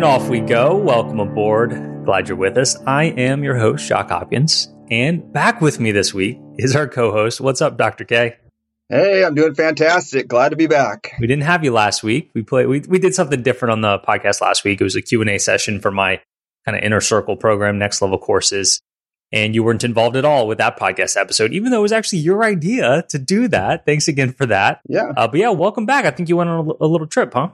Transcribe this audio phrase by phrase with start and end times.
[0.00, 0.78] And off we go.
[0.78, 1.72] Welcome aboard.
[2.06, 2.74] Glad you're with us.
[2.86, 7.38] I am your host, Jacques Hopkins, and back with me this week is our co-host.
[7.38, 8.04] What's up, Dr.
[8.04, 8.36] K?
[8.88, 10.26] Hey, I'm doing fantastic.
[10.26, 11.12] Glad to be back.
[11.20, 12.30] We didn't have you last week.
[12.34, 12.68] We played.
[12.68, 14.80] We, we did something different on the podcast last week.
[14.80, 16.22] It was a Q and A session for my
[16.64, 18.80] kind of inner circle program, next level courses,
[19.32, 22.20] and you weren't involved at all with that podcast episode, even though it was actually
[22.20, 23.84] your idea to do that.
[23.84, 24.80] Thanks again for that.
[24.88, 25.12] Yeah.
[25.14, 26.06] Uh, but yeah, welcome back.
[26.06, 27.50] I think you went on a, a little trip, huh?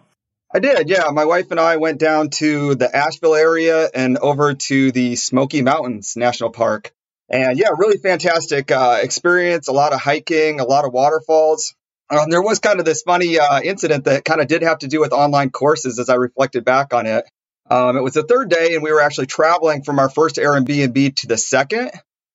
[0.57, 0.89] I did.
[0.89, 5.15] Yeah, my wife and I went down to the Asheville area and over to the
[5.15, 6.95] Smoky Mountains National Park.
[7.29, 9.69] And yeah, really fantastic uh, experience.
[9.69, 11.75] A lot of hiking, a lot of waterfalls.
[12.09, 14.89] Um, there was kind of this funny uh, incident that kind of did have to
[14.89, 17.27] do with online courses as I reflected back on it.
[17.71, 21.17] Um, it was the third day, and we were actually traveling from our first Airbnb
[21.17, 21.91] to the second.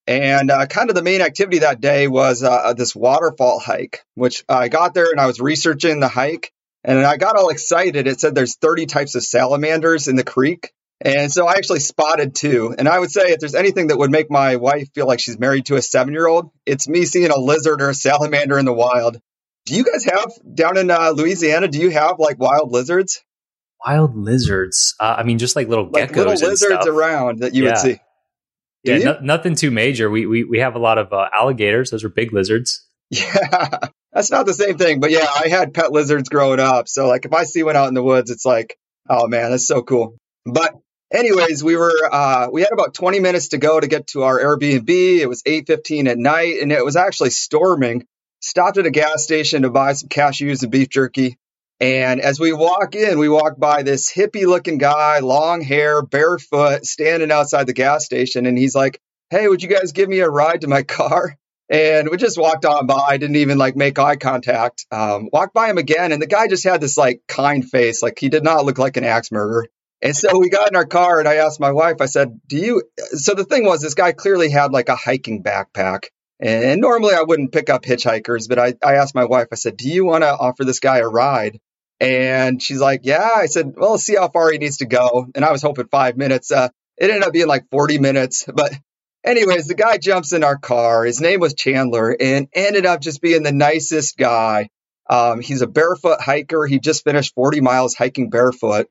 [0.06, 4.44] And uh, kind of the main activity that day was uh, this waterfall hike, which
[4.48, 6.52] I got there and I was researching the hike.
[6.84, 8.08] And I got all excited.
[8.08, 10.72] It said there's 30 types of salamanders in the creek.
[11.04, 12.76] And so I actually spotted two.
[12.78, 15.40] And I would say if there's anything that would make my wife feel like she's
[15.40, 18.66] married to a seven year old, it's me seeing a lizard or a salamander in
[18.66, 19.20] the wild.
[19.66, 23.22] Do you guys have down in uh, Louisiana, do you have like wild lizards?
[23.86, 24.96] Wild lizards.
[25.00, 25.94] Uh, I mean, just like little geckos.
[25.94, 27.70] like little lizards around that you Yeah.
[27.72, 28.00] would see.
[28.84, 30.10] Do Yeah, no, nothing too major.
[30.10, 31.90] We, we we have a lot of uh, alligators.
[31.92, 32.88] Those are big lizards.
[33.12, 33.78] Yeah,
[34.14, 35.00] that's not the same thing.
[35.00, 36.88] But yeah, I had pet lizards growing up.
[36.88, 38.78] So like if I see one out in the woods, it's like,
[39.10, 40.18] oh man, that's so cool.
[40.46, 40.74] But
[41.12, 44.40] anyways, we were uh, we had about 20 minutes to go to get to our
[44.40, 44.90] Airbnb.
[44.90, 48.06] It was 8:15 at night, and it was actually storming.
[48.44, 51.38] Stopped at a gas station to buy some cashews and beef jerky.
[51.80, 56.86] And as we walk in, we walk by this hippie looking guy, long hair, barefoot,
[56.86, 58.46] standing outside the gas station.
[58.46, 59.00] And he's like,
[59.30, 61.38] Hey, would you guys give me a ride to my car?
[61.72, 64.86] And we just walked on by, didn't even like make eye contact.
[64.92, 68.20] Um, walked by him again, and the guy just had this like kind face, like
[68.20, 69.68] he did not look like an axe murderer.
[70.02, 72.58] And so we got in our car, and I asked my wife, I said, Do
[72.58, 72.84] you?
[73.14, 76.08] So the thing was, this guy clearly had like a hiking backpack.
[76.42, 79.78] And normally I wouldn't pick up hitchhikers, but I, I asked my wife, I said,
[79.78, 81.60] Do you want to offer this guy a ride?
[82.02, 83.30] And she's like, Yeah.
[83.34, 85.28] I said, Well, see how far he needs to go.
[85.36, 86.52] And I was hoping five minutes.
[86.52, 88.46] Uh, it ended up being like 40 minutes.
[88.54, 88.74] But,
[89.24, 91.06] anyways, the guy jumps in our car.
[91.06, 94.70] His name was Chandler and ended up just being the nicest guy.
[95.10, 96.66] Um, he's a barefoot hiker.
[96.66, 98.90] He just finished 40 miles hiking barefoot.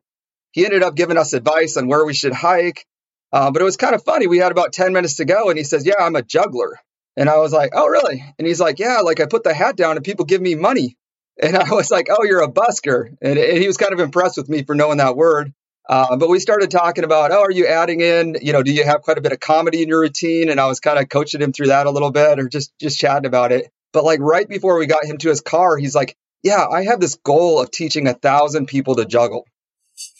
[0.53, 2.87] He ended up giving us advice on where we should hike.
[3.33, 4.27] Uh, but it was kind of funny.
[4.27, 6.79] We had about 10 minutes to go, and he says, Yeah, I'm a juggler.
[7.17, 8.25] And I was like, Oh, really?
[8.39, 10.97] And he's like, Yeah, like I put the hat down and people give me money.
[11.43, 13.17] And I was like, Oh, you're a busker.
[13.23, 15.55] And, and he was kind of impressed with me for knowing that word.
[15.91, 18.85] Uh, but we started talking about, Oh, are you adding in, you know, do you
[18.85, 20.49] have quite a bit of comedy in your routine?
[20.49, 22.97] And I was kind of coaching him through that a little bit or just, just
[22.97, 23.73] chatting about it.
[23.93, 27.01] But like right before we got him to his car, he's like, Yeah, I have
[27.01, 29.49] this goal of teaching a thousand people to juggle.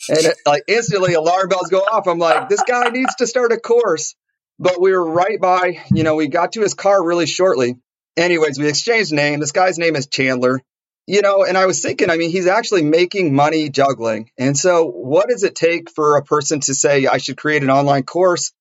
[0.09, 2.05] And it, like instantly alarm bells go off.
[2.05, 4.13] I'm like, this guy needs to start a course.
[4.59, 7.77] But we were right by, you know, we got to his car really shortly.
[8.17, 9.39] Anyways, we exchanged name.
[9.39, 10.61] This guy's name is Chandler.
[11.07, 14.29] You know, and I was thinking, I mean, he's actually making money juggling.
[14.37, 17.71] And so, what does it take for a person to say, I should create an
[17.71, 18.53] online course?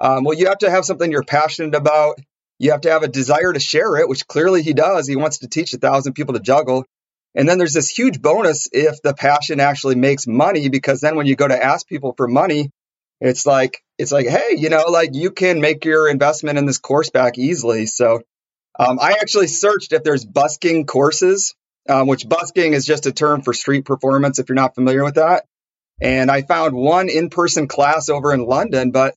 [0.00, 2.18] Um, well, you have to have something you're passionate about.
[2.58, 5.06] You have to have a desire to share it, which clearly he does.
[5.06, 6.84] He wants to teach a thousand people to juggle.
[7.34, 11.26] And then there's this huge bonus if the passion actually makes money, because then when
[11.26, 12.70] you go to ask people for money,
[13.20, 16.78] it's like, it's like, hey, you know, like you can make your investment in this
[16.78, 17.86] course back easily.
[17.86, 18.22] So
[18.78, 21.54] um, I actually searched if there's busking courses,
[21.88, 25.16] um, which busking is just a term for street performance if you're not familiar with
[25.16, 25.44] that.
[26.00, 29.14] And I found one in person class over in London, but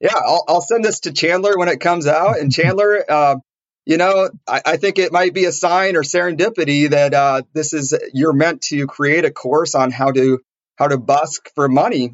[0.00, 2.38] yeah, I'll, I'll send this to Chandler when it comes out.
[2.38, 3.36] And Chandler, uh,
[3.84, 7.72] you know, I, I think it might be a sign or serendipity that uh, this
[7.72, 10.40] is you're meant to create a course on how to
[10.76, 12.12] how to busk for money.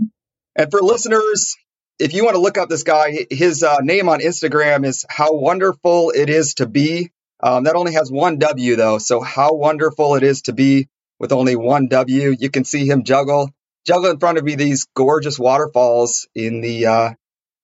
[0.57, 1.57] And for listeners,
[1.99, 5.35] if you want to look up this guy, his uh, name on Instagram is How
[5.35, 7.11] Wonderful It Is to Be.
[7.41, 10.89] Um, that only has one W though, so How Wonderful It Is to Be
[11.19, 12.35] with only one W.
[12.39, 13.51] You can see him juggle
[13.89, 17.11] juggle in front of me these gorgeous waterfalls in the uh,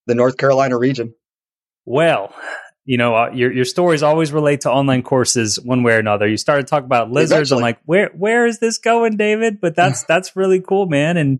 [0.06, 1.14] the North Carolina region.
[1.84, 2.34] Well,
[2.84, 6.26] you know, uh, your your stories always relate to online courses one way or another.
[6.26, 7.52] You started talking about lizards.
[7.52, 9.60] I'm like, where where is this going, David?
[9.60, 11.16] But that's that's really cool, man.
[11.16, 11.38] And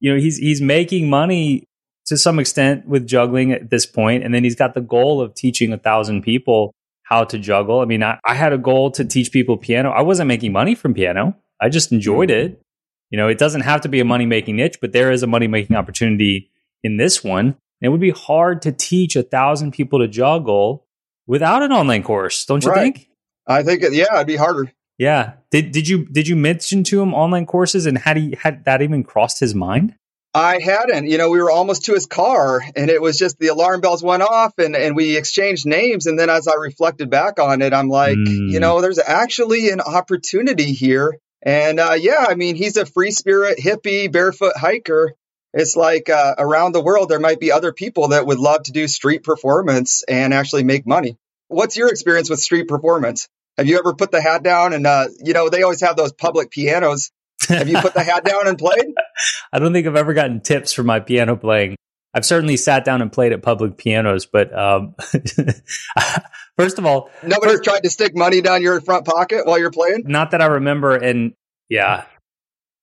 [0.00, 1.64] you know, he's he's making money
[2.06, 5.34] to some extent with juggling at this point, and then he's got the goal of
[5.34, 6.72] teaching a thousand people
[7.08, 7.80] how to juggle.
[7.80, 9.90] I mean, I, I had a goal to teach people piano.
[9.90, 11.36] I wasn't making money from piano.
[11.60, 12.54] I just enjoyed mm-hmm.
[12.54, 12.62] it.
[13.10, 15.28] You know, it doesn't have to be a money making niche, but there is a
[15.28, 16.50] money making opportunity
[16.82, 17.56] in this one.
[17.80, 20.84] it would be hard to teach a thousand people to juggle
[21.28, 22.94] without an online course, don't you right.
[22.94, 23.08] think?
[23.46, 24.72] I think, yeah, it'd be harder.
[24.98, 25.34] Yeah.
[25.50, 28.82] Did did you did you mention to him online courses and had he had that
[28.82, 29.94] even crossed his mind?
[30.36, 31.06] I hadn't.
[31.06, 34.02] You know, we were almost to his car and it was just the alarm bells
[34.02, 36.06] went off and, and we exchanged names.
[36.06, 38.50] And then as I reflected back on it, I'm like, mm.
[38.50, 41.18] you know, there's actually an opportunity here.
[41.40, 45.14] And uh, yeah, I mean, he's a free spirit, hippie, barefoot hiker.
[45.54, 48.72] It's like uh, around the world, there might be other people that would love to
[48.72, 51.16] do street performance and actually make money.
[51.48, 53.26] What's your experience with street performance?
[53.56, 56.12] Have you ever put the hat down and, uh, you know, they always have those
[56.12, 57.10] public pianos.
[57.48, 58.84] Have you put the hat down and played?
[59.52, 61.76] I don't think I've ever gotten tips for my piano playing.
[62.14, 64.94] I've certainly sat down and played at public pianos, but um,
[66.58, 69.70] first of all, nobody's first, tried to stick money down your front pocket while you're
[69.70, 70.04] playing.
[70.06, 71.34] Not that I remember, and
[71.68, 72.04] yeah,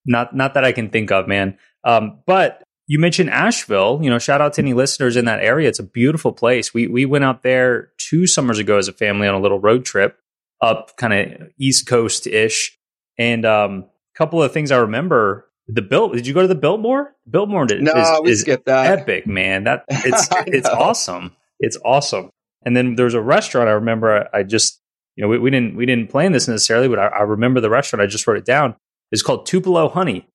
[0.05, 1.57] not not that I can think of, man.
[1.83, 3.99] Um, but you mentioned Asheville.
[4.03, 5.67] You know, shout out to any listeners in that area.
[5.67, 6.71] It's a beautiful place.
[6.71, 9.83] We we went out there two summers ago as a family on a little road
[9.83, 10.19] trip
[10.61, 12.77] up kind of East Coast ish.
[13.17, 13.85] And um,
[14.15, 15.49] a couple of things I remember.
[15.67, 16.13] The Bilt.
[16.13, 17.15] Did you go to the Biltmore?
[17.29, 18.99] Biltmore is, no, we is skipped that.
[18.99, 19.63] Epic, man.
[19.63, 21.35] That it's it's awesome.
[21.59, 22.31] It's awesome.
[22.65, 24.27] And then there's a restaurant I remember.
[24.33, 24.81] I just
[25.15, 27.69] you know we, we didn't we didn't plan this necessarily, but I, I, remember the
[27.69, 28.01] restaurant.
[28.01, 28.75] I just wrote it down.
[29.11, 30.27] It's called Tupelo Honey.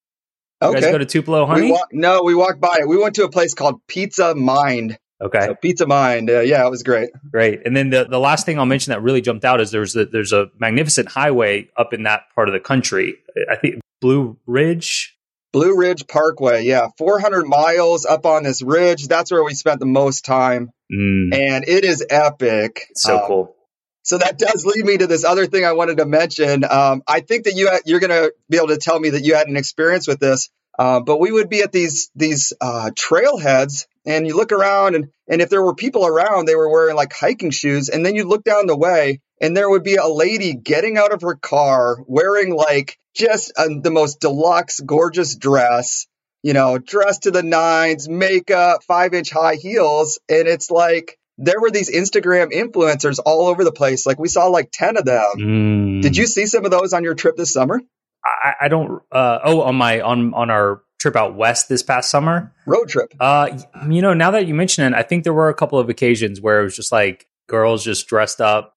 [0.62, 0.80] You okay.
[0.80, 1.66] guys go to Tupelo Honey?
[1.66, 2.88] We walk, no, we walked by it.
[2.88, 4.98] We went to a place called Pizza Mind.
[5.20, 5.46] Okay.
[5.46, 6.30] So Pizza Mind.
[6.30, 7.10] Uh, yeah, it was great.
[7.30, 7.64] Great.
[7.64, 10.06] And then the, the last thing I'll mention that really jumped out is there's a,
[10.06, 13.16] there's a magnificent highway up in that part of the country.
[13.50, 15.17] I think Blue Ridge.
[15.58, 16.62] Blue Ridge Parkway.
[16.62, 16.86] Yeah.
[16.98, 19.08] 400 miles up on this ridge.
[19.08, 20.70] That's where we spent the most time.
[20.92, 21.34] Mm.
[21.34, 22.86] And it is epic.
[22.94, 23.56] So um, cool.
[24.04, 26.62] So that does lead me to this other thing I wanted to mention.
[26.62, 29.34] Um, I think that you you're going to be able to tell me that you
[29.34, 30.48] had an experience with this.
[30.78, 35.08] Uh, but we would be at these these uh, trailheads, and you look around, and
[35.26, 38.28] and if there were people around, they were wearing like hiking shoes, and then you
[38.28, 41.96] look down the way, and there would be a lady getting out of her car
[42.06, 46.06] wearing like just uh, the most deluxe, gorgeous dress,
[46.42, 51.60] you know, dressed to the nines, makeup, five inch high heels, and it's like there
[51.60, 54.06] were these Instagram influencers all over the place.
[54.06, 55.24] Like we saw like 10 of them.
[55.36, 56.02] Mm.
[56.02, 57.80] Did you see some of those on your trip this summer?
[58.24, 59.02] I, I don't.
[59.10, 63.14] Uh, oh, on my on on our trip out west this past summer, road trip.
[63.20, 65.88] Uh, you know, now that you mention it, I think there were a couple of
[65.88, 68.74] occasions where it was just like girls just dressed up.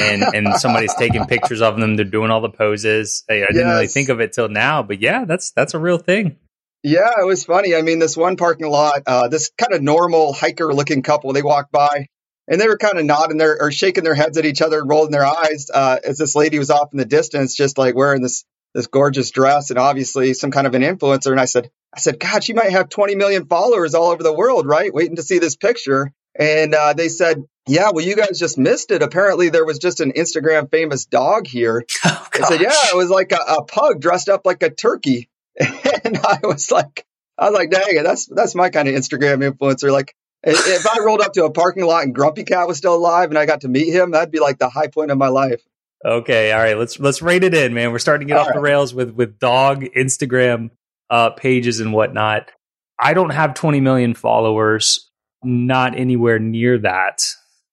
[0.00, 1.96] And and somebody's taking pictures of them.
[1.96, 3.24] They're doing all the poses.
[3.28, 5.98] I, I didn't really think of it till now, but yeah, that's that's a real
[5.98, 6.36] thing.
[6.82, 7.74] Yeah, it was funny.
[7.74, 11.42] I mean, this one parking lot, uh, this kind of normal hiker looking couple, they
[11.42, 12.06] walked by
[12.48, 14.88] and they were kind of nodding their or shaking their heads at each other and
[14.90, 18.22] rolling their eyes uh, as this lady was off in the distance, just like wearing
[18.22, 18.44] this
[18.74, 21.30] this gorgeous dress and obviously some kind of an influencer.
[21.30, 24.32] And I said, I said, God, she might have 20 million followers all over the
[24.32, 24.94] world, right?
[24.94, 26.12] Waiting to see this picture.
[26.38, 29.02] And uh, they said, yeah, well, you guys just missed it.
[29.02, 31.84] Apparently, there was just an Instagram famous dog here.
[32.42, 35.28] Oh, I said, yeah, it was like a, a pug dressed up like a turkey.
[35.60, 37.04] and I was like,
[37.36, 39.92] I was like, dang it, that's that's my kind of Instagram influencer.
[39.92, 43.28] Like, if I rolled up to a parking lot and Grumpy Cat was still alive
[43.28, 45.60] and I got to meet him, that'd be like the high point of my life.
[46.04, 46.78] Okay, all right.
[46.78, 47.92] Let's let's rate it in, man.
[47.92, 48.54] We're starting to get all off right.
[48.54, 50.70] the rails with with dog Instagram
[51.10, 52.50] uh, pages and whatnot.
[52.98, 55.09] I don't have 20 million followers,
[55.42, 57.22] not anywhere near that.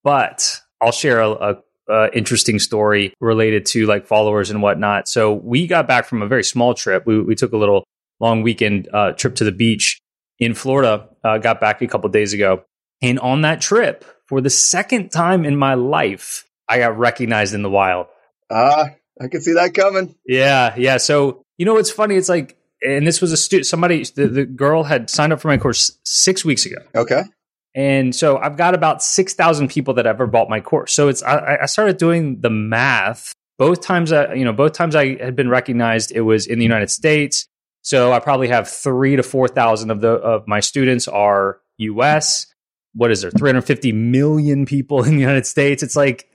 [0.03, 1.57] But I'll share a,
[1.89, 5.07] a, interesting story related to like followers and whatnot.
[5.07, 7.05] So we got back from a very small trip.
[7.05, 7.83] We we took a little
[8.19, 9.99] long weekend uh, trip to the beach
[10.39, 11.09] in Florida.
[11.23, 12.63] Uh, got back a couple days ago,
[13.01, 17.63] and on that trip, for the second time in my life, I got recognized in
[17.63, 18.07] the wild.
[18.49, 20.15] Ah, I can see that coming.
[20.25, 20.97] Yeah, yeah.
[20.97, 22.15] So you know what's funny?
[22.15, 23.65] It's like, and this was a student.
[23.65, 26.77] Somebody, the, the girl had signed up for my course six weeks ago.
[26.95, 27.23] Okay.
[27.77, 30.93] And so I've got about six thousand people that ever bought my course.
[30.93, 33.33] So it's I, I started doing the math.
[33.59, 36.65] Both times, I, you know, both times I had been recognized, it was in the
[36.65, 37.47] United States.
[37.83, 42.47] So I probably have three to four thousand of the of my students are U.S.
[42.95, 43.29] What is there?
[43.29, 45.83] Three hundred fifty million people in the United States.
[45.83, 46.27] It's like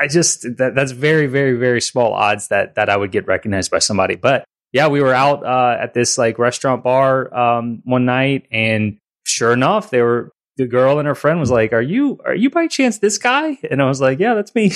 [0.00, 3.70] I just that, that's very very very small odds that that I would get recognized
[3.70, 4.16] by somebody.
[4.16, 8.96] But yeah, we were out uh, at this like restaurant bar um, one night, and
[9.24, 12.50] sure enough, they were the girl and her friend was like, "Are you are you
[12.50, 14.72] by chance this guy?" And I was like, "Yeah, that's me."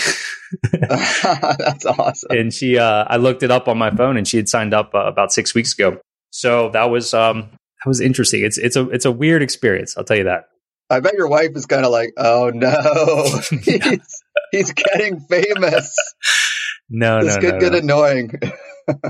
[0.72, 2.30] that's awesome.
[2.30, 4.94] And she, uh, I looked it up on my phone, and she had signed up
[4.94, 6.00] uh, about six weeks ago.
[6.30, 8.44] So that was um, that was interesting.
[8.44, 9.96] It's it's a it's a weird experience.
[9.96, 10.44] I'll tell you that.
[10.90, 12.70] I bet your wife is kind of like, oh no,
[13.62, 15.96] he's, he's getting famous.
[16.88, 17.78] No, this no, could no, get no.
[17.78, 18.32] annoying.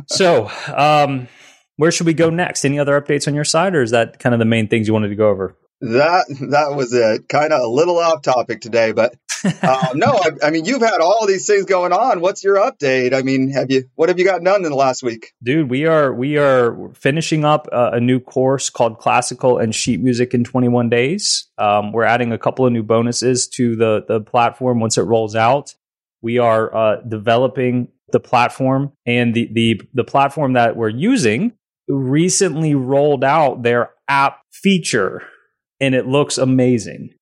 [0.08, 1.28] so, um,
[1.76, 2.64] where should we go next?
[2.64, 4.92] Any other updates on your side, or is that kind of the main things you
[4.92, 5.56] wanted to go over?
[5.84, 7.28] That that was it.
[7.28, 9.14] Kind of a little off topic today, but
[9.44, 12.20] um, no, I, I, mean you've had all these things going on.
[12.20, 13.12] What's your update?
[13.12, 15.34] I mean, have you what have you got done in the last week?
[15.42, 20.00] Dude, we are we are finishing up a, a new course called Classical and Sheet
[20.00, 21.48] Music in 21 days.
[21.58, 25.36] Um, we're adding a couple of new bonuses to the the platform once it rolls
[25.36, 25.74] out.
[26.22, 31.52] We are uh, developing the platform and the the the platform that we're using
[31.88, 35.22] recently rolled out their app feature
[35.80, 37.14] and it looks amazing.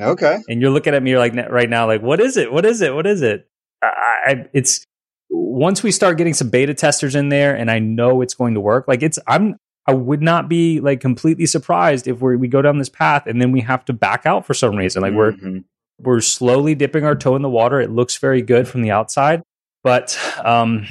[0.00, 0.38] Okay.
[0.48, 2.52] And you're looking at me like right now, like, what is it?
[2.52, 2.94] What is it?
[2.94, 3.48] What is it?
[3.82, 3.86] I,
[4.26, 4.84] I, it's
[5.30, 8.60] once we start getting some beta testers in there, and I know it's going to
[8.60, 8.86] work.
[8.88, 12.78] Like, it's I'm I would not be like completely surprised if we we go down
[12.78, 15.02] this path and then we have to back out for some reason.
[15.02, 15.58] Like mm-hmm.
[15.98, 17.80] we're we're slowly dipping our toe in the water.
[17.80, 19.42] It looks very good from the outside,
[19.82, 20.86] but um,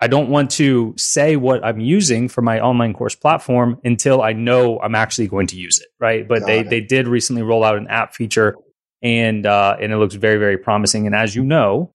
[0.00, 4.32] I don't want to say what I'm using for my online course platform until I
[4.32, 6.26] know I'm actually going to use it, right?
[6.26, 6.70] But Got they it.
[6.70, 8.56] they did recently roll out an app feature,
[9.02, 11.06] and uh, and it looks very very promising.
[11.06, 11.92] And as you know,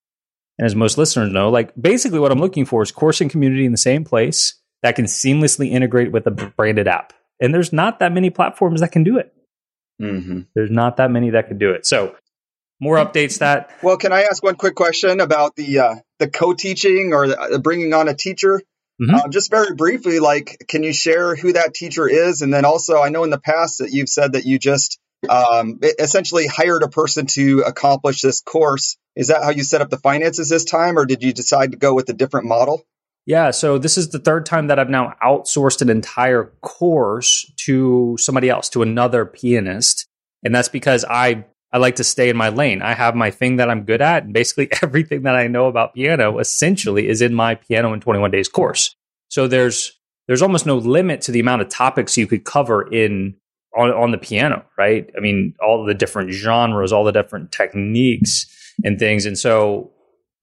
[0.58, 3.64] and as most listeners know, like basically what I'm looking for is course and community
[3.64, 7.14] in the same place that can seamlessly integrate with a branded app.
[7.40, 9.34] And there's not that many platforms that can do it.
[10.00, 10.40] Mm-hmm.
[10.54, 11.86] There's not that many that can do it.
[11.86, 12.14] So
[12.80, 13.70] more updates that.
[13.82, 17.58] Well, can I ask one quick question about the uh, the co-teaching or the, uh,
[17.58, 18.60] bringing on a teacher?
[19.00, 19.14] Mm-hmm.
[19.14, 22.42] Uh, just very briefly, like, can you share who that teacher is?
[22.42, 25.80] And then also, I know in the past that you've said that you just um,
[25.98, 28.96] essentially hired a person to accomplish this course.
[29.16, 31.76] Is that how you set up the finances this time, or did you decide to
[31.76, 32.84] go with a different model?
[33.26, 38.16] Yeah, so this is the third time that I've now outsourced an entire course to
[38.18, 40.06] somebody else, to another pianist.
[40.42, 42.82] And that's because I I like to stay in my lane.
[42.82, 45.94] I have my thing that I'm good at, and basically everything that I know about
[45.94, 48.94] piano essentially is in my piano in 21 days course.
[49.28, 53.34] So there's there's almost no limit to the amount of topics you could cover in
[53.76, 55.10] on, on the piano, right?
[55.16, 58.46] I mean, all the different genres, all the different techniques
[58.84, 59.26] and things.
[59.26, 59.90] And so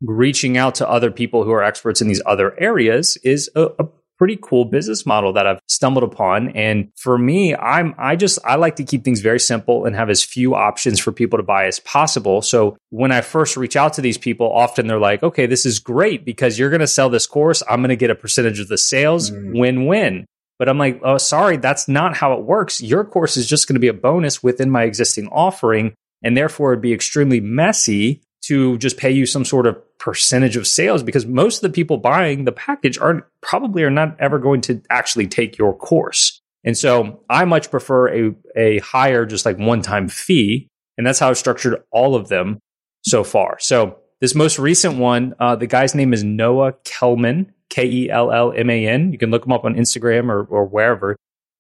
[0.02, 3.86] reaching out to other people who are experts in these other areas is a, a
[4.22, 6.50] pretty cool business model that I've stumbled upon.
[6.50, 10.12] And for me, I'm, I just, I like to keep things very simple and have
[10.12, 12.44] as few options for people to buy as possible.
[12.44, 15.80] So when I first reach out to these people, often they're like, okay, this is
[15.80, 17.64] great because you're going to sell this course.
[17.68, 19.58] I'm going to get a percentage of the sales, mm.
[19.58, 20.28] win win.
[20.60, 22.80] But I'm like, oh, sorry, that's not how it works.
[22.80, 25.96] Your course is just going to be a bonus within my existing offering.
[26.22, 30.66] And therefore, it'd be extremely messy to just pay you some sort of percentage of
[30.66, 34.60] sales because most of the people buying the package are probably are not ever going
[34.62, 36.42] to actually take your course.
[36.64, 40.68] And so I much prefer a, a higher, just like one time fee.
[40.98, 42.60] And that's how I've structured all of them
[43.04, 43.58] so far.
[43.60, 48.32] So this most recent one, uh, the guy's name is Noah Kellman, K E L
[48.32, 49.12] L M A N.
[49.12, 51.16] You can look him up on Instagram or, or wherever.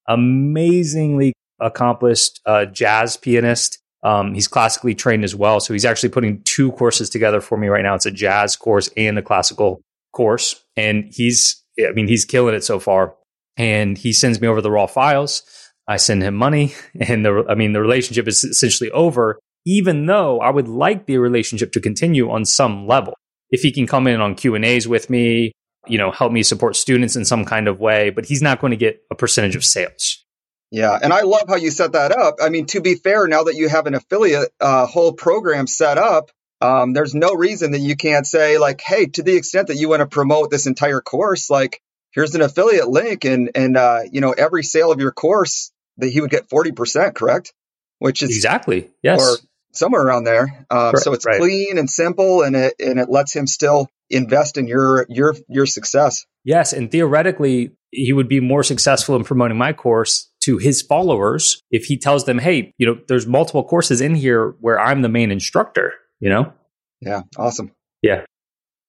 [0.07, 3.77] Amazingly accomplished uh, jazz pianist.
[4.03, 5.59] Um, he's classically trained as well.
[5.59, 7.95] So he's actually putting two courses together for me right now.
[7.95, 9.81] It's a jazz course and a classical
[10.13, 10.63] course.
[10.75, 13.15] And he's, I mean, he's killing it so far.
[13.57, 15.43] And he sends me over the raw files.
[15.87, 16.73] I send him money.
[16.99, 21.17] And the, I mean, the relationship is essentially over, even though I would like the
[21.17, 23.13] relationship to continue on some level.
[23.49, 25.51] If he can come in on Q and A's with me,
[25.87, 28.71] you know, help me support students in some kind of way, but he's not going
[28.71, 30.23] to get a percentage of sales.
[30.71, 32.37] Yeah, and I love how you set that up.
[32.41, 35.97] I mean, to be fair, now that you have an affiliate uh, whole program set
[35.97, 39.75] up, um, there's no reason that you can't say like, hey, to the extent that
[39.75, 43.99] you want to promote this entire course, like here's an affiliate link, and and uh,
[44.09, 47.53] you know every sale of your course that he would get forty percent, correct?
[47.99, 49.37] Which is exactly yes, or
[49.73, 50.65] somewhere around there.
[50.69, 51.39] Um, so it's right.
[51.39, 55.65] clean and simple, and it and it lets him still invest in your your your
[55.65, 56.25] success.
[56.45, 61.61] Yes, and theoretically, he would be more successful in promoting my course to his followers
[61.71, 65.09] if he tells them, hey, you know, there's multiple courses in here where I'm the
[65.09, 66.51] main instructor, you know?
[66.99, 67.71] Yeah, awesome.
[68.01, 68.25] Yeah.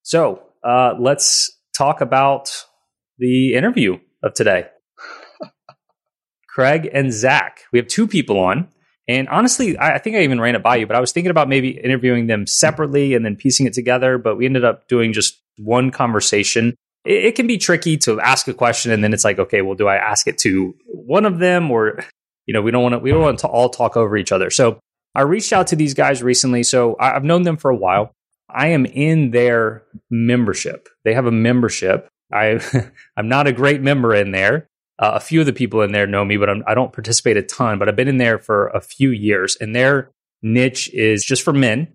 [0.03, 2.65] So uh, let's talk about
[3.19, 4.67] the interview of today.
[6.49, 7.61] Craig and Zach.
[7.73, 8.69] We have two people on.
[9.09, 11.31] And honestly, I, I, think I even ran it by you, but I was thinking
[11.31, 14.17] about maybe interviewing them separately and then piecing it together.
[14.17, 18.49] But we ended up doing just one conversation it, it can be tricky to ask
[18.49, 21.39] a question and then it's like, okay, well, do I ask it to one of
[21.39, 22.05] them or
[22.47, 24.51] you know, we don't want to we don't want to all talk over each other.
[24.51, 24.81] So
[25.15, 26.63] I reached out to these guys recently.
[26.63, 28.13] So I've known them for a while.
[28.51, 30.89] I am in their membership.
[31.05, 32.09] They have a membership.
[32.33, 32.61] I
[33.17, 34.67] I'm not a great member in there,
[34.99, 36.93] Uh, a few of the people in there know me, but I'm, I do not
[36.93, 37.79] participate a ton.
[37.79, 40.11] But I've been in there for a few years, and their
[40.43, 41.89] niche is just for men.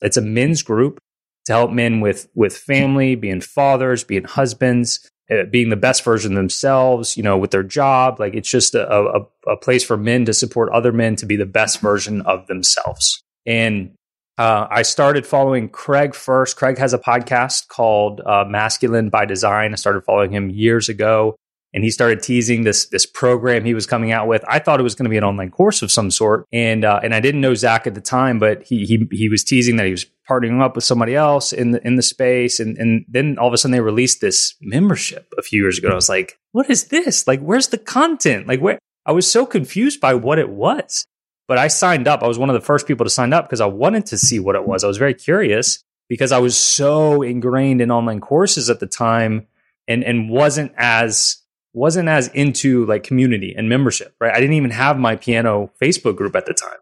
[0.00, 0.98] It's a men's group
[1.46, 6.32] to help men with with family, being fathers, being husbands, uh, being the best version
[6.32, 7.16] of themselves.
[7.16, 8.20] You know, with their job.
[8.20, 11.36] Like it's just a, a, a place for men to support other men to be
[11.36, 13.22] the best version of themselves.
[13.46, 13.94] And
[14.38, 16.56] uh, I started following Craig first.
[16.56, 19.72] Craig has a podcast called uh, Masculine by Design.
[19.72, 21.36] I started following him years ago
[21.76, 24.42] and he started teasing this this program he was coming out with.
[24.48, 27.00] I thought it was going to be an online course of some sort, and uh,
[27.04, 29.84] and I didn't know Zach at the time, but he he he was teasing that
[29.84, 33.36] he was partnering up with somebody else in the in the space, and and then
[33.38, 35.90] all of a sudden they released this membership a few years ago.
[35.90, 37.26] I was like, what is this?
[37.26, 38.48] Like, where's the content?
[38.48, 38.78] Like, where?
[39.04, 41.04] I was so confused by what it was.
[41.46, 42.22] But I signed up.
[42.22, 44.40] I was one of the first people to sign up because I wanted to see
[44.40, 44.82] what it was.
[44.82, 49.46] I was very curious because I was so ingrained in online courses at the time
[49.86, 51.42] and and wasn't as
[51.76, 54.32] wasn't as into like community and membership, right?
[54.32, 56.78] I didn't even have my piano Facebook group at the time.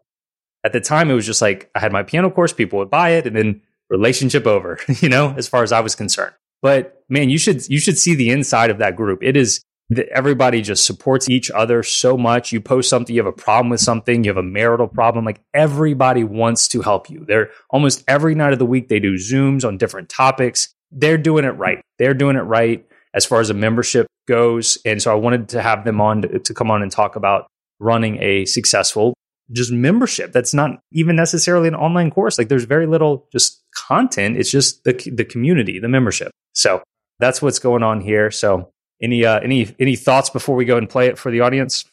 [0.63, 3.09] At the time, it was just like I had my piano course, people would buy
[3.09, 6.33] it, and then relationship over, you know, as far as I was concerned.
[6.61, 9.21] But man, you should you should see the inside of that group.
[9.21, 12.53] It is that everybody just supports each other so much.
[12.53, 15.41] You post something, you have a problem with something, you have a marital problem, like
[15.53, 17.25] everybody wants to help you.
[17.27, 20.73] They're almost every night of the week they do Zooms on different topics.
[20.89, 21.81] They're doing it right.
[21.99, 24.77] They're doing it right as far as a membership goes.
[24.85, 27.47] And so I wanted to have them on to, to come on and talk about
[27.79, 29.13] running a successful
[29.51, 32.37] just membership that's not even necessarily an online course.
[32.37, 34.37] Like there's very little just content.
[34.37, 36.31] It's just the the community the membership.
[36.53, 36.81] So
[37.19, 38.31] that's what's going on here.
[38.31, 41.85] So any uh, any any thoughts before we go and play it for the audience?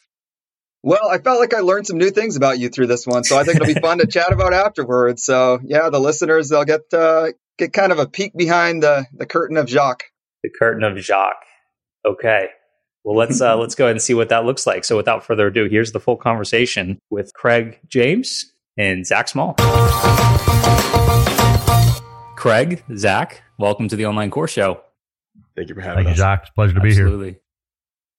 [0.85, 3.37] Well i felt like i learned some new things about you through this one so
[3.37, 5.23] i think it'll be fun to chat about afterwards.
[5.23, 7.27] So yeah the listeners they'll get uh,
[7.57, 10.05] get kind of a peek behind the the curtain of jacques
[10.43, 11.45] the curtain of jacques
[12.05, 12.49] Okay.
[13.03, 14.83] Well, let's uh, let's go ahead and see what that looks like.
[14.83, 19.55] So, without further ado, here's the full conversation with Craig James and Zach Small.
[22.35, 24.81] Craig, Zach, welcome to the Online Course Show.
[25.55, 26.17] Thank you for having Thank us.
[26.17, 26.55] You, Zach.
[26.55, 27.29] Pleasure to be Absolutely.
[27.31, 27.39] here.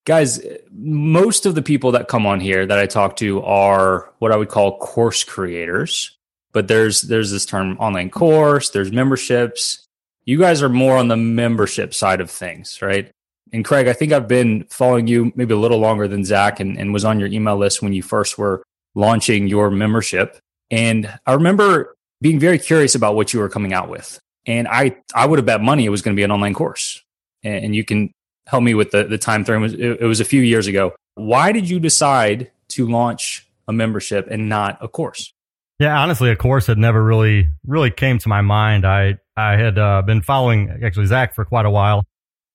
[0.07, 0.40] Guys,
[0.72, 4.37] most of the people that come on here that I talk to are what I
[4.37, 6.16] would call course creators.
[6.53, 9.85] But there's there's this term online course, there's memberships.
[10.25, 13.11] You guys are more on the membership side of things, right?
[13.53, 16.79] And Craig, I think I've been following you maybe a little longer than Zach and,
[16.79, 18.63] and was on your email list when you first were
[18.95, 20.39] launching your membership.
[20.71, 24.19] And I remember being very curious about what you were coming out with.
[24.47, 27.03] And I, I would have bet money it was going to be an online course.
[27.43, 28.11] And, and you can
[28.47, 29.63] help me with the, the time frame.
[29.63, 30.95] It, it was a few years ago.
[31.17, 35.34] Why did you decide to launch a membership and not a course?
[35.79, 38.87] Yeah, honestly, a course had never really, really came to my mind.
[38.87, 42.05] I, I had uh, been following actually Zach for quite a while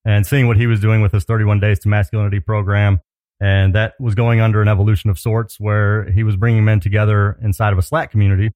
[0.04, 3.00] and seeing what he was doing with his 31 Days to Masculinity program.
[3.38, 7.38] And that was going under an evolution of sorts where he was bringing men together
[7.42, 8.52] inside of a Slack community.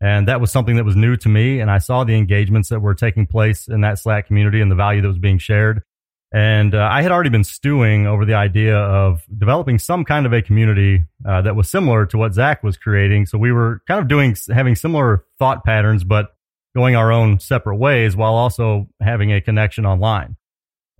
[0.00, 1.60] And that was something that was new to me.
[1.60, 4.76] And I saw the engagements that were taking place in that Slack community and the
[4.76, 5.82] value that was being shared.
[6.32, 10.32] And uh, I had already been stewing over the idea of developing some kind of
[10.32, 13.26] a community uh, that was similar to what Zach was creating.
[13.26, 16.34] So we were kind of doing, having similar thought patterns, but
[16.74, 20.36] going our own separate ways while also having a connection online.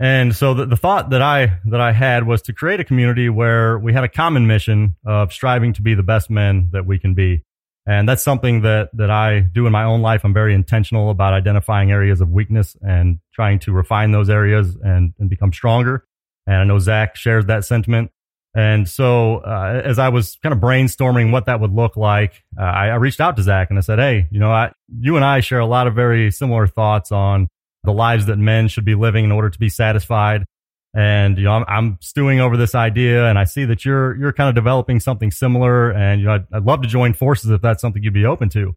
[0.00, 3.28] And so the, the thought that I that I had was to create a community
[3.28, 6.98] where we had a common mission of striving to be the best men that we
[6.98, 7.44] can be.
[7.90, 10.20] And that's something that that I do in my own life.
[10.22, 15.12] I'm very intentional about identifying areas of weakness and trying to refine those areas and,
[15.18, 16.06] and become stronger.
[16.46, 18.12] And I know Zach shares that sentiment.
[18.54, 22.62] And so, uh, as I was kind of brainstorming what that would look like, uh,
[22.62, 25.24] I, I, reached out to Zach and I said, Hey, you know, I, you and
[25.24, 27.48] I share a lot of very similar thoughts on
[27.82, 30.44] the lives that men should be living in order to be satisfied.
[30.92, 34.32] And, you know, I'm, I'm stewing over this idea and I see that you're, you're
[34.32, 35.90] kind of developing something similar.
[35.90, 38.48] And, you know, I'd, I'd love to join forces if that's something you'd be open
[38.50, 38.74] to.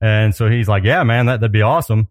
[0.00, 2.08] And so he's like, yeah, man, that, that'd be awesome.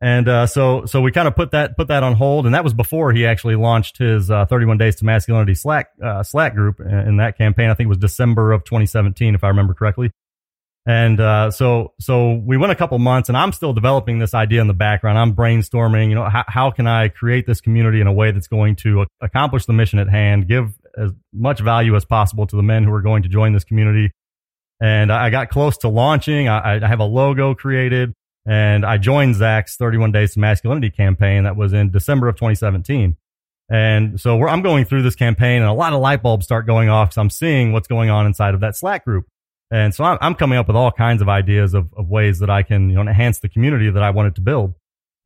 [0.00, 2.46] And, uh, so, so we kind of put that, put that on hold.
[2.46, 6.22] And that was before he actually launched his, uh, 31 days to masculinity Slack, uh,
[6.22, 7.68] Slack group in that campaign.
[7.68, 10.10] I think it was December of 2017, if I remember correctly.
[10.86, 14.60] And uh, so so we went a couple months, and I'm still developing this idea
[14.60, 15.18] in the background.
[15.18, 16.10] I'm brainstorming.
[16.10, 19.06] You know, how, how can I create this community in a way that's going to
[19.22, 22.92] accomplish the mission at hand, give as much value as possible to the men who
[22.92, 24.10] are going to join this community.
[24.80, 26.48] And I got close to launching.
[26.48, 28.12] I, I have a logo created,
[28.46, 33.16] and I joined Zach's 31 Days to Masculinity campaign that was in December of 2017.
[33.70, 36.90] And so I'm going through this campaign, and a lot of light bulbs start going
[36.90, 39.26] off because I'm seeing what's going on inside of that Slack group.
[39.70, 42.50] And so I'm, I'm coming up with all kinds of ideas of, of ways that
[42.50, 44.74] I can, you know, enhance the community that I wanted to build.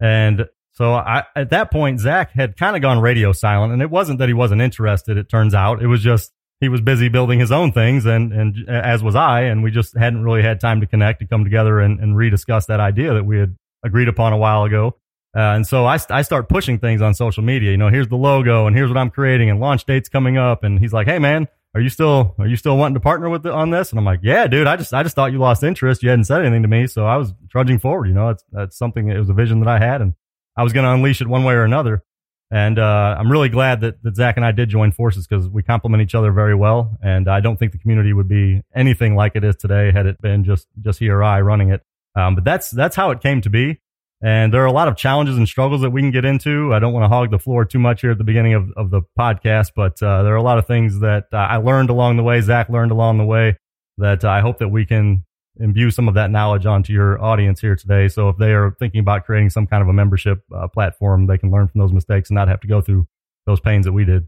[0.00, 3.90] And So I, at that point, Zach had kind of gone radio silent, and it
[3.90, 5.16] wasn't that he wasn't interested.
[5.16, 8.68] It turns out it was just he was busy building his own things, and and
[8.68, 11.80] as was I, and we just hadn't really had time to connect to come together
[11.80, 14.96] and, and rediscuss that idea that we had agreed upon a while ago.
[15.36, 17.70] Uh, and so I, I start pushing things on social media.
[17.72, 20.62] You know, here's the logo, and here's what I'm creating, and launch dates coming up.
[20.62, 23.42] And he's like, "Hey, man, are you still are you still wanting to partner with
[23.42, 24.66] the, on this?" And I'm like, "Yeah, dude.
[24.66, 26.02] I just I just thought you lost interest.
[26.02, 28.06] You hadn't said anything to me, so I was trudging forward.
[28.06, 29.08] You know, it's that's something.
[29.08, 30.14] It was a vision that I had, and
[30.56, 32.02] I was going to unleash it one way or another.
[32.50, 35.62] And uh, I'm really glad that, that Zach and I did join forces because we
[35.62, 36.96] complement each other very well.
[37.02, 40.20] And I don't think the community would be anything like it is today had it
[40.22, 41.82] been just just he or I running it.
[42.16, 43.80] Um, but that's that's how it came to be.
[44.20, 46.74] And there are a lot of challenges and struggles that we can get into.
[46.74, 48.90] I don't want to hog the floor too much here at the beginning of, of
[48.90, 52.16] the podcast, but uh, there are a lot of things that uh, I learned along
[52.16, 52.40] the way.
[52.40, 53.56] Zach learned along the way
[53.98, 55.24] that uh, I hope that we can
[55.60, 58.08] imbue some of that knowledge onto your audience here today.
[58.08, 61.38] So if they are thinking about creating some kind of a membership uh, platform, they
[61.38, 63.06] can learn from those mistakes and not have to go through
[63.46, 64.26] those pains that we did.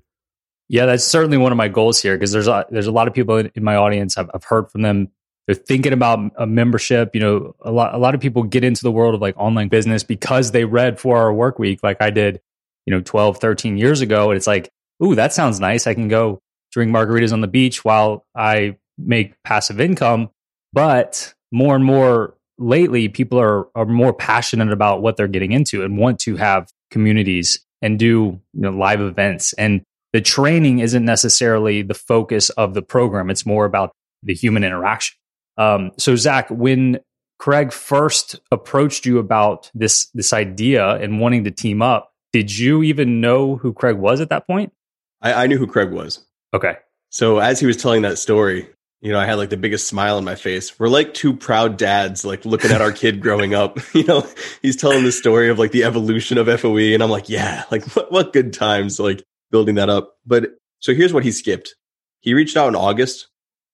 [0.69, 3.15] Yeah, that's certainly one of my goals here because there's a, there's a lot of
[3.15, 4.17] people in my audience.
[4.17, 5.09] I've, I've heard from them.
[5.47, 7.15] They're thinking about a membership.
[7.15, 9.69] You know, a lot a lot of people get into the world of like online
[9.69, 12.41] business because they read Four Hour Work Week, like I did,
[12.87, 14.71] you know, 12, 13 years ago, and it's like,
[15.03, 15.87] ooh, that sounds nice.
[15.87, 16.41] I can go
[16.73, 20.31] drink margaritas on the beach while I make passive income.
[20.73, 25.83] But more and more lately, people are, are more passionate about what they're getting into
[25.83, 29.53] and want to have communities and do you know, live events.
[29.55, 33.31] And the training isn't necessarily the focus of the program.
[33.31, 35.17] It's more about the human interaction.
[35.61, 37.01] Um, so Zach, when
[37.39, 42.83] Craig first approached you about this, this idea and wanting to team up, did you
[42.83, 44.73] even know who Craig was at that point?
[45.21, 46.25] I, I knew who Craig was.
[46.55, 46.77] Okay.
[47.11, 48.71] So as he was telling that story,
[49.03, 50.79] you know, I had like the biggest smile on my face.
[50.79, 53.79] We're like two proud dads, like looking at our kid growing up.
[53.95, 54.27] You know,
[54.63, 57.85] he's telling the story of like the evolution of FOE, and I'm like, yeah, like
[57.97, 60.15] what, what good times, like building that up.
[60.25, 61.75] But so here's what he skipped.
[62.21, 63.29] He reached out in August,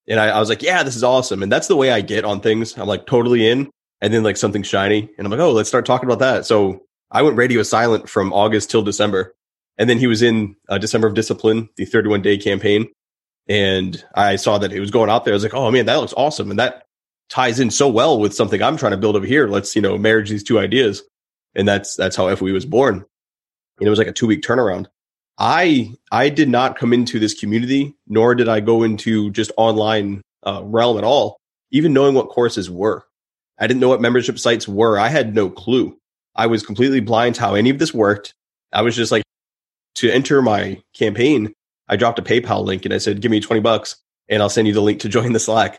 [0.08, 1.42] and I, I was like, yeah, this is awesome.
[1.42, 2.76] And that's the way I get on things.
[2.76, 5.86] I'm like totally in, and then like something shiny, and I'm like, oh, let's start
[5.86, 6.46] talking about that.
[6.46, 9.34] So I went radio silent from August till December,
[9.78, 12.88] and then he was in uh, December of Discipline, the 31 day campaign
[13.48, 15.34] and I saw that it was going out there.
[15.34, 16.50] I was like, oh man, that looks awesome.
[16.50, 16.84] And that
[17.28, 19.46] ties in so well with something I'm trying to build over here.
[19.46, 21.02] Let's, you know, marriage these two ideas.
[21.54, 23.04] And that's, that's how FOE was born.
[23.78, 24.86] And it was like a two week turnaround.
[25.38, 30.22] I, I did not come into this community, nor did I go into just online
[30.44, 31.36] uh, realm at all,
[31.70, 33.04] even knowing what courses were.
[33.58, 34.98] I didn't know what membership sites were.
[34.98, 35.96] I had no clue.
[36.34, 38.34] I was completely blind to how any of this worked.
[38.72, 39.22] I was just like,
[39.96, 41.54] to enter my campaign,
[41.88, 43.96] I dropped a PayPal link and I said, give me 20 bucks
[44.28, 45.78] and I'll send you the link to join the Slack.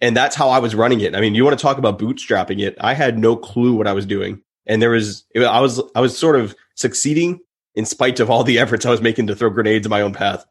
[0.00, 1.14] And that's how I was running it.
[1.14, 2.76] I mean, you want to talk about bootstrapping it.
[2.80, 4.42] I had no clue what I was doing.
[4.66, 7.40] And there was, I was, I was sort of succeeding
[7.78, 10.12] in spite of all the efforts I was making to throw grenades in my own
[10.12, 10.44] path.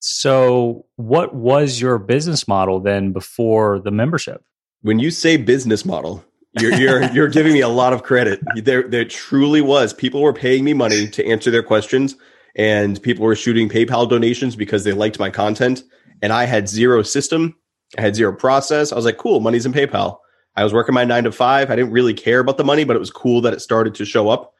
[0.00, 4.42] So, what was your business model then before the membership?
[4.80, 6.24] When you say business model,
[6.58, 8.40] you're you're you're giving me a lot of credit.
[8.56, 9.92] There there truly was.
[9.92, 12.16] People were paying me money to answer their questions
[12.56, 15.82] and people were shooting PayPal donations because they liked my content.
[16.22, 17.56] And I had zero system,
[17.98, 18.90] I had zero process.
[18.90, 20.18] I was like, cool, money's in PayPal.
[20.56, 21.70] I was working my nine to five.
[21.70, 24.04] I didn't really care about the money, but it was cool that it started to
[24.06, 24.54] show up.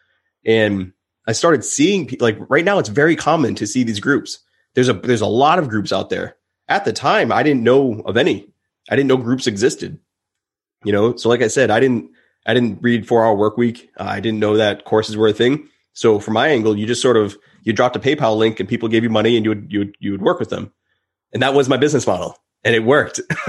[0.44, 0.92] And
[1.26, 4.40] I started seeing people like right now, it's very common to see these groups.
[4.74, 6.36] There's a there's a lot of groups out there.
[6.68, 8.48] At the time, I didn't know of any.
[8.90, 9.98] I didn't know groups existed.
[10.84, 12.10] You know, so like I said, I didn't
[12.46, 13.90] I didn't read four hour work week.
[13.98, 15.68] Uh, I didn't know that courses were a thing.
[15.94, 18.88] So from my angle, you just sort of you dropped a PayPal link and people
[18.88, 20.72] gave you money and you would you would you would work with them.
[21.32, 22.36] And that was my business model.
[22.62, 23.20] And it worked.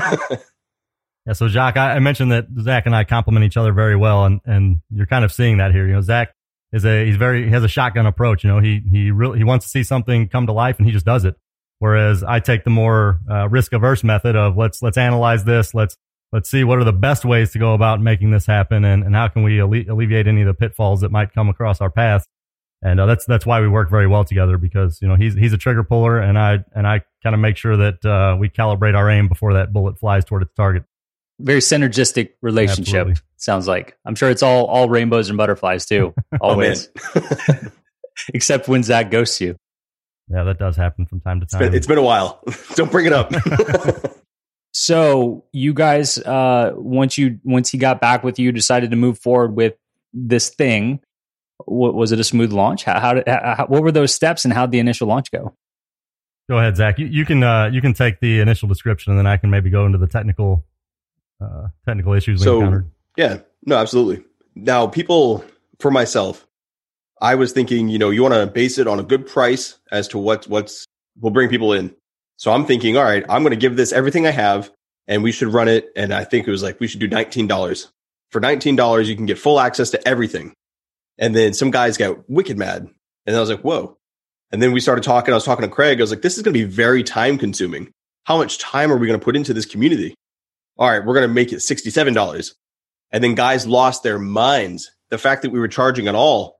[1.26, 4.26] yeah, so Jacques, I, I, mentioned that Zach and I complement each other very well
[4.26, 5.88] and and you're kind of seeing that here.
[5.88, 6.35] You know, Zach
[6.76, 9.44] is a he's very he has a shotgun approach, you know, he he really he
[9.44, 11.36] wants to see something come to life and he just does it.
[11.80, 15.98] Whereas I take the more uh, risk averse method of let's let's analyze this, let's
[16.32, 19.16] let's see what are the best ways to go about making this happen and, and
[19.16, 22.28] how can we alle- alleviate any of the pitfalls that might come across our path
[22.82, 25.54] and uh, that's that's why we work very well together because you know he's he's
[25.54, 28.96] a trigger puller and I and I kind of make sure that uh, we calibrate
[28.96, 30.84] our aim before that bullet flies toward its target.
[31.40, 33.22] Very synergistic relationship Absolutely.
[33.38, 33.98] sounds like.
[34.06, 36.14] I'm sure it's all all rainbows and butterflies too.
[36.42, 36.90] Oh, always,
[38.34, 39.56] except when Zach ghosts you.
[40.30, 41.62] Yeah, that does happen from time to time.
[41.62, 42.42] it's been, it's been a while.
[42.76, 43.32] Don't bring it up.
[44.74, 49.20] so you guys, uh, once you once he got back with you, decided to move
[49.20, 49.76] forward with
[50.14, 51.02] this thing
[51.66, 52.84] What, was it a smooth launch?
[52.86, 55.54] How, how, did, how, what were those steps and how did the initial launch go?
[56.50, 57.00] Go ahead, Zach.
[57.00, 59.70] You, you can uh, you can take the initial description, and then I can maybe
[59.70, 60.64] go into the technical
[61.42, 62.90] uh, technical issues so, encountered.
[63.18, 64.24] Yeah, no, absolutely.
[64.56, 65.44] Now, people
[65.80, 66.48] for myself,
[67.22, 70.08] I was thinking, you know, you want to base it on a good price as
[70.10, 70.86] to what what's
[71.20, 71.96] will bring people in.
[72.38, 74.72] So I'm thinking, all right, I'm going to give this everything I have,
[75.08, 75.90] and we should run it.
[75.96, 77.92] And I think it was like we should do nineteen dollars.
[78.32, 80.54] For nineteen dollars, you can get full access to everything.
[81.18, 82.90] And then some guys got wicked mad,
[83.26, 83.98] and I was like, whoa.
[84.52, 85.34] And then we started talking.
[85.34, 86.00] I was talking to Craig.
[86.00, 87.92] I was like, this is going to be very time consuming.
[88.26, 90.16] How much time are we going to put into this community?
[90.78, 92.56] All right, we're going to make it sixty-seven dollars.
[93.12, 94.92] And then guys lost their minds.
[95.10, 96.60] The fact that we were charging at all,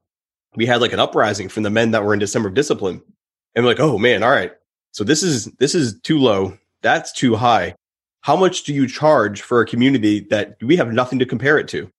[0.56, 3.02] we had like an uprising from the men that were in December of discipline.
[3.56, 4.52] And we're like, oh man, all right.
[4.92, 6.58] So this is this is too low.
[6.82, 7.76] That's too high.
[8.22, 11.68] How much do you charge for a community that we have nothing to compare it
[11.70, 11.90] to?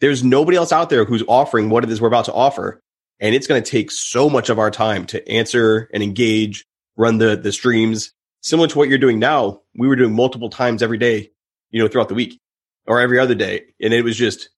[0.00, 2.80] There's nobody else out there who's offering what it is we're about to offer.
[3.20, 6.64] And it's going to take so much of our time to answer and engage,
[6.96, 8.12] run the, the streams.
[8.42, 11.30] Similar to what you're doing now, we were doing multiple times every day,
[11.76, 12.40] you know, throughout the week
[12.86, 13.62] or every other day.
[13.82, 14.48] And it was just,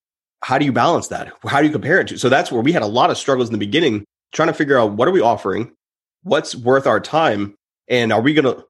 [0.41, 1.33] how do you balance that?
[1.45, 2.19] How do you compare it to?
[2.19, 4.79] So that's where we had a lot of struggles in the beginning, trying to figure
[4.79, 5.73] out what are we offering?
[6.23, 7.57] What's worth our time?
[7.89, 8.65] And are we going to,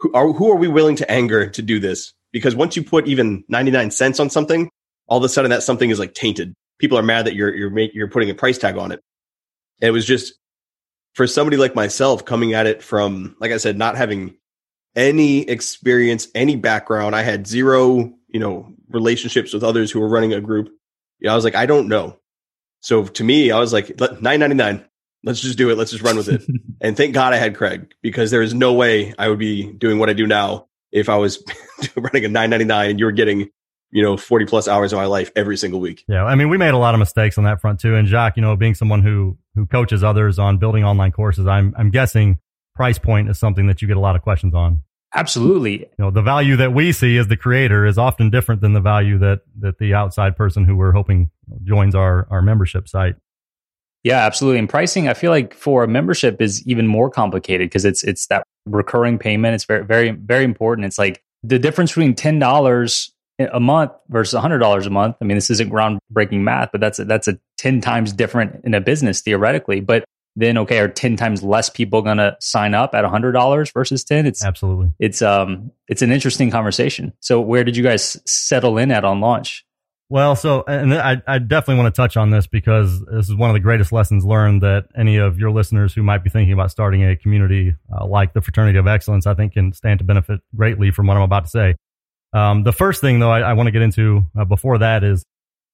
[0.00, 2.12] who are, who are we willing to anger to do this?
[2.32, 4.68] Because once you put even 99 cents on something,
[5.06, 6.54] all of a sudden that something is like tainted.
[6.80, 9.00] People are mad that you're, you're, make, you're putting a price tag on it.
[9.80, 10.34] And it was just
[11.14, 14.34] for somebody like myself coming at it from, like I said, not having
[14.94, 17.14] any experience, any background.
[17.14, 20.70] I had zero, you know, relationships with others who were running a group.
[21.20, 22.18] Yeah, I was like, I don't know.
[22.80, 24.84] So to me, I was like, nine ninety nine.
[25.24, 25.78] Let's just do it.
[25.78, 26.42] Let's just run with it.
[26.80, 29.98] and thank God I had Craig because there is no way I would be doing
[29.98, 31.42] what I do now if I was
[31.96, 33.48] running a nine ninety nine and you were getting
[33.92, 36.04] you know 40 plus hours of my life every single week.
[36.08, 37.94] Yeah, I mean, we made a lot of mistakes on that front too.
[37.94, 41.72] And Jacques, you know, being someone who who coaches others on building online courses, I'm
[41.78, 42.38] I'm guessing
[42.74, 44.82] price point is something that you get a lot of questions on.
[45.14, 45.80] Absolutely.
[45.80, 48.80] You know, the value that we see as the creator is often different than the
[48.80, 51.30] value that that the outside person who we're hoping
[51.64, 53.16] joins our our membership site.
[54.04, 54.58] Yeah, absolutely.
[54.58, 58.26] And pricing, I feel like for a membership is even more complicated because it's it's
[58.28, 59.54] that recurring payment.
[59.54, 60.86] It's very very very important.
[60.86, 65.16] It's like the difference between ten dollars a month versus hundred dollars a month.
[65.20, 68.72] I mean, this isn't groundbreaking math, but that's a, that's a ten times different in
[68.72, 69.80] a business theoretically.
[69.80, 70.04] But
[70.36, 74.26] then okay, are 10 times less people going to sign up at $100 versus 10?
[74.26, 74.92] It's Absolutely.
[74.98, 77.12] It's um it's an interesting conversation.
[77.20, 79.64] So where did you guys settle in at on launch?
[80.12, 83.48] Well, so and I, I definitely want to touch on this because this is one
[83.48, 86.70] of the greatest lessons learned that any of your listeners who might be thinking about
[86.70, 90.40] starting a community uh, like the Fraternity of Excellence, I think, can stand to benefit
[90.54, 91.76] greatly from what I'm about to say.
[92.34, 95.24] Um, the first thing, though, I, I want to get into uh, before that is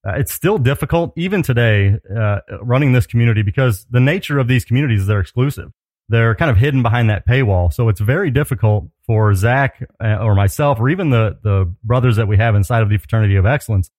[0.09, 4.65] uh, it's still difficult, even today, uh, running this community because the nature of these
[4.65, 5.71] communities is they're exclusive.
[6.09, 7.73] They're kind of hidden behind that paywall.
[7.73, 12.27] So it's very difficult for Zach uh, or myself or even the, the brothers that
[12.27, 13.91] we have inside of the Fraternity of Excellence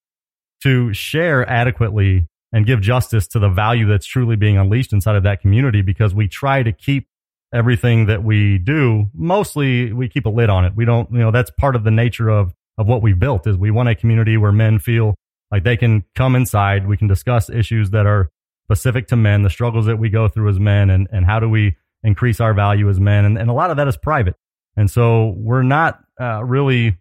[0.64, 5.24] to share adequately and give justice to the value that's truly being unleashed inside of
[5.24, 7.08] that community because we try to keep
[7.54, 9.06] everything that we do.
[9.14, 10.74] Mostly we keep a lid on it.
[10.76, 13.56] We don't, you know, that's part of the nature of, of what we've built is
[13.56, 15.14] we want a community where men feel
[15.52, 16.88] like they can come inside.
[16.88, 18.30] We can discuss issues that are
[18.66, 21.50] specific to men, the struggles that we go through as men, and, and how do
[21.50, 23.26] we increase our value as men.
[23.26, 24.36] And, and a lot of that is private.
[24.78, 26.98] And so we're not uh, really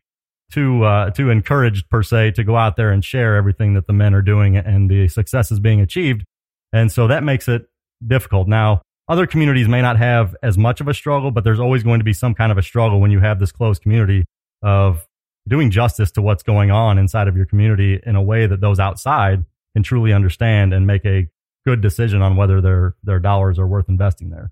[0.50, 3.92] too uh, too encouraged per se to go out there and share everything that the
[3.92, 6.24] men are doing and the successes being achieved.
[6.72, 7.66] And so that makes it
[8.06, 8.48] difficult.
[8.48, 12.00] Now, other communities may not have as much of a struggle, but there's always going
[12.00, 14.24] to be some kind of a struggle when you have this closed community
[14.62, 15.06] of
[15.48, 18.78] doing justice to what's going on inside of your community in a way that those
[18.78, 21.28] outside can truly understand and make a
[21.66, 24.50] good decision on whether their their dollars are worth investing there.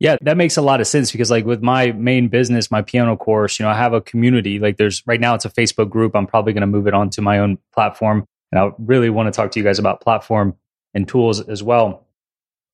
[0.00, 3.16] Yeah, that makes a lot of sense because like with my main business, my piano
[3.16, 4.60] course, you know, I have a community.
[4.60, 6.14] Like there's right now it's a Facebook group.
[6.14, 8.24] I'm probably going to move it onto my own platform.
[8.52, 10.54] And I really want to talk to you guys about platform
[10.94, 12.06] and tools as well.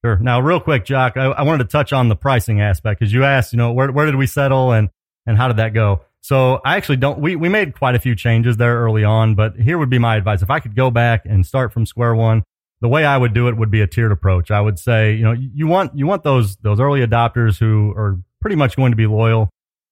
[0.05, 0.18] Sure.
[0.18, 3.25] Now, real quick, Jacques, I, I wanted to touch on the pricing aspect because you
[3.25, 4.90] asked, you know, where where did we settle and
[5.27, 6.03] and how did that go?
[6.24, 9.56] So I actually don't, we, we made quite a few changes there early on, but
[9.56, 10.40] here would be my advice.
[10.40, 12.44] If I could go back and start from square one,
[12.80, 14.50] the way I would do it would be a tiered approach.
[14.50, 18.18] I would say, you know, you want, you want those, those early adopters who are
[18.40, 19.50] pretty much going to be loyal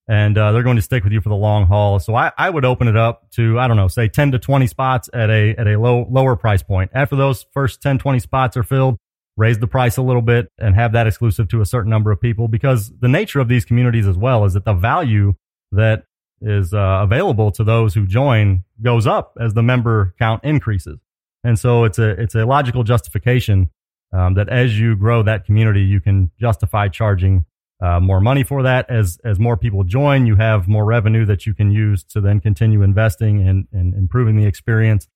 [0.09, 1.99] and uh, they're going to stick with you for the long haul.
[1.99, 4.67] So I, I would open it up to, I don't know, say 10 to 20
[4.69, 6.93] spots at a, at a low, lower price point.
[6.95, 8.97] After those first 10, 20 spots are filled,
[9.37, 12.23] raise the price a little bit and have that exclusive to a certain number of
[12.23, 15.35] people because the nature of these communities as well is that the value
[15.73, 16.05] that
[16.43, 20.99] is uh, available to those who join goes up as the member count increases.
[21.45, 23.71] And so it's a it's a logical justification
[24.13, 27.45] um, that as you grow that community, you can justify charging
[27.81, 28.91] uh, more money for that.
[28.91, 32.41] As as more people join, you have more revenue that you can use to then
[32.41, 35.09] continue investing and, and improving the experience.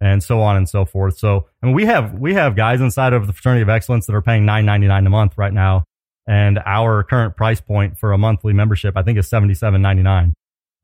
[0.00, 1.18] and so on and so forth.
[1.18, 4.14] So, I mean, we have we have guys inside of the fraternity of excellence that
[4.14, 5.84] are paying nine ninety nine a month right now,
[6.26, 10.02] and our current price point for a monthly membership, I think, is seventy seven ninety
[10.02, 10.34] nine.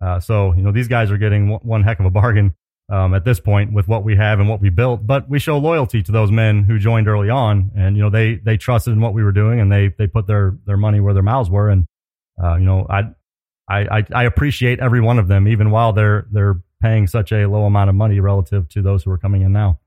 [0.00, 2.54] Uh, so, you know, these guys are getting one, one heck of a bargain
[2.90, 5.06] um, at this point with what we have and what we built.
[5.06, 8.34] But we show loyalty to those men who joined early on, and you know, they
[8.34, 11.14] they trusted in what we were doing, and they they put their their money where
[11.14, 11.86] their mouths were, and
[12.42, 13.10] uh, you know, I,
[13.68, 17.64] I I appreciate every one of them, even while they're they're paying such a low
[17.64, 19.78] amount of money relative to those who are coming in now.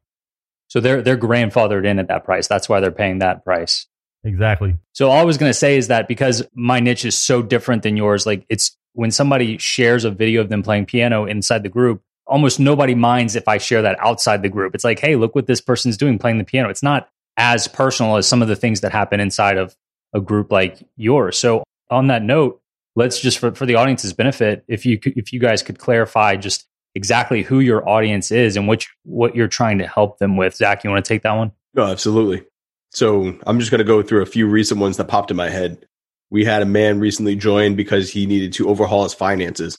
[0.67, 2.47] So they're they're grandfathered in at that price.
[2.47, 3.87] That's why they're paying that price.
[4.23, 4.75] Exactly.
[4.93, 7.83] So all I was going to say is that because my niche is so different
[7.83, 11.69] than yours, like it's when somebody shares a video of them playing piano inside the
[11.69, 14.75] group, almost nobody minds if I share that outside the group.
[14.75, 16.69] It's like, hey, look what this person's doing playing the piano.
[16.69, 19.75] It's not as personal as some of the things that happen inside of
[20.13, 21.37] a group like yours.
[21.37, 22.61] So on that note,
[22.95, 26.67] let's just for, for the audience's benefit, if you if you guys could clarify just
[26.95, 30.55] exactly who your audience is and what you, what you're trying to help them with.
[30.55, 31.51] Zach, you want to take that one?
[31.73, 32.45] No, absolutely.
[32.91, 35.49] So I'm just going to go through a few recent ones that popped in my
[35.49, 35.87] head.
[36.33, 39.77] We had a man recently join because he needed to overhaul his finances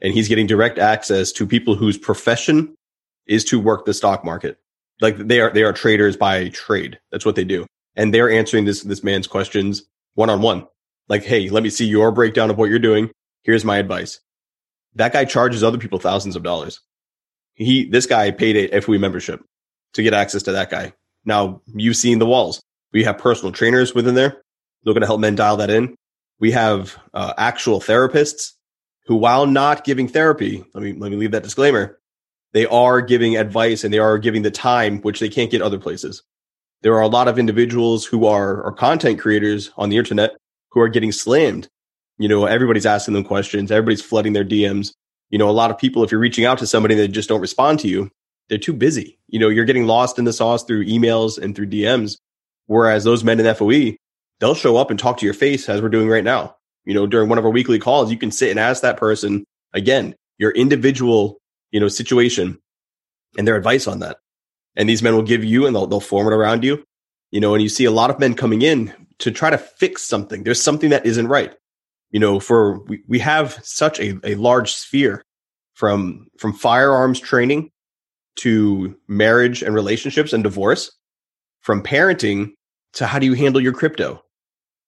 [0.00, 2.74] and he's getting direct access to people whose profession
[3.26, 4.56] is to work the stock market.
[5.02, 6.98] Like they are, they are traders by trade.
[7.12, 7.66] That's what they do.
[7.96, 9.82] And they're answering this, this man's questions
[10.14, 10.66] one on one.
[11.10, 13.10] Like, Hey, let me see your breakdown of what you're doing.
[13.42, 14.20] Here's my advice.
[14.94, 16.80] That guy charges other people thousands of dollars.
[17.52, 19.44] He, this guy paid a FOE membership
[19.92, 20.94] to get access to that guy.
[21.26, 22.62] Now you've seen the walls.
[22.90, 24.40] We have personal trainers within there
[24.84, 25.94] looking to help men dial that in.
[26.38, 28.52] We have uh, actual therapists
[29.06, 31.98] who, while not giving therapy, let me let me leave that disclaimer.
[32.52, 35.78] They are giving advice and they are giving the time which they can't get other
[35.78, 36.22] places.
[36.82, 40.32] There are a lot of individuals who are, are content creators on the internet
[40.70, 41.68] who are getting slammed.
[42.18, 43.70] You know, everybody's asking them questions.
[43.70, 44.92] Everybody's flooding their DMs.
[45.28, 47.40] You know, a lot of people, if you're reaching out to somebody that just don't
[47.40, 48.10] respond to you,
[48.48, 49.18] they're too busy.
[49.28, 52.16] You know, you're getting lost in the sauce through emails and through DMs.
[52.66, 53.96] Whereas those men in FOE,
[54.40, 56.56] they'll show up and talk to your face as we're doing right now.
[56.84, 59.44] You know, during one of our weekly calls, you can sit and ask that person
[59.72, 61.38] again, your individual,
[61.70, 62.58] you know, situation
[63.38, 64.18] and their advice on that.
[64.76, 66.82] And these men will give you and they'll, they'll form it around you.
[67.30, 70.02] You know, and you see a lot of men coming in to try to fix
[70.02, 70.42] something.
[70.42, 71.54] There's something that isn't right.
[72.10, 75.22] You know, for we, we have such a, a large sphere
[75.74, 77.70] from from firearms training
[78.36, 80.90] to marriage and relationships and divorce,
[81.60, 82.52] from parenting
[82.94, 84.22] to how do you handle your crypto?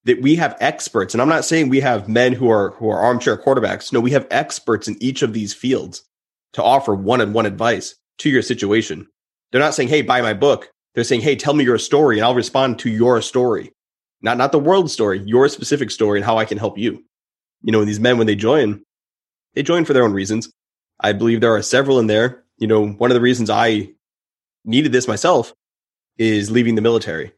[0.05, 2.99] That we have experts, and I'm not saying we have men who are who are
[2.99, 3.93] armchair quarterbacks.
[3.93, 6.03] No, we have experts in each of these fields
[6.55, 9.07] to offer one-on-one advice to your situation.
[9.51, 12.25] They're not saying, "Hey, buy my book." They're saying, "Hey, tell me your story, and
[12.25, 13.73] I'll respond to your story,
[14.21, 17.05] not not the world story, your specific story, and how I can help you."
[17.62, 18.83] You know, these men when they join,
[19.55, 20.51] they join for their own reasons.
[20.99, 22.43] I believe there are several in there.
[22.59, 23.93] You know, one of the reasons I
[24.65, 25.55] needed this myself
[26.19, 27.33] is leaving the military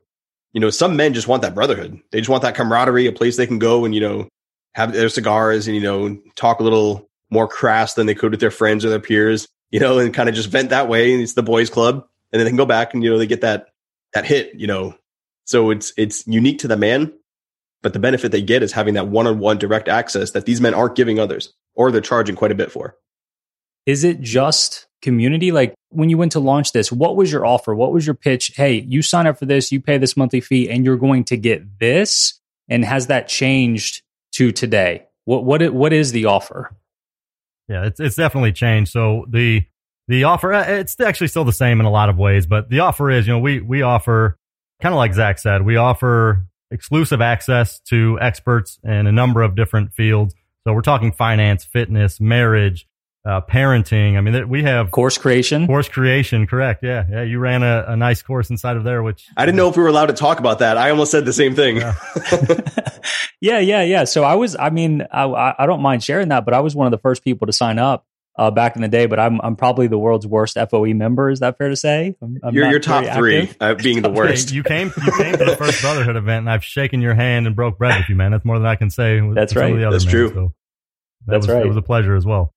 [0.55, 2.01] you know, some men just want that brotherhood.
[2.12, 4.29] They just want that camaraderie, a place they can go and, you know,
[4.75, 8.40] have their cigars and, you know, talk a little more crass than they could with
[8.40, 11.12] their friends or their peers, you know, and kind of just vent that way.
[11.12, 12.07] And it's the boys club.
[12.33, 13.67] And then they can go back and, you know, they get that,
[14.14, 14.97] that hit, you know.
[15.45, 17.12] So it's, it's unique to the man,
[17.83, 20.61] but the benefit they get is having that one on one direct access that these
[20.61, 22.97] men aren't giving others or they're charging quite a bit for.
[23.87, 25.53] Is it just community?
[25.53, 27.75] Like when you went to launch this, what was your offer?
[27.75, 28.53] What was your pitch?
[28.57, 31.37] Hey, you sign up for this, you pay this monthly fee, and you're going to
[31.37, 32.40] get this.
[32.69, 35.07] And has that changed to today?
[35.27, 36.75] What what what is the offer?
[37.69, 38.90] Yeah, it's it's definitely changed.
[38.90, 39.64] So the
[40.09, 42.81] the offer uh, it's actually still the same in a lot of ways, but the
[42.81, 44.37] offer is, you know, we we offer
[44.83, 49.55] kind of like Zach said, we offer exclusive access to experts in a number of
[49.55, 50.35] different fields.
[50.67, 52.87] So we're talking finance, fitness, marriage,
[53.26, 54.16] uh, parenting.
[54.16, 55.66] I mean, we have course creation.
[55.66, 56.82] Course creation, correct?
[56.82, 57.22] Yeah, yeah.
[57.22, 59.82] You ran a, a nice course inside of there, which I didn't know if we
[59.82, 60.76] were allowed to talk about that.
[60.76, 61.78] I almost said the same thing.
[61.78, 61.94] Yeah,
[63.40, 64.04] yeah, yeah, yeah.
[64.04, 64.56] So I was.
[64.56, 67.24] I mean, I, I don't mind sharing that, but I was one of the first
[67.24, 68.06] people to sign up.
[68.37, 71.30] Uh, back in the day, but I'm I'm probably the world's worst FOE member.
[71.30, 72.16] Is that fair to say?
[72.20, 74.50] I'm, I'm you're your top three uh, being the worst.
[74.50, 77.54] you came you came to the first Brotherhood event, and I've shaken your hand and
[77.54, 78.33] broke bread with you, man.
[78.33, 79.20] That's more than I can say.
[79.33, 79.79] That's right.
[79.79, 80.29] That's men, true.
[80.31, 80.52] So
[81.27, 81.64] that That's was, right.
[81.64, 82.54] It was a pleasure as well.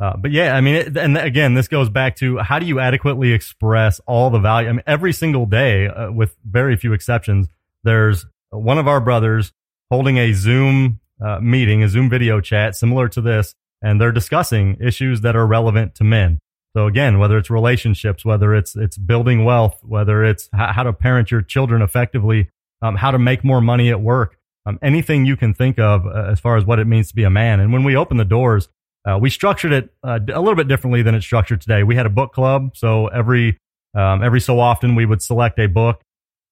[0.00, 2.78] Uh, but yeah, I mean, it, and again, this goes back to how do you
[2.78, 4.68] adequately express all the value?
[4.68, 7.48] I mean, every single day, uh, with very few exceptions,
[7.82, 9.52] there's one of our brothers
[9.90, 14.76] holding a Zoom uh, meeting, a Zoom video chat similar to this, and they're discussing
[14.80, 16.38] issues that are relevant to men.
[16.76, 20.92] So again, whether it's relationships, whether it's it's building wealth, whether it's how, how to
[20.92, 22.50] parent your children effectively,
[22.82, 26.26] um, how to make more money at work, um, anything you can think of uh,
[26.30, 27.58] as far as what it means to be a man.
[27.58, 28.68] And when we open the doors,
[29.04, 31.82] uh, we structured it uh, a little bit differently than it's structured today.
[31.82, 33.58] We had a book club, so every
[33.94, 36.00] um, every so often we would select a book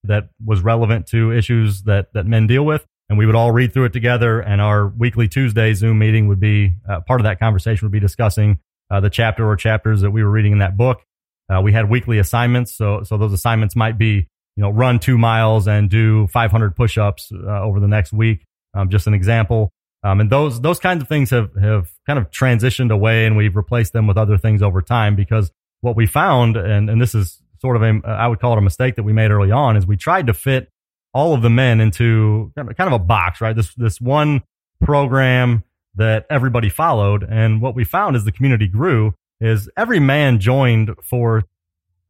[0.04, 3.72] that was relevant to issues that that men deal with, and we would all read
[3.72, 4.40] through it together.
[4.40, 7.86] And our weekly Tuesday Zoom meeting would be uh, part of that conversation.
[7.86, 11.02] Would be discussing uh, the chapter or chapters that we were reading in that book.
[11.52, 15.18] Uh, we had weekly assignments, so so those assignments might be you know run two
[15.18, 18.44] miles and do 500 push-ups uh, over the next week.
[18.74, 19.70] Um, just an example.
[20.06, 23.56] Um, and those those kinds of things have have kind of transitioned away, and we've
[23.56, 25.16] replaced them with other things over time.
[25.16, 25.50] Because
[25.80, 28.62] what we found, and and this is sort of a I would call it a
[28.62, 30.68] mistake that we made early on, is we tried to fit
[31.12, 33.56] all of the men into kind of a box, right?
[33.56, 34.42] This this one
[34.80, 35.64] program
[35.96, 40.94] that everybody followed, and what we found as the community grew is every man joined
[41.02, 41.42] for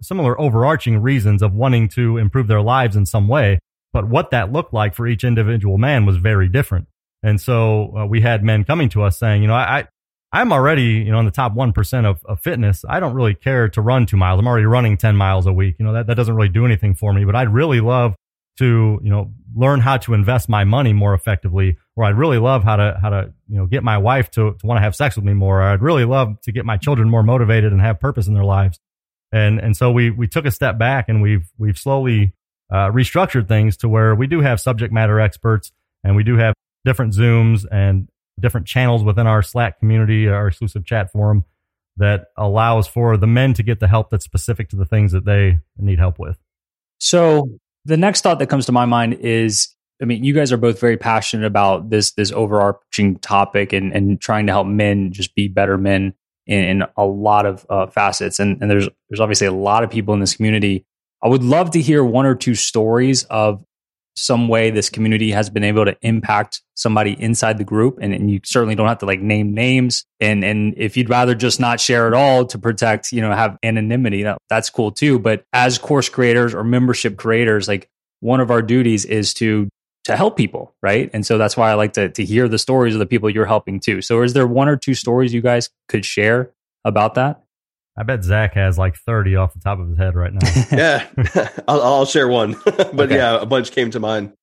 [0.03, 3.59] similar overarching reasons of wanting to improve their lives in some way.
[3.95, 6.89] But what that looked like for each individual man was very different.
[7.23, 9.89] And so uh, we had men coming to us saying, you know, I,
[10.33, 12.85] I'm already, you know, in the top 1% of, of fitness.
[12.89, 14.39] I don't really care to run two miles.
[14.39, 15.77] I'm already running 10 miles a week.
[15.79, 18.15] You know, that, that doesn't really do anything for me, but I'd really love
[18.59, 22.65] to, you know, learn how to invest my money more effectively, or I'd really love
[22.65, 25.17] how to, how to, you know, get my wife to, to want to have sex
[25.17, 25.61] with me more.
[25.61, 28.45] Or I'd really love to get my children more motivated and have purpose in their
[28.45, 28.79] lives.
[29.33, 32.35] And, and so we, we took a step back and we've, we've slowly,
[32.71, 35.71] uh, restructured things to where we do have subject matter experts
[36.03, 36.55] and we do have
[36.87, 38.09] different Zooms and
[38.41, 41.45] different channels within our Slack community, our exclusive chat forum
[41.99, 45.25] that allows for the men to get the help that's specific to the things that
[45.25, 46.39] they need help with.
[46.99, 50.59] So the next thought that comes to my mind is I mean, you guys are
[50.59, 55.35] both very passionate about this this overarching topic and, and trying to help men just
[55.35, 56.15] be better men
[56.47, 58.39] in, in a lot of uh, facets.
[58.39, 60.85] And, and there's there's obviously a lot of people in this community.
[61.23, 63.65] I would love to hear one or two stories of
[64.17, 67.99] some way this community has been able to impact somebody inside the group.
[68.01, 70.05] And, and you certainly don't have to like name names.
[70.21, 73.59] And and if you'd rather just not share at all to protect, you know, have
[73.63, 75.19] anonymity, that, that's cool too.
[75.19, 77.89] But as course creators or membership creators, like
[78.21, 79.69] one of our duties is to
[80.05, 81.11] to help people, right?
[81.13, 83.47] And so that's why I like to to hear the stories of the people you're
[83.47, 84.01] helping too.
[84.03, 86.53] So is there one or two stories you guys could share
[86.85, 87.43] about that?
[87.97, 90.49] I bet Zach has like 30 off the top of his head right now.
[90.73, 91.09] yeah,
[91.69, 92.57] I'll, I'll, share one.
[92.65, 93.17] but okay.
[93.17, 94.35] yeah, a bunch came to mind.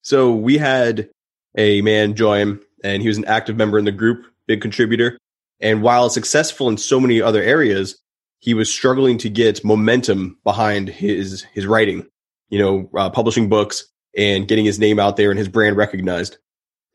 [0.00, 1.10] So we had
[1.56, 5.18] a man join, and he was an active member in the group, big contributor.
[5.60, 8.00] And while successful in so many other areas,
[8.38, 12.06] he was struggling to get momentum behind his his writing.
[12.48, 13.86] You know, uh, publishing books
[14.16, 16.38] and getting his name out there and his brand recognized.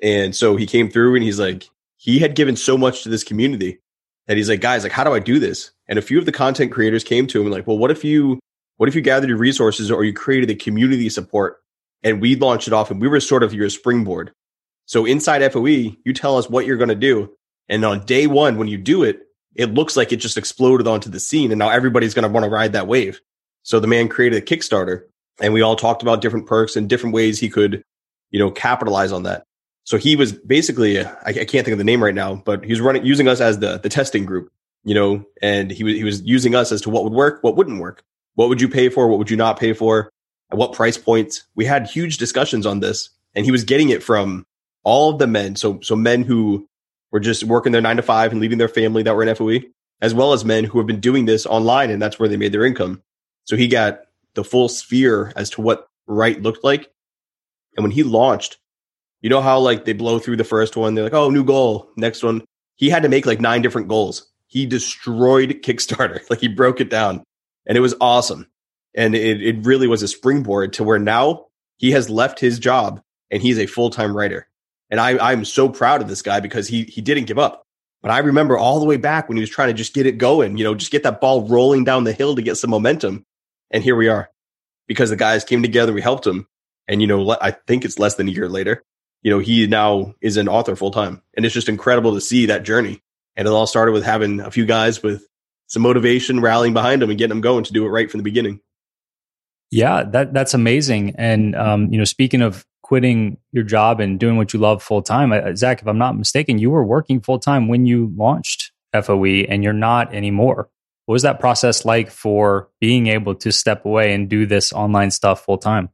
[0.03, 3.24] And so he came through, and he's like, he had given so much to this
[3.24, 3.80] community
[4.28, 5.72] that he's like, guys, like, how do I do this?
[5.89, 8.03] And a few of the content creators came to him and like, well, what if
[8.03, 8.39] you,
[8.77, 11.57] what if you gathered your resources or you created a community support
[12.03, 14.31] and we launched it off and we were sort of your springboard.
[14.85, 17.33] So inside FOE, you tell us what you're going to do.
[17.69, 19.21] And on day one, when you do it,
[19.55, 21.51] it looks like it just exploded onto the scene.
[21.51, 23.19] And now everybody's going to want to ride that wave.
[23.63, 25.03] So the man created a Kickstarter
[25.41, 27.83] and we all talked about different perks and different ways he could,
[28.31, 29.43] you know, capitalize on that.
[29.83, 32.81] So he was basically, I, can't think of the name right now, but he was
[32.81, 34.51] running, using us as the, the testing group,
[34.88, 37.57] you know, and he was, he was using us as to what would work, what
[37.57, 38.05] wouldn't work.
[38.35, 39.09] What would you pay for?
[39.09, 40.09] What would you not pay for?
[40.49, 41.43] At what price points?
[41.55, 44.45] We had huge discussions on this and he was getting it from
[44.85, 45.57] all of the men.
[45.57, 46.69] So, so men who
[47.11, 49.59] were just working their nine to five and leaving their family that were in FOE,
[49.99, 52.53] as well as men who have been doing this online and that's where they made
[52.53, 53.03] their income.
[53.43, 54.03] So he got
[54.35, 56.89] the full sphere as to what right looked like.
[57.75, 58.57] And when he launched,
[59.19, 61.89] you know how like they blow through the first one, they're like, oh, new goal,
[61.97, 62.45] next one.
[62.77, 64.31] He had to make like nine different goals.
[64.48, 66.22] He destroyed Kickstarter.
[66.30, 67.24] Like he broke it down
[67.66, 68.48] and it was awesome.
[68.95, 71.45] And it, it really was a springboard to where now
[71.78, 74.48] he has left his job and he's a full time writer.
[74.89, 77.64] And I, I'm so proud of this guy because he, he didn't give up.
[78.02, 80.18] But I remember all the way back when he was trying to just get it
[80.18, 83.26] going, you know, just get that ball rolling down the hill to get some momentum.
[83.72, 84.30] And here we are
[84.88, 85.93] because the guys came together.
[85.93, 86.48] We helped him.
[86.88, 88.84] And, you know, I think it's less than a year later
[89.22, 91.22] you know, he now is an author full time.
[91.36, 93.02] And it's just incredible to see that journey.
[93.38, 95.25] And it all started with having a few guys with
[95.67, 98.23] some motivation rallying behind them and getting them going to do it right from the
[98.23, 98.59] beginning.
[99.69, 101.15] Yeah, that that's amazing.
[101.17, 105.01] And um, you know, speaking of quitting your job and doing what you love full
[105.01, 109.45] time, Zach, if I'm not mistaken, you were working full time when you launched FOE,
[109.49, 110.69] and you're not anymore.
[111.05, 115.11] What was that process like for being able to step away and do this online
[115.11, 115.89] stuff full time?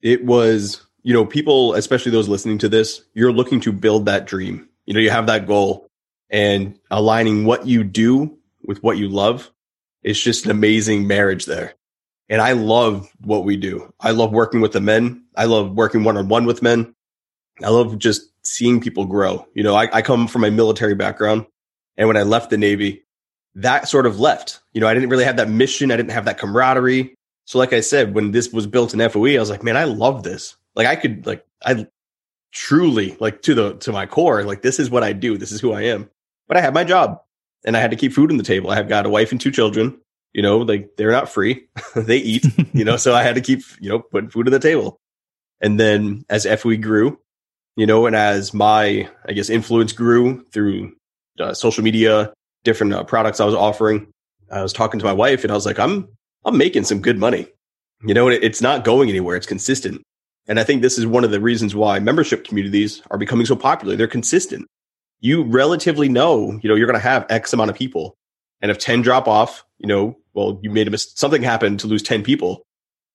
[0.00, 4.26] It was you know, people, especially those listening to this, you're looking to build that
[4.26, 4.68] dream.
[4.86, 5.89] You know, you have that goal
[6.30, 9.50] and aligning what you do with what you love.
[10.02, 11.74] It's just an amazing marriage there.
[12.28, 13.92] And I love what we do.
[14.00, 15.24] I love working with the men.
[15.36, 16.94] I love working one on one with men.
[17.62, 19.46] I love just seeing people grow.
[19.54, 21.46] You know, I, I come from a military background
[21.96, 23.04] And when I left the Navy,
[23.56, 24.60] that sort of left.
[24.72, 25.90] You know, I didn't really have that mission.
[25.92, 27.14] I didn't have that camaraderie.
[27.44, 29.84] So, like I said, when this was built in FOE, I was like, man, I
[29.84, 30.56] love this.
[30.74, 31.86] Like, I could, like, I
[32.52, 35.36] truly, like, to the, to my core, like, this is what I do.
[35.36, 36.08] This is who I am.
[36.50, 37.22] But I had my job
[37.64, 38.70] and I had to keep food on the table.
[38.70, 40.00] I have got a wife and two children.
[40.32, 41.68] You know, like, they're not free.
[41.94, 44.58] they eat, you know, so I had to keep, you know, putting food on the
[44.58, 44.98] table.
[45.60, 47.20] And then as FOE grew,
[47.76, 50.92] you know, and as my, I guess, influence grew through
[51.38, 52.32] uh, social media,
[52.64, 54.08] different uh, products I was offering,
[54.50, 56.08] I was talking to my wife and I was like, I'm,
[56.44, 57.46] I'm making some good money.
[58.04, 59.36] You know, it, it's not going anywhere.
[59.36, 60.02] It's consistent.
[60.48, 63.54] And I think this is one of the reasons why membership communities are becoming so
[63.54, 63.94] popular.
[63.94, 64.66] They're consistent.
[65.20, 68.16] You relatively know, you know, you're going to have X amount of people.
[68.60, 71.18] And if 10 drop off, you know, well, you made a mistake.
[71.18, 72.62] something happened to lose 10 people.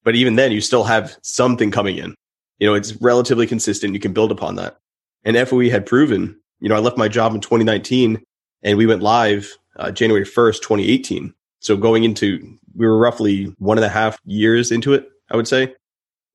[0.03, 2.16] But even then, you still have something coming in.
[2.60, 3.93] You know, it's relatively consistent.
[3.93, 4.78] You can build upon that.
[5.24, 8.24] And FOE had proven, you know, I left my job in 2019
[8.64, 11.34] and we went live uh, January 1st, 2018.
[11.60, 15.47] So going into, we were roughly one and a half years into it, I would
[15.47, 15.76] say,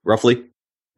[0.04, 0.44] roughly.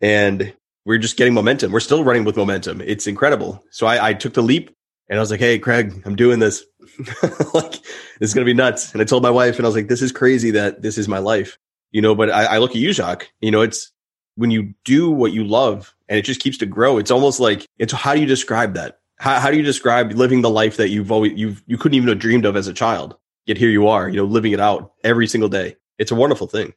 [0.01, 0.55] And
[0.85, 1.73] we're just getting momentum.
[1.73, 2.81] We're still running with momentum.
[2.81, 3.63] It's incredible.
[3.71, 4.75] So I, I took the leap
[5.09, 6.65] and I was like, Hey, Craig, I'm doing this.
[7.55, 8.93] like, this is going to be nuts.
[8.93, 11.09] And I told my wife and I was like, this is crazy that this is
[11.09, 11.59] my life,
[11.91, 13.93] you know, but I, I look at you, Jacques, you know, it's,
[14.37, 17.67] when you do what you love and it just keeps to grow, it's almost like
[17.79, 18.99] it's how do you describe that?
[19.19, 22.09] How, how do you describe living the life that you've always you've you couldn't even
[22.09, 23.17] have dreamed of as a child?
[23.47, 25.77] Yet here you are, you know, living it out every single day.
[25.99, 26.75] It's a wonderful thing.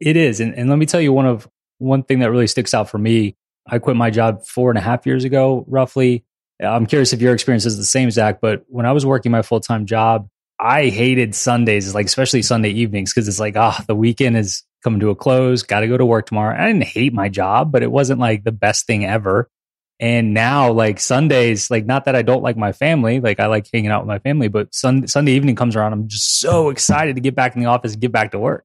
[0.00, 1.48] It is, and, and let me tell you one of
[1.78, 3.36] one thing that really sticks out for me.
[3.66, 6.24] I quit my job four and a half years ago, roughly.
[6.62, 8.40] I'm curious if your experience is the same, Zach.
[8.40, 10.28] But when I was working my full time job,
[10.60, 14.62] I hated Sundays, like especially Sunday evenings, because it's like, ah, oh, the weekend is
[14.82, 16.56] coming to a close, got to go to work tomorrow.
[16.56, 19.50] I didn't hate my job, but it wasn't like the best thing ever.
[19.98, 23.68] And now, like Sundays, like not that I don't like my family, like I like
[23.72, 27.14] hanging out with my family, but sun, Sunday evening comes around, I'm just so excited
[27.16, 28.64] to get back in the office and get back to work.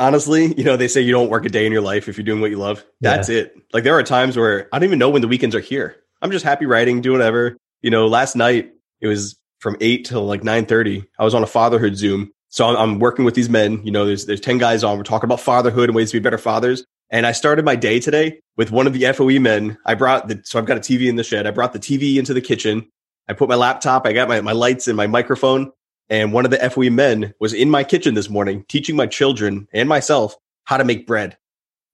[0.00, 2.24] Honestly, you know, they say you don't work a day in your life if you're
[2.24, 2.84] doing what you love.
[3.00, 3.40] That's yeah.
[3.40, 3.56] it.
[3.72, 5.96] Like there are times where I don't even know when the weekends are here.
[6.22, 7.56] I'm just happy writing, doing whatever.
[7.82, 11.04] You know, last night it was from eight till like nine thirty.
[11.18, 13.80] I was on a fatherhood Zoom so I'm, I'm, working with these men.
[13.84, 14.98] You know, there's there's ten guys on.
[14.98, 16.84] We're talking about fatherhood and ways to be better fathers.
[17.08, 19.78] And I started my day today with one of the FOE men.
[19.86, 21.46] I brought the so I've got a TV in the shed.
[21.46, 22.88] I brought the TV into the kitchen.
[23.28, 24.04] I put my laptop.
[24.06, 25.72] I got my my lights and my microphone.
[26.10, 29.68] And one of the FOE men was in my kitchen this morning teaching my children
[29.72, 31.38] and myself how to make bread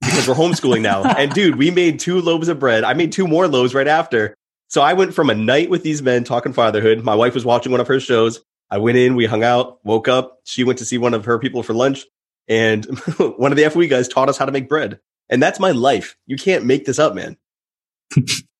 [0.00, 1.04] because we're homeschooling now.
[1.18, 2.82] and dude, we made two loaves of bread.
[2.82, 4.34] I made two more loaves right after.
[4.68, 7.04] So I went from a night with these men talking fatherhood.
[7.04, 8.40] My wife was watching one of her shows.
[8.70, 10.40] I went in, we hung out, woke up.
[10.44, 12.04] She went to see one of her people for lunch,
[12.48, 12.84] and
[13.18, 14.98] one of the FOE guys taught us how to make bread.
[15.28, 16.16] And that's my life.
[16.26, 17.36] You can't make this up, man.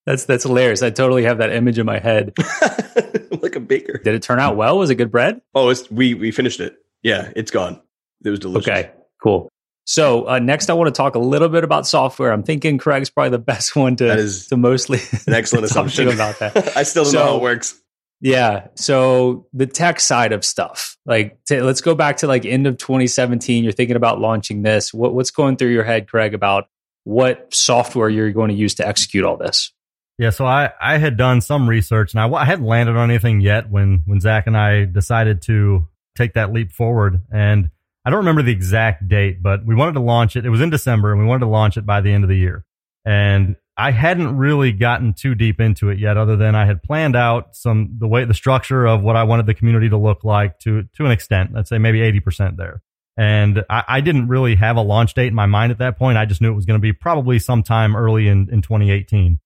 [0.07, 0.82] that's that's hilarious.
[0.82, 2.32] I totally have that image in my head.
[3.42, 3.98] like a baker.
[3.98, 4.78] Did it turn out well?
[4.78, 5.40] Was it good bread?
[5.54, 6.76] Oh, we we finished it.
[7.02, 7.80] Yeah, it's gone.
[8.24, 8.68] It was delicious.
[8.68, 8.90] Okay,
[9.22, 9.50] cool.
[9.84, 12.32] So uh, next, I want to talk a little bit about software.
[12.32, 16.09] I'm thinking Craig's probably the best one to that is to mostly an excellent assumption
[16.09, 16.57] about that.
[16.76, 17.80] I still don't so, know how it works.
[18.20, 18.68] Yeah.
[18.74, 22.78] So the tech side of stuff, like t- let's go back to like end of
[22.78, 23.62] 2017.
[23.62, 24.92] You're thinking about launching this.
[24.92, 26.68] What, what's going through your head, Craig, about
[27.04, 29.72] what software you're going to use to execute all this?
[30.19, 30.31] Yeah.
[30.31, 33.71] So I, I had done some research and I, I hadn't landed on anything yet
[33.71, 35.87] when, when Zach and I decided to
[36.17, 37.21] take that leap forward.
[37.31, 37.71] And
[38.05, 40.47] I don't remember the exact date, but we wanted to launch it.
[40.47, 42.37] It was in December and we wanted to launch it by the end of the
[42.37, 42.64] year.
[43.05, 47.14] And I hadn't really gotten too deep into it yet, other than I had planned
[47.14, 50.59] out some the way the structure of what I wanted the community to look like
[50.61, 51.53] to to an extent.
[51.53, 52.83] Let's say maybe eighty percent there.
[53.19, 56.19] And I, I, didn't really have a launch date in my mind at that point.
[56.19, 59.41] I just knew it was going to be probably sometime early in, in 2018.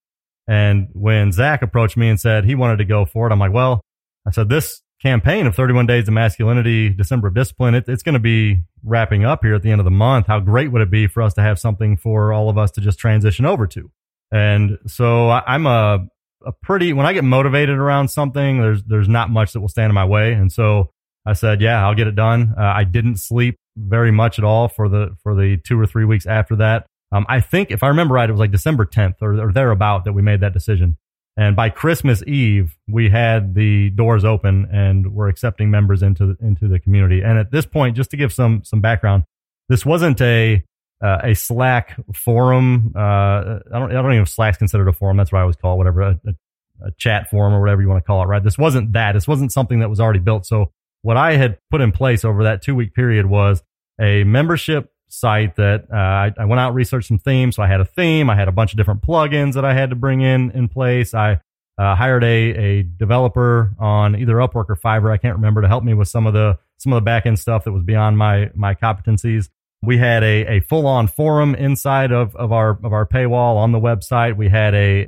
[0.50, 3.52] And when Zach approached me and said he wanted to go for it, I'm like,
[3.52, 3.82] well,
[4.26, 8.14] I said, this campaign of 31 days of masculinity, December of discipline, it, it's going
[8.14, 10.26] to be wrapping up here at the end of the month.
[10.26, 12.80] How great would it be for us to have something for all of us to
[12.80, 13.92] just transition over to?
[14.32, 16.08] And so I, am a,
[16.44, 19.90] a pretty, when I get motivated around something, there's, there's not much that will stand
[19.90, 20.32] in my way.
[20.32, 20.90] And so
[21.24, 22.54] I said, yeah, I'll get it done.
[22.58, 26.04] Uh, I didn't sleep very much at all for the, for the two or three
[26.04, 26.86] weeks after that.
[27.12, 30.04] Um, I think if I remember right, it was like December 10th or, or thereabout
[30.04, 30.96] that we made that decision.
[31.36, 36.46] And by Christmas Eve, we had the doors open and we're accepting members into the,
[36.46, 37.22] into the community.
[37.22, 39.24] And at this point, just to give some some background,
[39.68, 40.64] this wasn't a
[41.02, 42.92] uh, a Slack forum.
[42.94, 45.16] Uh, I don't, I don't even know if Slack's considered a forum.
[45.16, 47.88] That's what I always call it, whatever, a, a, a, chat forum or whatever you
[47.88, 48.42] want to call it, right?
[48.42, 49.12] This wasn't that.
[49.12, 50.44] This wasn't something that was already built.
[50.44, 53.62] So what I had put in place over that two week period was
[53.98, 57.56] a membership site that uh, I, I, went out and researched some themes.
[57.56, 58.30] So I had a theme.
[58.30, 61.14] I had a bunch of different plugins that I had to bring in in place.
[61.14, 61.40] I
[61.78, 65.12] uh, hired a, a developer on either Upwork or Fiverr.
[65.12, 67.38] I can't remember to help me with some of the some of the back end
[67.38, 69.48] stuff that was beyond my my competencies.
[69.82, 73.72] We had a, a full on forum inside of, of our of our paywall on
[73.72, 74.36] the website.
[74.36, 75.06] We had a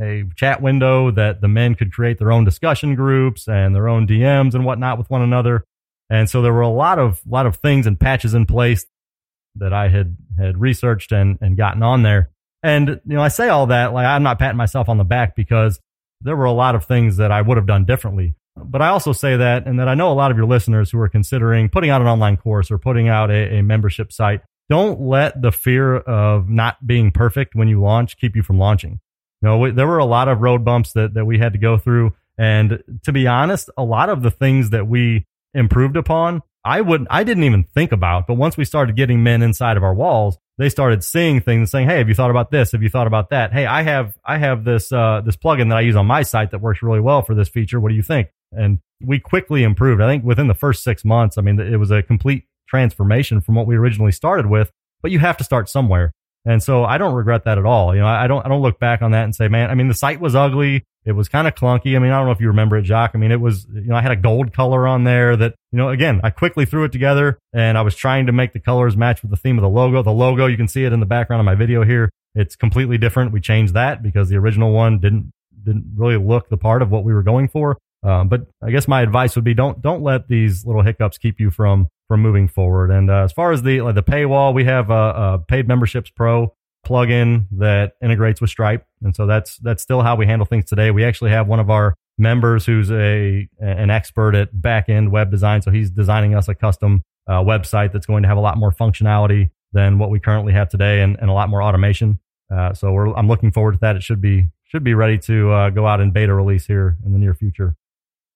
[0.00, 4.06] a chat window that the men could create their own discussion groups and their own
[4.06, 5.64] DMs and whatnot with one another.
[6.10, 8.86] And so there were a lot of lot of things and patches in place
[9.56, 12.30] that I had had researched and and gotten on there.
[12.62, 15.36] And you know, I say all that like I'm not patting myself on the back
[15.36, 15.80] because
[16.20, 18.34] there were a lot of things that I would have done differently.
[18.56, 20.98] But I also say that, and that I know a lot of your listeners who
[21.00, 25.00] are considering putting out an online course or putting out a, a membership site, don't
[25.00, 29.00] let the fear of not being perfect when you launch keep you from launching.
[29.42, 31.58] You know, we, there were a lot of road bumps that, that we had to
[31.58, 32.14] go through.
[32.38, 37.08] And to be honest, a lot of the things that we improved upon, I wouldn't,
[37.10, 38.26] I didn't even think about.
[38.26, 41.68] But once we started getting men inside of our walls, they started seeing things and
[41.68, 42.72] saying, Hey, have you thought about this?
[42.72, 43.52] Have you thought about that?
[43.52, 46.52] Hey, I have, I have this, uh, this plugin that I use on my site
[46.52, 47.80] that works really well for this feature.
[47.80, 48.28] What do you think?
[48.52, 50.00] And we quickly improved.
[50.00, 53.56] I think within the first six months, I mean, it was a complete transformation from
[53.56, 54.70] what we originally started with,
[55.02, 56.12] but you have to start somewhere.
[56.46, 57.94] And so I don't regret that at all.
[57.94, 59.88] You know, I don't, I don't look back on that and say, man, I mean,
[59.88, 60.84] the site was ugly.
[61.04, 61.96] It was kind of clunky.
[61.96, 63.12] I mean, I don't know if you remember it, Jacques.
[63.14, 65.76] I mean, it was, you know, I had a gold color on there that, you
[65.76, 68.96] know, again, I quickly threw it together and I was trying to make the colors
[68.96, 70.02] match with the theme of the logo.
[70.02, 72.10] The logo, you can see it in the background of my video here.
[72.34, 73.32] It's completely different.
[73.32, 75.30] We changed that because the original one didn't,
[75.62, 77.76] didn't really look the part of what we were going for.
[78.02, 81.38] Um, but I guess my advice would be don't, don't let these little hiccups keep
[81.38, 82.90] you from, from moving forward.
[82.90, 86.10] And uh, as far as the, like the paywall, we have a, a paid memberships
[86.10, 86.53] pro
[86.84, 88.86] plugin that integrates with Stripe.
[89.02, 90.90] And so that's that's still how we handle things today.
[90.90, 95.30] We actually have one of our members who's a an expert at back end web
[95.30, 95.62] design.
[95.62, 98.70] So he's designing us a custom uh, website that's going to have a lot more
[98.70, 102.20] functionality than what we currently have today and, and a lot more automation.
[102.54, 103.96] Uh, so I'm looking forward to that.
[103.96, 107.12] It should be should be ready to uh, go out in beta release here in
[107.12, 107.76] the near future.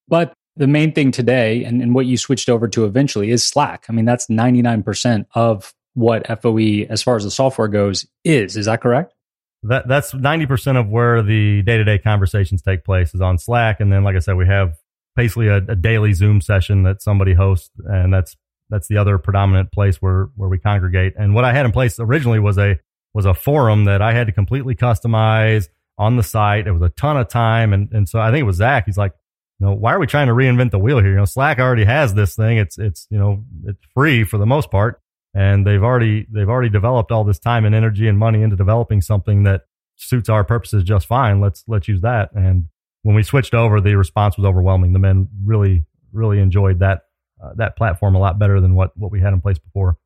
[0.09, 3.87] But the main thing today and, and what you switched over to eventually is Slack.
[3.89, 8.57] I mean, that's 99% of what FOE, as far as the software goes, is.
[8.57, 9.13] Is that correct?
[9.65, 13.39] That that's ninety percent of where the day to day conversations take place is on
[13.39, 14.77] Slack, and then, like I said, we have
[15.17, 18.37] basically a, a, daily Zoom session that somebody hosts, and that's
[18.71, 21.15] that's the other predominant place where where we congregate.
[21.19, 22.79] And what I had in place originally was a
[23.13, 25.67] was a forum that I had to completely customize
[25.99, 26.69] on the site.
[26.69, 28.85] It was a ton of time, and and so I think it was Zach.
[28.87, 29.15] He's like,
[29.59, 31.11] you know, why are we trying to reinvent the wheel here?
[31.11, 32.59] You know, Slack already has this thing.
[32.59, 35.01] It's it's you know it's free for the most part
[35.35, 39.01] and they've already they've already developed all this time and energy and money into developing
[39.01, 39.63] something that
[39.97, 41.41] suits our purposes just fine.
[41.41, 42.31] Let's let's use that.
[42.33, 42.67] And
[43.03, 44.93] when we switched over, the response was overwhelming.
[44.93, 47.03] The men really really enjoyed that
[47.43, 49.99] uh, that platform a lot better than what what we had in place before.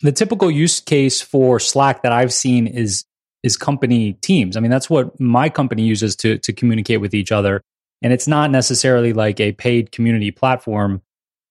[0.00, 3.04] The typical use case for Slack that I've seen is
[3.42, 4.56] is company teams.
[4.56, 7.62] I mean, that's what my company uses to to communicate with each other.
[8.02, 11.02] And it's not necessarily like a paid community platform.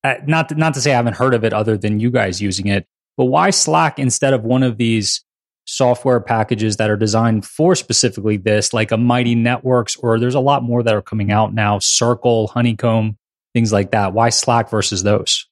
[0.03, 2.67] Uh, not not to say I haven't heard of it other than you guys using
[2.67, 2.87] it,
[3.17, 5.23] but why Slack instead of one of these
[5.65, 10.39] software packages that are designed for specifically this, like a Mighty Networks, or there's a
[10.39, 13.17] lot more that are coming out now, Circle, Honeycomb,
[13.53, 14.13] things like that.
[14.13, 15.47] Why Slack versus those?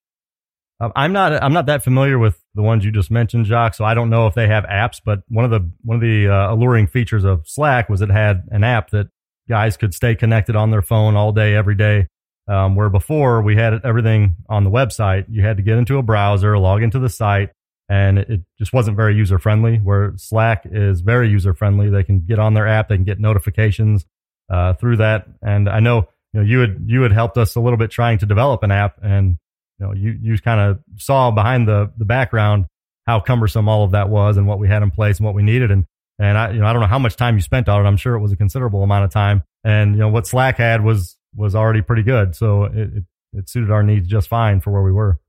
[0.79, 3.75] Um, I'm not I'm not that familiar with the ones you just mentioned, Jacques.
[3.75, 4.99] So I don't know if they have apps.
[5.03, 8.43] But one of the one of the uh, alluring features of Slack was it had
[8.49, 9.07] an app that
[9.47, 12.07] guys could stay connected on their phone all day, every day.
[12.51, 16.03] Um, where before we had everything on the website, you had to get into a
[16.03, 17.51] browser, log into the site,
[17.87, 19.77] and it just wasn't very user friendly.
[19.77, 23.21] Where Slack is very user friendly, they can get on their app, they can get
[23.21, 24.05] notifications
[24.49, 25.27] uh, through that.
[25.41, 28.17] And I know you know you had you had helped us a little bit trying
[28.17, 29.37] to develop an app, and
[29.79, 32.65] you know you you kind of saw behind the the background
[33.07, 35.43] how cumbersome all of that was and what we had in place and what we
[35.43, 35.71] needed.
[35.71, 35.85] And
[36.19, 37.87] and I you know I don't know how much time you spent on it.
[37.87, 39.43] I'm sure it was a considerable amount of time.
[39.63, 42.35] And you know what Slack had was was already pretty good.
[42.35, 43.03] So it, it,
[43.33, 45.19] it suited our needs just fine for where we were.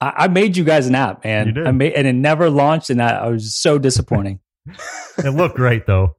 [0.00, 1.46] I, I made you guys an app, man.
[1.46, 1.66] You did.
[1.66, 4.40] I made, and it never launched, and I, I was so disappointing.
[5.18, 6.16] it looked great, though.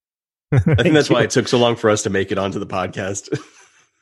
[0.51, 2.67] I think that's why it took so long for us to make it onto the
[2.67, 3.29] podcast.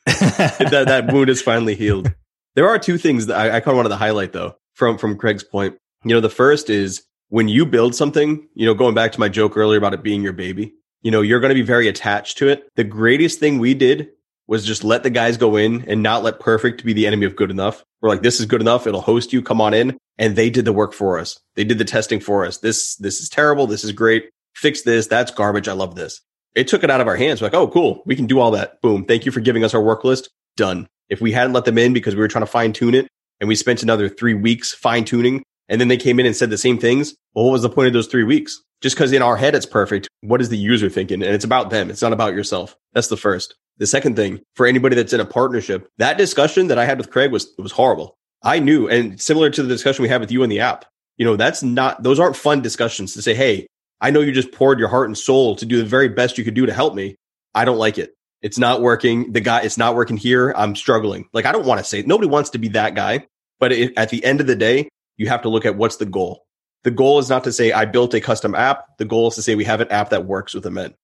[0.06, 2.12] that that wound is finally healed.
[2.54, 5.16] There are two things that I, I kind of wanted to highlight, though, from from
[5.16, 5.76] Craig's point.
[6.04, 8.46] You know, the first is when you build something.
[8.54, 10.74] You know, going back to my joke earlier about it being your baby.
[11.02, 12.68] You know, you're going to be very attached to it.
[12.76, 14.10] The greatest thing we did
[14.46, 17.36] was just let the guys go in and not let perfect be the enemy of
[17.36, 17.84] good enough.
[18.00, 18.86] We're like, this is good enough.
[18.86, 19.42] It'll host you.
[19.42, 19.96] Come on in.
[20.18, 21.38] And they did the work for us.
[21.54, 22.58] They did the testing for us.
[22.58, 23.66] This, this is terrible.
[23.66, 24.30] This is great.
[24.54, 25.06] Fix this.
[25.06, 25.68] That's garbage.
[25.68, 26.20] I love this.
[26.54, 27.40] It took it out of our hands.
[27.40, 28.02] We're like, oh, cool.
[28.04, 28.80] We can do all that.
[28.82, 29.04] Boom.
[29.04, 30.28] Thank you for giving us our work list.
[30.56, 30.88] Done.
[31.08, 33.08] If we hadn't let them in because we were trying to fine tune it
[33.40, 36.50] and we spent another three weeks fine tuning and then they came in and said
[36.50, 38.62] the same things, well, what was the point of those three weeks?
[38.82, 41.22] Just because in our head it's perfect, what is the user thinking?
[41.22, 41.88] And it's about them.
[41.88, 42.76] It's not about yourself.
[42.92, 43.54] That's the first.
[43.82, 47.10] The second thing for anybody that's in a partnership, that discussion that I had with
[47.10, 48.16] Craig was was horrible.
[48.44, 50.84] I knew, and similar to the discussion we had with you in the app,
[51.16, 53.66] you know, that's not those aren't fun discussions to say, hey,
[54.00, 56.44] I know you just poured your heart and soul to do the very best you
[56.44, 57.16] could do to help me.
[57.56, 58.14] I don't like it.
[58.40, 59.32] It's not working.
[59.32, 60.54] The guy, it's not working here.
[60.56, 61.28] I'm struggling.
[61.32, 63.26] Like, I don't want to say, nobody wants to be that guy.
[63.58, 66.06] But it, at the end of the day, you have to look at what's the
[66.06, 66.44] goal.
[66.84, 68.84] The goal is not to say, I built a custom app.
[68.98, 70.94] The goal is to say, we have an app that works with the men.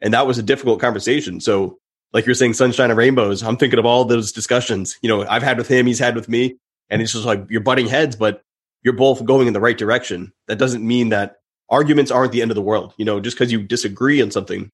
[0.00, 1.38] And that was a difficult conversation.
[1.38, 1.76] So,
[2.12, 5.42] like you're saying, sunshine and rainbows, I'm thinking of all those discussions, you know, I've
[5.42, 6.58] had with him, he's had with me.
[6.90, 8.42] And it's just like you're butting heads, but
[8.82, 10.32] you're both going in the right direction.
[10.46, 11.36] That doesn't mean that
[11.70, 12.92] arguments aren't the end of the world.
[12.98, 14.70] You know, just because you disagree on something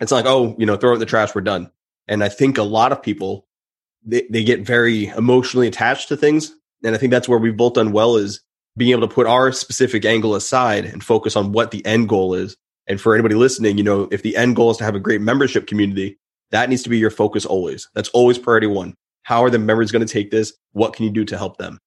[0.00, 1.70] it's like, oh, you know, throw it in the trash, we're done.
[2.06, 3.46] And I think a lot of people,
[4.04, 6.54] they, they get very emotionally attached to things.
[6.84, 8.40] And I think that's where we've both done well is
[8.76, 12.34] being able to put our specific angle aside and focus on what the end goal
[12.34, 12.56] is.
[12.86, 15.20] And for anybody listening, you know, if the end goal is to have a great
[15.20, 16.18] membership community,
[16.50, 17.88] that needs to be your focus always.
[17.94, 18.94] That's always priority one.
[19.22, 20.52] How are the members going to take this?
[20.72, 21.78] What can you do to help them?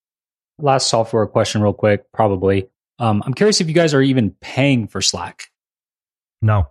[0.59, 2.69] Last software question, real quick, probably.
[2.99, 5.45] Um, I'm curious if you guys are even paying for Slack.
[6.41, 6.67] No.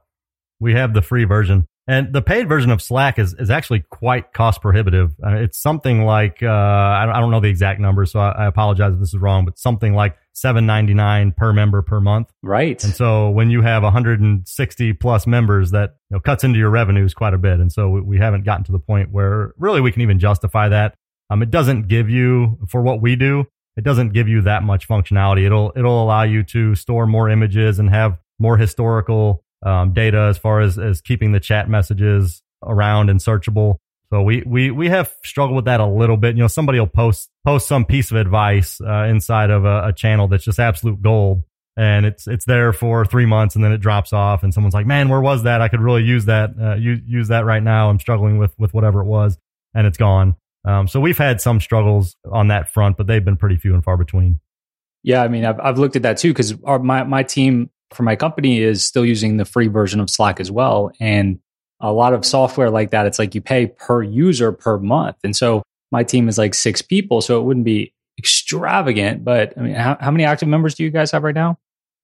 [0.60, 1.66] We have the free version.
[1.90, 5.10] And the paid version of Slack is, is actually quite cost prohibitive.
[5.20, 8.30] Uh, it's something like, uh, I, don't, I, don't, know the exact number, so I,
[8.30, 12.00] I, apologize if this is wrong, but something like seven ninety nine per member per
[12.00, 12.30] month.
[12.44, 12.80] Right.
[12.84, 17.12] And so when you have 160 plus members, that you know, cuts into your revenues
[17.12, 17.58] quite a bit.
[17.58, 20.68] And so we, we haven't gotten to the point where really we can even justify
[20.68, 20.94] that.
[21.28, 24.86] Um, it doesn't give you, for what we do, it doesn't give you that much
[24.86, 25.44] functionality.
[25.44, 30.38] It'll, it'll allow you to store more images and have more historical um, data as
[30.38, 33.76] far as, as keeping the chat messages around and searchable.
[34.12, 36.34] So we, we, we have struggled with that a little bit.
[36.34, 39.92] You know, somebody will post, post some piece of advice, uh, inside of a, a,
[39.92, 41.44] channel that's just absolute gold
[41.76, 44.86] and it's, it's there for three months and then it drops off and someone's like,
[44.86, 45.62] man, where was that?
[45.62, 47.88] I could really use that, uh, use, use that right now.
[47.88, 49.38] I'm struggling with, with whatever it was
[49.74, 50.34] and it's gone.
[50.64, 53.84] Um, so we've had some struggles on that front, but they've been pretty few and
[53.84, 54.40] far between.
[55.04, 55.22] Yeah.
[55.22, 58.60] I mean, I've, I've looked at that too because my, my team for my company
[58.60, 60.92] is still using the free version of Slack as well.
[61.00, 61.40] And
[61.80, 65.16] a lot of software like that, it's like you pay per user per month.
[65.24, 67.20] And so my team is like six people.
[67.20, 70.90] So it wouldn't be extravagant, but I mean, how, how many active members do you
[70.90, 71.58] guys have right now?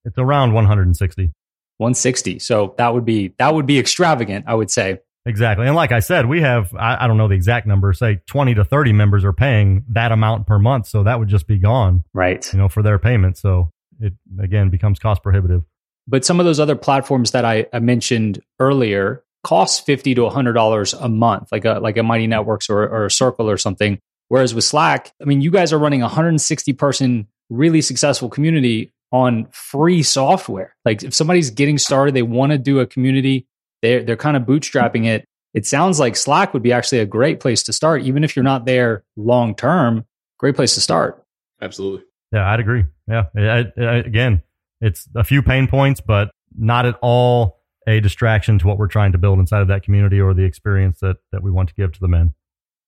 [0.05, 1.33] It's around 160.
[1.79, 2.39] 160.
[2.39, 5.01] So that would be, that would be extravagant, I would say.
[5.27, 5.67] Exactly.
[5.67, 8.55] And like I said, we have, I, I, don't know the exact number, say 20
[8.55, 10.87] to 30 members are paying that amount per month.
[10.87, 12.05] So that would just be gone.
[12.15, 12.51] Right.
[12.53, 13.37] You know, for their payment.
[13.37, 15.65] So it again becomes cost prohibitive.
[16.09, 20.55] But some of those other platforms that I, I mentioned earlier cost fifty to hundred
[20.55, 23.99] dollars a month, like a like a Mighty Networks or, or a Circle or something.
[24.29, 28.93] Whereas with Slack, I mean, you guys are running a 160 person really successful community
[29.13, 30.75] on free software.
[30.85, 33.47] Like if somebody's getting started, they want to do a community,
[33.83, 35.25] they're they're kind of bootstrapping it.
[35.55, 38.43] It sounds like Slack would be actually a great place to start, even if you're
[38.43, 40.05] not there long term.
[40.39, 41.23] Great place to start.
[41.63, 42.05] Absolutely.
[42.33, 42.85] Yeah, I'd agree.
[43.09, 44.43] Yeah, I, I, again,
[44.81, 49.13] it's a few pain points, but not at all a distraction to what we're trying
[49.13, 51.93] to build inside of that community or the experience that, that we want to give
[51.93, 52.35] to the men.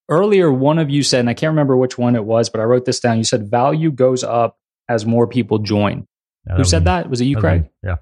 [0.09, 2.64] Earlier, one of you said, and I can't remember which one it was, but I
[2.64, 3.18] wrote this down.
[3.18, 4.59] You said value goes up
[4.89, 6.07] as more people join.
[6.47, 6.84] Yeah, Who said me.
[6.86, 7.11] that?
[7.11, 7.62] Was it you, Craig?
[7.62, 7.70] Me.
[7.84, 7.97] Yeah.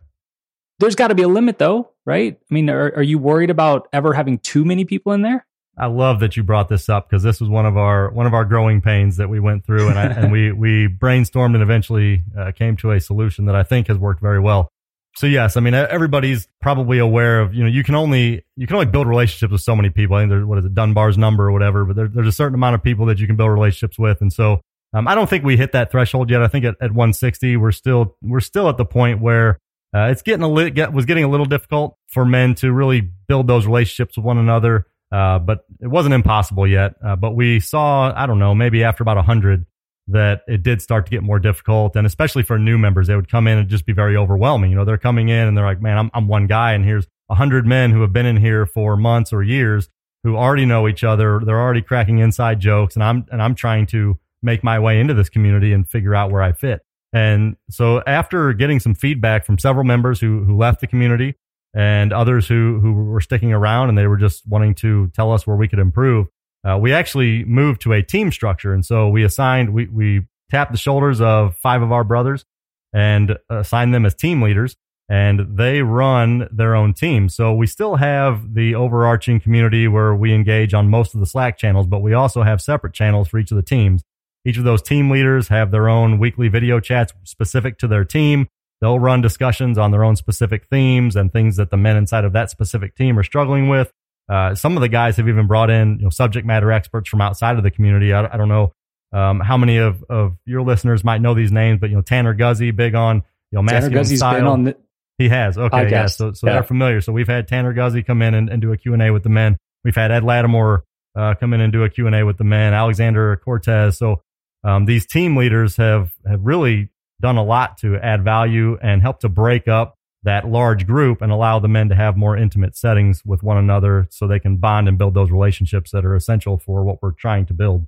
[0.78, 2.38] There's got to be a limit, though, right?
[2.38, 5.46] I mean, are, are you worried about ever having too many people in there?
[5.78, 8.32] I love that you brought this up because this was one of our one of
[8.32, 12.22] our growing pains that we went through, and I, and we we brainstormed and eventually
[12.36, 14.70] uh, came to a solution that I think has worked very well.
[15.16, 18.76] So yes, I mean everybody's probably aware of you know you can only you can
[18.76, 20.16] only build relationships with so many people.
[20.16, 22.54] I think there's what is it Dunbar's number or whatever, but there, there's a certain
[22.54, 24.60] amount of people that you can build relationships with, and so
[24.94, 26.42] um, I don't think we hit that threshold yet.
[26.42, 29.58] I think at, at 160 we're still we're still at the point where
[29.94, 33.00] uh, it's getting a li- get, was getting a little difficult for men to really
[33.00, 34.86] build those relationships with one another.
[35.12, 36.94] Uh, but it wasn't impossible yet.
[37.04, 39.66] Uh, but we saw, I don't know, maybe after about a hundred
[40.08, 41.96] that it did start to get more difficult.
[41.96, 44.70] And especially for new members, they would come in and just be very overwhelming.
[44.70, 47.06] You know, they're coming in and they're like, man, I'm, I'm one guy and here's
[47.28, 49.88] a hundred men who have been in here for months or years
[50.22, 51.40] who already know each other.
[51.44, 55.14] They're already cracking inside jokes and I'm, and I'm trying to make my way into
[55.14, 56.82] this community and figure out where I fit.
[57.12, 61.34] And so after getting some feedback from several members who, who left the community,
[61.76, 65.46] and others who who were sticking around and they were just wanting to tell us
[65.46, 66.26] where we could improve.
[66.66, 70.72] Uh, we actually moved to a team structure, and so we assigned we we tapped
[70.72, 72.44] the shoulders of five of our brothers
[72.92, 74.74] and assigned them as team leaders,
[75.08, 77.28] and they run their own team.
[77.28, 81.58] So we still have the overarching community where we engage on most of the Slack
[81.58, 84.02] channels, but we also have separate channels for each of the teams.
[84.46, 88.48] Each of those team leaders have their own weekly video chats specific to their team
[88.80, 92.32] They'll run discussions on their own specific themes and things that the men inside of
[92.34, 93.90] that specific team are struggling with.
[94.28, 97.20] uh, some of the guys have even brought in you know subject matter experts from
[97.20, 98.12] outside of the community.
[98.12, 98.72] I, I don't know
[99.12, 102.34] um, how many of, of your listeners might know these names, but you know Tanner
[102.34, 103.16] Guzy, big on
[103.52, 104.34] you know masculine Tanner style.
[104.34, 104.76] been on the
[105.18, 105.90] he has okay, podcast.
[105.90, 106.06] yeah.
[106.06, 106.52] So so Yeah.
[106.54, 107.00] they're familiar.
[107.00, 109.22] So we've had Tanner Guzy come in and, and do a Q and A with
[109.22, 109.56] the men.
[109.84, 110.82] We've had Ed Latimore
[111.16, 112.74] uh, come in and do a Q and A with the men.
[112.74, 113.96] Alexander Cortes.
[113.96, 114.20] So
[114.64, 116.90] um, these team leaders have have really
[117.20, 121.30] done a lot to add value and help to break up that large group and
[121.30, 124.88] allow the men to have more intimate settings with one another so they can bond
[124.88, 127.86] and build those relationships that are essential for what we're trying to build.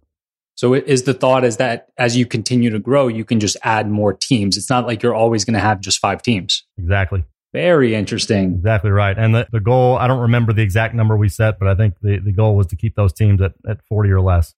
[0.55, 3.91] So is the thought is that as you continue to grow, you can just add
[3.91, 4.57] more teams.
[4.57, 6.65] It's not like you're always going to have just five teams.
[6.79, 7.25] Exactly.
[7.53, 8.55] Very interesting.
[8.55, 9.17] Exactly right.
[9.17, 11.95] And the, the goal, I don't remember the exact number we set, but I think
[12.03, 14.55] the, the goal was to keep those teams at, at 40 or less.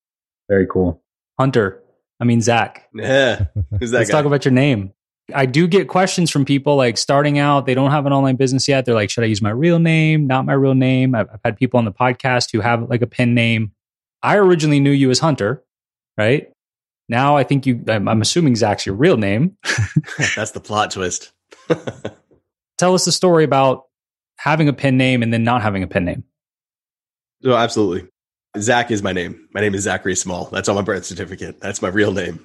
[0.48, 1.02] Very cool.
[1.38, 1.79] Hunter,
[2.20, 3.46] I mean, Zach, Yeah.
[3.78, 4.18] Who's that let's guy?
[4.18, 4.92] talk about your name.
[5.34, 8.66] I do get questions from people like starting out, they don't have an online business
[8.68, 8.84] yet.
[8.84, 10.26] They're like, should I use my real name?
[10.26, 11.14] Not my real name.
[11.14, 13.72] I've, I've had people on the podcast who have like a pen name.
[14.22, 15.64] I originally knew you as Hunter,
[16.18, 16.48] right?
[17.08, 19.56] Now I think you, I'm, I'm assuming Zach's your real name.
[20.36, 21.32] That's the plot twist.
[22.78, 23.84] Tell us the story about
[24.36, 26.24] having a pen name and then not having a pen name.
[27.42, 28.08] No, absolutely.
[28.58, 29.48] Zach is my name.
[29.54, 30.46] My name is Zachary Small.
[30.46, 31.60] That's on my birth certificate.
[31.60, 32.44] That's my real name.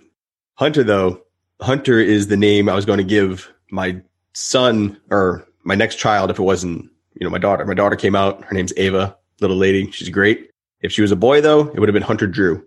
[0.56, 1.22] Hunter, though,
[1.62, 4.02] Hunter is the name I was going to give my
[4.34, 6.90] son or my next child if it wasn't,
[7.20, 7.66] you know, my daughter.
[7.66, 8.44] My daughter came out.
[8.46, 9.90] Her name's Ava, little lady.
[9.92, 10.52] She's great.
[10.82, 12.64] If she was a boy, though, it would have been Hunter Drew.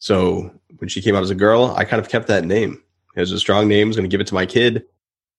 [0.00, 2.82] So when she came out as a girl, I kind of kept that name.
[3.14, 3.86] It was a strong name.
[3.86, 4.84] I was going to give it to my kid.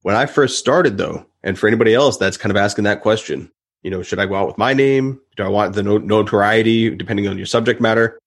[0.01, 3.51] When I first started, though, and for anybody else that's kind of asking that question,
[3.83, 5.19] you know, should I go out with my name?
[5.35, 8.19] Do I want the no- notoriety depending on your subject matter?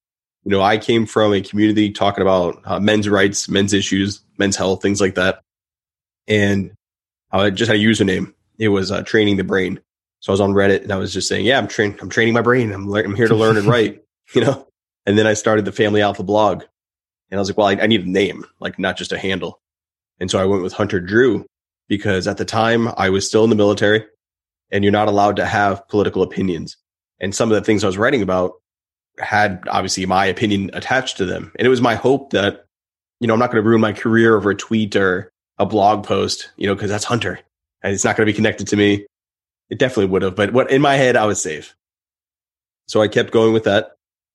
[0.45, 4.57] You know, I came from a community talking about uh, men's rights, men's issues, men's
[4.57, 5.43] health, things like that.
[6.27, 6.73] And
[7.31, 8.33] I just had a username.
[8.59, 9.81] It was uh, training the brain.
[10.21, 12.35] So I was on Reddit and I was just saying, yeah, I'm training, I'm training
[12.35, 12.73] my brain.
[12.73, 14.03] I'm, lear- I'm here to learn and write,
[14.35, 14.67] you know?
[15.07, 16.65] And then I started the Family Alpha blog
[17.31, 19.61] and I was like, well, I, I need a name, like not just a handle.
[20.19, 21.47] And so I went with Hunter Drew
[21.89, 24.05] because at the time I was still in the military
[24.71, 26.77] and you're not allowed to have political opinions.
[27.21, 28.53] And some of the things I was writing about
[29.19, 31.53] had obviously my opinion attached to them.
[31.59, 32.65] And it was my hope that,
[33.21, 36.05] you know, I'm not going to ruin my career over a tweet or a blog
[36.05, 37.41] post, you know, because that's Hunter
[37.83, 39.07] and it's not going to be connected to me.
[39.69, 41.77] It definitely would have, but what in my head, I was safe.
[42.87, 43.93] So I kept going with that.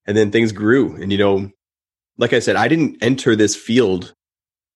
[0.07, 0.95] And then things grew.
[1.01, 1.51] And, you know,
[2.17, 4.13] like I said, I didn't enter this field,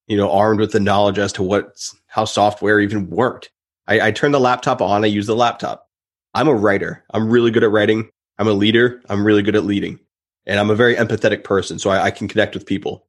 [0.08, 3.52] you know, armed with the knowledge as to what, how software even worked.
[3.90, 5.04] I, I turned the laptop on.
[5.04, 5.88] I use the laptop.
[6.34, 7.04] I'm a writer.
[7.12, 8.10] I'm really good at writing.
[8.38, 9.02] I'm a leader.
[9.10, 10.00] I'm really good at leading.
[10.46, 11.80] And I'm a very empathetic person.
[11.80, 13.08] So I, I can connect with people.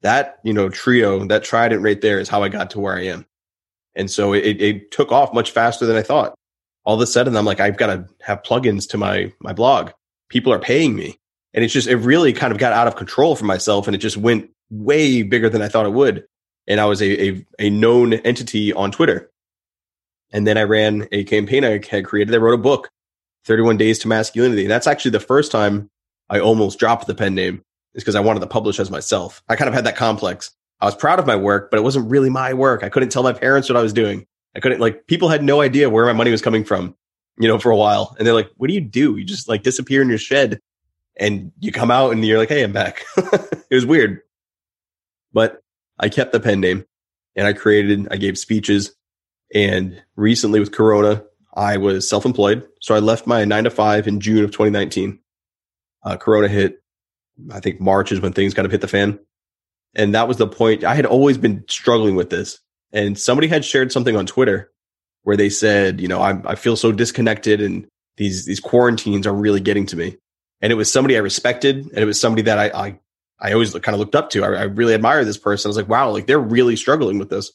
[0.00, 3.04] That, you know, trio, that trident right there is how I got to where I
[3.04, 3.26] am.
[3.94, 6.34] And so it, it took off much faster than I thought.
[6.84, 9.90] All of a sudden, I'm like, I've got to have plugins to my, my blog.
[10.28, 11.16] People are paying me.
[11.54, 13.86] And it's just, it really kind of got out of control for myself.
[13.86, 16.24] And it just went way bigger than I thought it would.
[16.66, 19.30] And I was a, a, a known entity on Twitter.
[20.32, 22.34] And then I ran a campaign I had created.
[22.34, 22.90] I wrote a book,
[23.44, 24.62] 31 Days to Masculinity.
[24.62, 25.90] And that's actually the first time
[26.30, 27.62] I almost dropped the pen name
[27.94, 29.42] is because I wanted to publish as myself.
[29.48, 30.50] I kind of had that complex.
[30.80, 32.82] I was proud of my work, but it wasn't really my work.
[32.82, 34.26] I couldn't tell my parents what I was doing.
[34.56, 36.96] I couldn't like people had no idea where my money was coming from,
[37.38, 38.16] you know, for a while.
[38.18, 39.16] And they're like, what do you do?
[39.16, 40.60] You just like disappear in your shed
[41.16, 43.04] and you come out and you're like, Hey, I'm back.
[43.16, 44.22] it was weird,
[45.32, 45.62] but
[45.98, 46.84] I kept the pen name
[47.36, 48.94] and I created, I gave speeches
[49.54, 51.24] and recently with Corona,
[51.54, 52.66] I was self-employed.
[52.80, 55.18] So I left my nine to five in June of 2019.
[56.04, 56.82] Uh, Corona hit,
[57.50, 59.18] I think March is when things kind of hit the fan.
[59.94, 60.84] And that was the point.
[60.84, 62.58] I had always been struggling with this.
[62.92, 64.70] And somebody had shared something on Twitter
[65.22, 67.86] where they said, you know, I, I feel so disconnected and
[68.16, 70.16] these, these quarantines are really getting to me.
[70.60, 72.98] And it was somebody I respected and it was somebody that I, I,
[73.40, 74.44] I always kind of looked up to.
[74.44, 75.68] I, I really admire this person.
[75.68, 77.52] I was like, wow, like they're really struggling with this.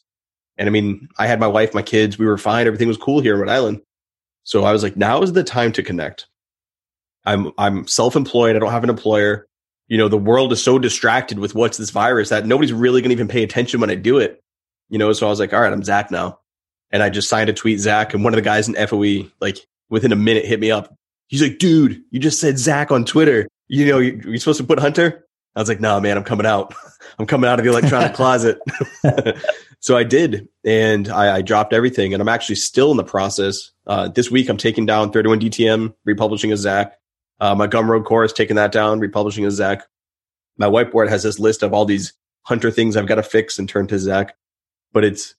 [0.58, 2.68] And I mean, I had my wife, my kids, we were fine.
[2.68, 3.82] Everything was cool here in Rhode Island.
[4.43, 6.28] So I was like, now is the time to connect.
[7.26, 8.55] I'm, I'm self-employed.
[8.55, 9.47] I don't have an employer.
[9.88, 13.10] You know, the world is so distracted with what's this virus that nobody's really going
[13.10, 14.41] to even pay attention when I do it.
[14.89, 16.39] You know, so I was like, all right, I'm Zach now.
[16.91, 18.14] And I just signed a tweet, Zach.
[18.14, 19.58] And one of the guys in FOE, like
[19.89, 20.95] within a minute hit me up.
[21.28, 23.47] He's like, dude, you just said Zach on Twitter.
[23.68, 25.26] You know, you, you're supposed to put Hunter.
[25.58, 26.72] I was like, no, man, I'm coming out.
[27.20, 28.60] I'm coming out of the electronic closet.
[29.80, 30.47] so I did.
[30.64, 32.14] And I, I dropped everything.
[32.14, 33.72] And I'm actually still in the process.
[33.88, 36.93] Uh, this week, I'm taking down 31 DTM, republishing as Zach.
[37.39, 39.82] Uh, my Gumroad course, taking that down, republishing as Zach.
[40.58, 43.68] My whiteboard has this list of all these Hunter things I've got to fix and
[43.68, 44.36] turn to Zach.
[44.93, 45.34] But it's,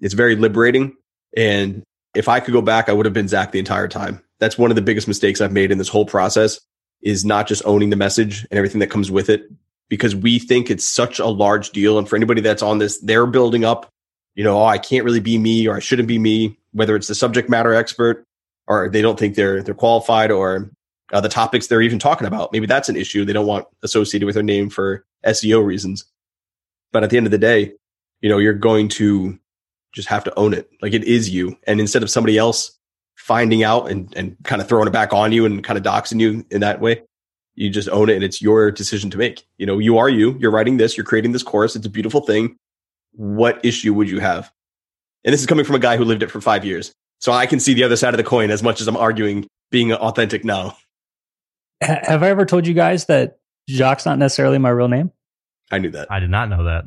[0.00, 0.96] it's very liberating.
[1.36, 1.82] And
[2.14, 4.22] if I could go back, I would have been Zach the entire time.
[4.40, 6.60] That's one of the biggest mistakes I've made in this whole process
[7.04, 9.48] is not just owning the message and everything that comes with it
[9.88, 11.98] because we think it's such a large deal.
[11.98, 13.92] And for anybody that's on this, they're building up,
[14.34, 17.06] you know, oh, I can't really be me or I shouldn't be me, whether it's
[17.06, 18.24] the subject matter expert
[18.66, 20.70] or they don't think they're, they're qualified or
[21.12, 22.52] uh, the topics they're even talking about.
[22.52, 26.06] Maybe that's an issue they don't want associated with their name for SEO reasons.
[26.90, 27.74] But at the end of the day,
[28.22, 29.38] you know, you're going to
[29.92, 30.70] just have to own it.
[30.80, 31.58] Like it is you.
[31.66, 32.78] And instead of somebody else
[33.24, 36.20] finding out and, and kind of throwing it back on you and kind of doxing
[36.20, 37.02] you in that way,
[37.54, 39.46] you just own it and it's your decision to make.
[39.56, 41.74] You know, you are you, you're writing this, you're creating this course.
[41.74, 42.56] It's a beautiful thing.
[43.12, 44.52] What issue would you have?
[45.24, 46.92] And this is coming from a guy who lived it for five years.
[47.18, 49.46] So I can see the other side of the coin as much as I'm arguing
[49.70, 50.76] being authentic now.
[51.80, 53.38] Have I ever told you guys that
[53.70, 55.12] Jacques not necessarily my real name?
[55.72, 56.12] I knew that.
[56.12, 56.84] I did not know that.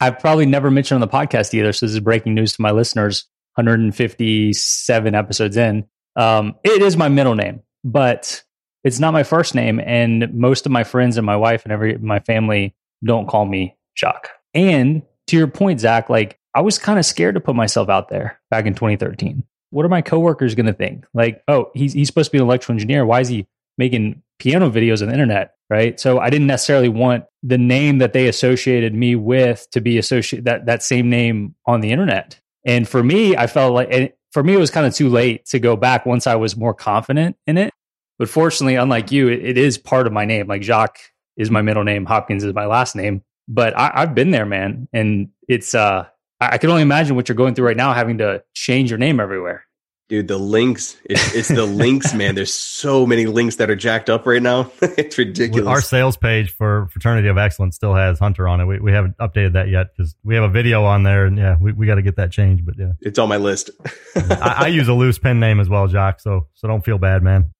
[0.00, 1.74] I've probably never mentioned on the podcast either.
[1.74, 3.26] So this is breaking news to my listeners.
[3.56, 5.86] 157 episodes in.
[6.14, 8.42] Um, it is my middle name, but
[8.84, 9.80] it's not my first name.
[9.80, 13.76] And most of my friends and my wife and every my family don't call me
[13.96, 14.30] Jacques.
[14.54, 18.08] And to your point, Zach, like I was kind of scared to put myself out
[18.08, 19.42] there back in 2013.
[19.70, 21.06] What are my coworkers going to think?
[21.12, 23.04] Like, oh, he's he's supposed to be an electrical engineer.
[23.04, 23.46] Why is he
[23.76, 25.56] making piano videos on the internet?
[25.68, 25.98] right?
[25.98, 30.44] So I didn't necessarily want the name that they associated me with to be associated
[30.46, 32.40] that that same name on the internet.
[32.66, 35.46] And for me, I felt like and for me it was kind of too late
[35.46, 37.72] to go back once I was more confident in it.
[38.18, 40.48] But fortunately, unlike you, it, it is part of my name.
[40.48, 40.98] Like Jacques
[41.36, 43.22] is my middle name, Hopkins is my last name.
[43.48, 46.06] But I, I've been there, man, and it's uh
[46.40, 48.98] I, I can only imagine what you're going through right now, having to change your
[48.98, 49.65] name everywhere.
[50.08, 52.36] Dude, the links, it's, it's the links, man.
[52.36, 54.70] There's so many links that are jacked up right now.
[54.80, 55.66] it's ridiculous.
[55.66, 58.66] Our sales page for Fraternity of Excellence still has Hunter on it.
[58.66, 61.56] We, we haven't updated that yet because we have a video on there and yeah,
[61.60, 62.64] we, we got to get that changed.
[62.64, 63.70] But yeah, it's on my list.
[64.14, 66.20] I, I, use a loose pen name as well, Jacques.
[66.20, 67.50] So, so don't feel bad, man.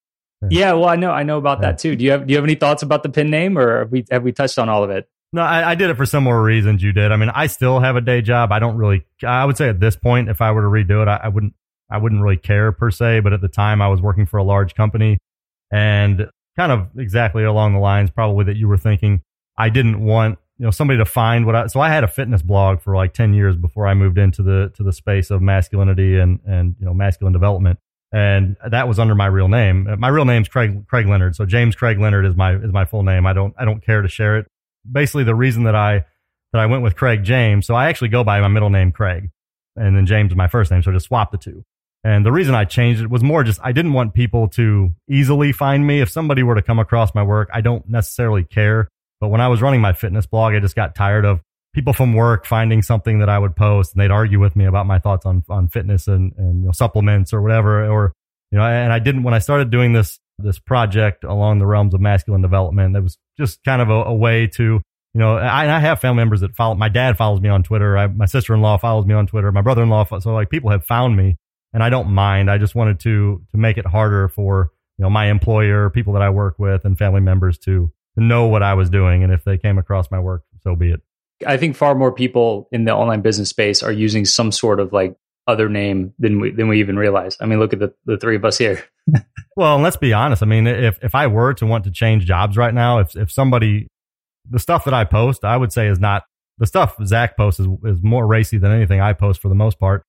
[0.43, 0.49] Yeah.
[0.51, 1.73] yeah well, I know, I know about yeah.
[1.73, 1.97] that too.
[1.97, 4.05] Do you have, do you have any thoughts about the pen name or have we,
[4.13, 5.09] have we touched on all of it?
[5.33, 7.11] No, I, I, did it for similar reasons you did.
[7.11, 8.53] I mean, I still have a day job.
[8.53, 11.09] I don't really, I would say at this point, if I were to redo it,
[11.09, 11.55] I, I wouldn't
[11.91, 14.45] I wouldn't really care per se, but at the time I was working for a
[14.45, 15.19] large company
[15.71, 19.23] and kind of exactly along the lines probably that you were thinking.
[19.59, 22.43] I didn't want, you know, somebody to find what I, so I had a fitness
[22.43, 26.19] blog for like 10 years before I moved into the, to the space of masculinity
[26.19, 27.79] and, and, you know, masculine development.
[28.13, 29.87] And that was under my real name.
[29.87, 31.37] Uh, my real name's Craig, Craig Leonard.
[31.37, 33.27] So James Craig Leonard is my, is my full name.
[33.27, 34.47] I don't, I don't care to share it.
[34.91, 36.05] Basically the reason that I,
[36.53, 37.67] that I went with Craig James.
[37.67, 39.31] So I actually go by my middle name, Craig,
[39.75, 40.83] and then James is my first name.
[40.83, 41.65] So I just swap the two.
[42.07, 45.51] And the reason I changed it was more just I didn't want people to easily
[45.51, 46.01] find me.
[46.01, 48.87] If somebody were to come across my work, I don't necessarily care.
[49.21, 51.41] But when I was running my fitness blog, I just got tired of
[51.75, 54.87] people from work finding something that I would post and they'd argue with me about
[54.87, 57.91] my thoughts on, on fitness and, and you know, supplements or whatever.
[57.91, 58.13] Or,
[58.53, 61.93] you know, and I didn't, when I started doing this, this project along the realms
[61.93, 64.81] of masculine development, it was just kind of a, a way to, you
[65.15, 67.99] know, I, I, have family members that follow, my dad follows me on Twitter.
[67.99, 69.51] I, my sister-in-law follows me on Twitter.
[69.51, 70.21] My brother-in-law.
[70.21, 71.37] So like people have found me
[71.73, 72.51] and I don't mind.
[72.51, 76.23] I just wanted to to make it harder for you know my employer, people that
[76.23, 79.45] I work with, and family members to to know what I was doing, and if
[79.45, 81.01] they came across my work, so be it.
[81.47, 84.93] I think far more people in the online business space are using some sort of
[84.93, 87.37] like other name than we than we even realize.
[87.41, 88.83] I mean, look at the the three of us here.
[89.57, 90.43] well, and let's be honest.
[90.43, 93.31] I mean, if if I were to want to change jobs right now, if if
[93.31, 93.89] somebody
[94.49, 96.25] the stuff that I post, I would say is not
[96.59, 99.79] the stuff Zach posts is, is more racy than anything I post for the most
[99.79, 100.05] part.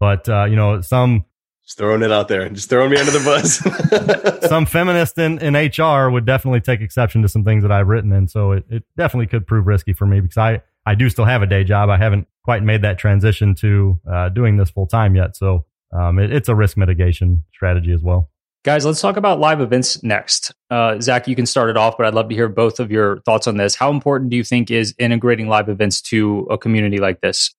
[0.00, 1.26] But uh, you know, some
[1.62, 4.48] just throwing it out there, just throwing me under the bus.
[4.48, 8.12] some feminist in, in HR would definitely take exception to some things that I've written,
[8.12, 11.26] and so it, it definitely could prove risky for me because I I do still
[11.26, 11.90] have a day job.
[11.90, 16.18] I haven't quite made that transition to uh, doing this full time yet, so um,
[16.18, 18.30] it, it's a risk mitigation strategy as well.
[18.62, 20.52] Guys, let's talk about live events next.
[20.70, 23.20] Uh, Zach, you can start it off, but I'd love to hear both of your
[23.20, 23.74] thoughts on this.
[23.74, 27.54] How important do you think is integrating live events to a community like this?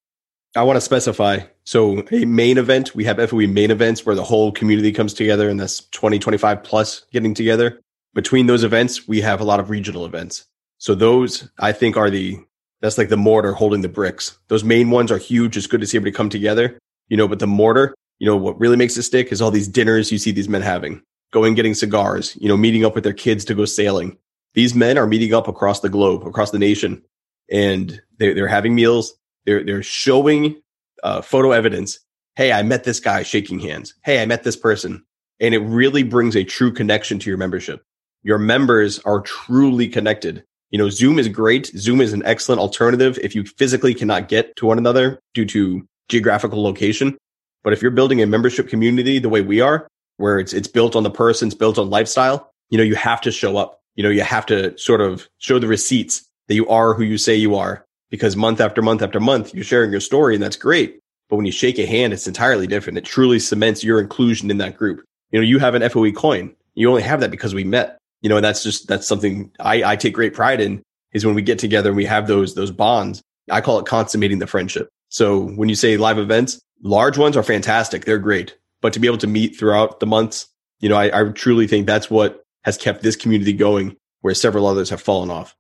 [0.55, 1.39] I want to specify.
[1.63, 5.47] So a main event, we have FOE main events where the whole community comes together
[5.49, 7.79] and that's 20, 25 plus getting together.
[8.13, 10.45] Between those events, we have a lot of regional events.
[10.77, 12.37] So those I think are the,
[12.81, 14.37] that's like the mortar holding the bricks.
[14.49, 15.55] Those main ones are huge.
[15.55, 16.77] It's good to see everybody come together,
[17.07, 19.69] you know, but the mortar, you know, what really makes it stick is all these
[19.69, 23.13] dinners you see these men having, going getting cigars, you know, meeting up with their
[23.13, 24.17] kids to go sailing.
[24.53, 27.03] These men are meeting up across the globe, across the nation,
[27.49, 29.13] and they're, they're having meals
[29.45, 30.61] they're they're showing
[31.03, 31.99] uh, photo evidence.
[32.35, 33.93] Hey, I met this guy shaking hands.
[34.03, 35.03] Hey, I met this person,
[35.39, 37.83] and it really brings a true connection to your membership.
[38.23, 40.43] Your members are truly connected.
[40.69, 41.67] You know, Zoom is great.
[41.77, 45.85] Zoom is an excellent alternative if you physically cannot get to one another due to
[46.07, 47.17] geographical location.
[47.63, 49.87] But if you're building a membership community the way we are,
[50.17, 53.21] where it's it's built on the person, it's built on lifestyle, you know, you have
[53.21, 53.79] to show up.
[53.95, 57.17] You know, you have to sort of show the receipts that you are who you
[57.17, 57.85] say you are.
[58.11, 60.99] Because month after month after month, you're sharing your story and that's great.
[61.29, 62.99] But when you shake a hand, it's entirely different.
[62.99, 65.03] It truly cements your inclusion in that group.
[65.31, 66.53] You know, you have an FOE coin.
[66.75, 67.97] You only have that because we met.
[68.21, 70.83] You know, and that's just that's something I, I take great pride in
[71.13, 73.21] is when we get together and we have those those bonds.
[73.49, 74.89] I call it consummating the friendship.
[75.09, 78.05] So when you say live events, large ones are fantastic.
[78.05, 78.55] They're great.
[78.81, 80.47] But to be able to meet throughout the months,
[80.79, 84.67] you know, I, I truly think that's what has kept this community going where several
[84.67, 85.55] others have fallen off.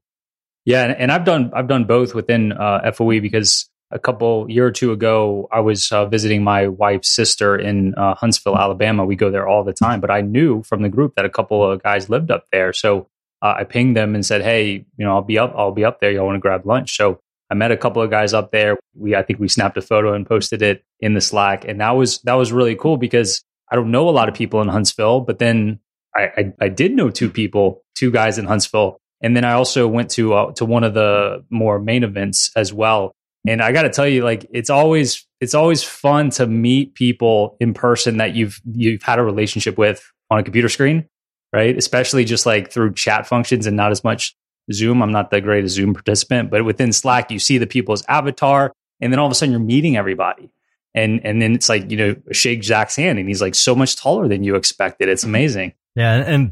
[0.65, 4.65] Yeah, and, and I've done I've done both within uh, FOE because a couple year
[4.65, 9.05] or two ago I was uh, visiting my wife's sister in uh, Huntsville, Alabama.
[9.05, 11.69] We go there all the time, but I knew from the group that a couple
[11.69, 13.07] of guys lived up there, so
[13.41, 15.53] uh, I pinged them and said, "Hey, you know, I'll be up.
[15.57, 16.11] I'll be up there.
[16.11, 18.77] Y'all want to grab lunch?" So I met a couple of guys up there.
[18.95, 21.91] We I think we snapped a photo and posted it in the Slack, and that
[21.91, 25.21] was that was really cool because I don't know a lot of people in Huntsville,
[25.21, 25.79] but then
[26.15, 29.87] I I, I did know two people, two guys in Huntsville, and then I also
[29.87, 33.11] went to uh, to one of the more main events as well.
[33.47, 37.57] And I got to tell you, like it's always it's always fun to meet people
[37.59, 41.07] in person that you've you've had a relationship with on a computer screen
[41.53, 41.77] right?
[41.77, 44.35] Especially just like through chat functions and not as much
[44.71, 45.01] Zoom.
[45.01, 49.11] I'm not the greatest Zoom participant, but within Slack, you see the people's avatar, and
[49.11, 50.49] then all of a sudden you're meeting everybody.
[50.93, 53.95] And and then it's like, you know, shake Zach's hand and he's like so much
[53.95, 55.07] taller than you expected.
[55.07, 55.73] It's amazing.
[55.95, 56.51] Yeah, and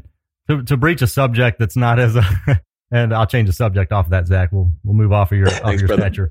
[0.50, 2.24] to, to breach a subject that's not as a
[2.90, 4.50] and I'll change the subject off of that, Zach.
[4.52, 6.30] We'll we'll move off of your off Thanks, your stature.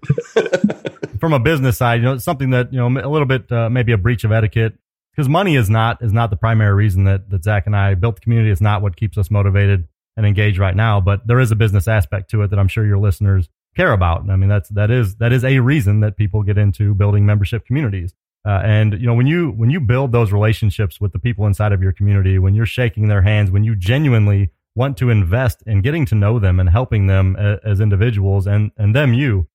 [1.20, 3.92] From a business side, you know, something that you know a little bit uh, maybe
[3.92, 4.74] a breach of etiquette
[5.16, 8.16] because money is not is not the primary reason that that Zach and I built
[8.16, 8.52] the community.
[8.52, 11.00] It's not what keeps us motivated and engaged right now.
[11.00, 14.30] But there is a business aspect to it that I'm sure your listeners care about.
[14.30, 17.66] I mean, that's that is that is a reason that people get into building membership
[17.66, 18.14] communities.
[18.46, 21.72] Uh, and you know, when you when you build those relationships with the people inside
[21.72, 25.82] of your community, when you're shaking their hands, when you genuinely want to invest in
[25.82, 29.48] getting to know them and helping them as, as individuals and and them you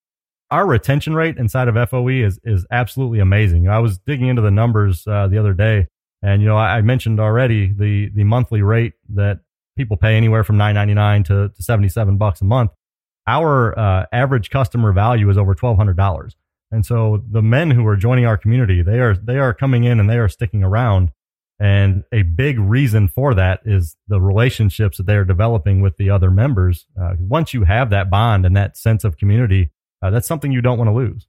[0.51, 3.69] our retention rate inside of FOE is is absolutely amazing.
[3.69, 5.89] I was digging into the numbers uh, the other day,
[6.23, 9.41] and you know I, I, mentioned already the the monthly rate that
[9.77, 12.71] people pay anywhere from nine ninety nine to, to seventy seven bucks a month.
[13.27, 16.37] Our uh, average customer value is over twelve hundred dollars,
[16.75, 20.01] and so the men who are joining our community they are they are coming in
[20.01, 21.11] and they are sticking around.
[21.61, 26.11] And a big reason for that is the relationships that they are developing with the
[26.11, 26.87] other members.
[27.01, 29.71] Uh, once you have that bond and that sense of community,
[30.03, 31.29] uh, that's something you don't want to lose.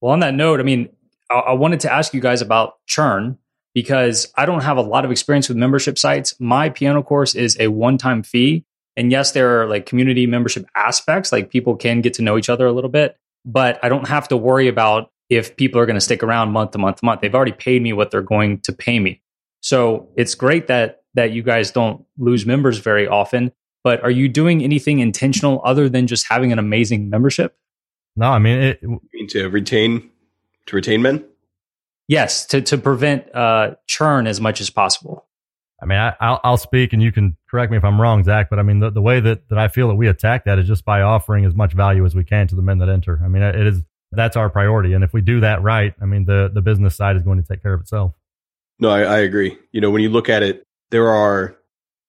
[0.00, 0.88] Well, on that note, I mean,
[1.30, 3.38] I, I wanted to ask you guys about churn
[3.74, 6.38] because I don't have a lot of experience with membership sites.
[6.38, 8.64] My piano course is a one time fee.
[8.96, 12.48] And yes, there are like community membership aspects, like people can get to know each
[12.48, 15.96] other a little bit, but I don't have to worry about if people are going
[15.96, 17.20] to stick around month to month to month.
[17.20, 19.22] They've already paid me what they're going to pay me.
[19.60, 23.50] So it's great that that you guys don't lose members very often,
[23.82, 27.56] but are you doing anything intentional other than just having an amazing membership?
[28.16, 30.10] No, I mean, it, mean to retain
[30.66, 31.24] to retain men.
[32.08, 35.25] Yes, to to prevent uh, churn as much as possible.
[35.80, 38.48] I mean, I, will I'll speak, and you can correct me if I'm wrong, Zach.
[38.48, 40.66] But I mean, the, the way that, that I feel that we attack that is
[40.66, 43.20] just by offering as much value as we can to the men that enter.
[43.22, 46.24] I mean, it is that's our priority, and if we do that right, I mean,
[46.24, 48.12] the the business side is going to take care of itself.
[48.78, 49.58] No, I, I agree.
[49.72, 51.56] You know, when you look at it, there are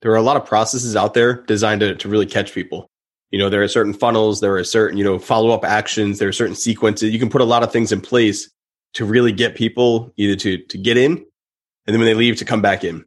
[0.01, 2.89] there are a lot of processes out there designed to to really catch people.
[3.31, 6.29] You know, there are certain funnels, there are certain, you know, follow up actions, there
[6.29, 7.11] are certain sequences.
[7.11, 8.49] You can put a lot of things in place
[8.93, 12.45] to really get people either to, to get in and then when they leave to
[12.45, 13.03] come back in.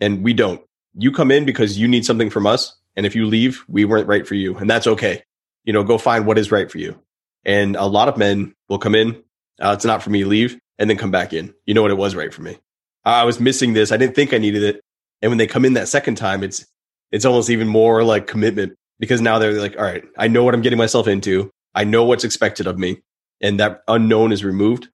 [0.00, 0.60] And we don't.
[0.94, 2.76] You come in because you need something from us.
[2.96, 4.56] And if you leave, we weren't right for you.
[4.56, 5.22] And that's okay.
[5.64, 7.00] You know, go find what is right for you.
[7.44, 9.22] And a lot of men will come in.
[9.60, 11.54] Uh, it's not for me, leave and then come back in.
[11.64, 11.90] You know what?
[11.90, 12.58] It was right for me.
[13.04, 13.92] I was missing this.
[13.92, 14.80] I didn't think I needed it.
[15.20, 16.66] And when they come in that second time, it's,
[17.10, 20.54] it's almost even more like commitment because now they're like, all right, I know what
[20.54, 21.50] I'm getting myself into.
[21.74, 23.02] I know what's expected of me.
[23.40, 24.88] And that unknown is removed.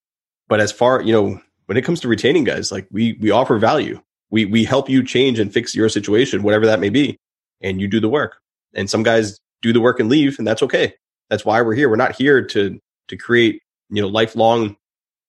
[0.49, 3.59] But as far, you know, when it comes to retaining guys, like we, we offer
[3.59, 4.03] value.
[4.31, 7.19] We, we help you change and fix your situation, whatever that may be.
[7.61, 8.37] And you do the work.
[8.75, 10.95] And some guys do the work and leave and that's okay.
[11.31, 11.89] That's why we're here.
[11.89, 12.79] We're not here to,
[13.09, 14.77] to create, you know, lifelong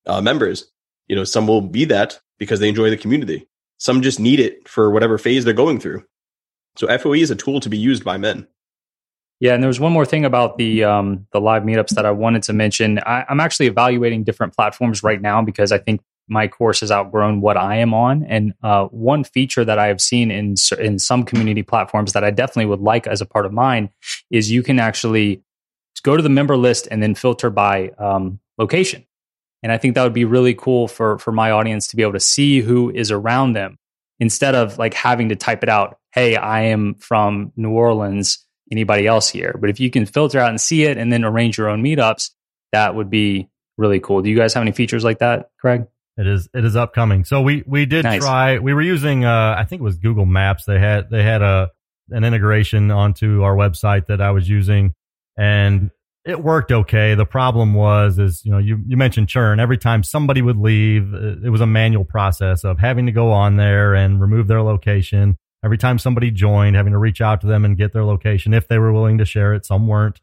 [0.06, 0.70] uh, members.
[1.08, 3.48] You know, some will be that because they enjoy the community.
[3.78, 6.04] Some just need it for whatever phase they're going through.
[6.76, 8.48] So FOE is a tool to be used by men.
[9.40, 12.12] Yeah, and there was one more thing about the um, the live meetups that I
[12.12, 13.00] wanted to mention.
[13.00, 17.42] I, I'm actually evaluating different platforms right now because I think my course has outgrown
[17.42, 18.24] what I am on.
[18.24, 22.32] And uh, one feature that I have seen in in some community platforms that I
[22.32, 23.90] definitely would like as a part of mine
[24.30, 25.44] is you can actually
[26.04, 29.06] go to the member list and then filter by um, location.
[29.62, 32.14] And I think that would be really cool for for my audience to be able
[32.14, 33.78] to see who is around them
[34.20, 35.98] instead of like having to type it out.
[36.12, 38.46] Hey, I am from New Orleans.
[38.72, 39.58] Anybody else here?
[39.60, 42.30] But if you can filter out and see it and then arrange your own meetups,
[42.72, 43.50] that would be
[43.80, 44.22] really cool.
[44.22, 45.88] Do you guys have any features like that, Craig?
[46.20, 47.24] It is it is upcoming.
[47.24, 48.22] So we we did nice.
[48.22, 48.60] try.
[48.60, 50.66] We were using uh, I think it was Google Maps.
[50.66, 51.72] They had they had a
[52.10, 54.94] an integration onto our website that I was using,
[55.38, 55.92] and
[56.26, 57.16] it worked okay.
[57.16, 59.62] The problem was, is you know, you you mentioned churn.
[59.62, 63.56] Every time somebody would leave, it was a manual process of having to go on
[63.56, 65.38] there and remove their location.
[65.64, 68.68] Every time somebody joined, having to reach out to them and get their location if
[68.68, 69.66] they were willing to share it.
[69.66, 70.20] Some weren't,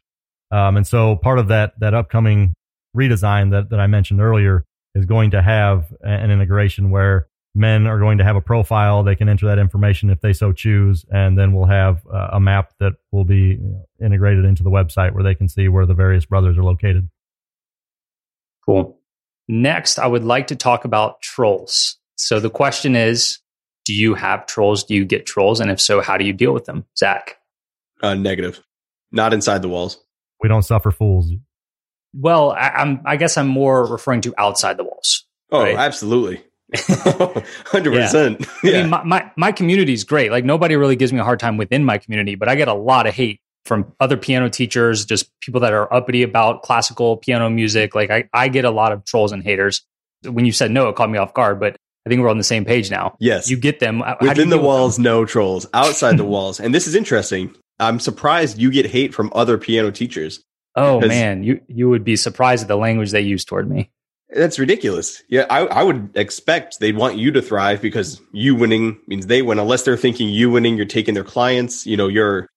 [0.51, 2.53] um, and so part of that that upcoming
[2.95, 4.63] redesign that that I mentioned earlier
[4.97, 9.03] is going to have an integration where men are going to have a profile.
[9.03, 12.39] They can enter that information if they so choose, and then we'll have uh, a
[12.39, 13.59] map that will be
[14.03, 17.09] integrated into the website where they can see where the various brothers are located.
[18.65, 18.99] Cool.
[19.47, 21.97] Next, I would like to talk about trolls.
[22.15, 23.39] So the question is,
[23.85, 24.83] do you have trolls?
[24.83, 25.59] Do you get trolls?
[25.59, 26.85] And if so, how do you deal with them?
[26.97, 27.37] Zach?
[28.01, 28.61] Uh, negative.
[29.11, 30.03] Not inside the walls.
[30.41, 31.31] We don't suffer fools.
[32.13, 35.25] Well, I, am I guess I'm more referring to outside the walls.
[35.51, 35.75] Oh, right?
[35.75, 36.43] absolutely.
[36.75, 38.45] Hundred percent.
[38.63, 38.71] Yeah.
[38.71, 40.31] I mean, my, my, my community is great.
[40.31, 42.73] Like nobody really gives me a hard time within my community, but I get a
[42.73, 47.49] lot of hate from other piano teachers, just people that are uppity about classical piano
[47.49, 47.95] music.
[47.95, 49.85] Like I, I get a lot of trolls and haters.
[50.23, 52.43] When you said no, it caught me off guard, but I think we're on the
[52.43, 53.15] same page now.
[53.19, 53.49] Yes.
[53.49, 54.01] You get them.
[54.21, 55.67] Within the walls, no trolls.
[55.73, 56.59] Outside the walls.
[56.59, 57.53] And this is interesting.
[57.79, 60.41] I'm surprised you get hate from other piano teachers.
[60.77, 63.89] Oh man, you you would be surprised at the language they use toward me.
[64.29, 65.23] That's ridiculous.
[65.27, 69.41] Yeah, I, I would expect they'd want you to thrive because you winning means they
[69.41, 69.57] win.
[69.57, 71.87] Unless they're thinking you winning, you're taking their clients.
[71.87, 72.47] You know, your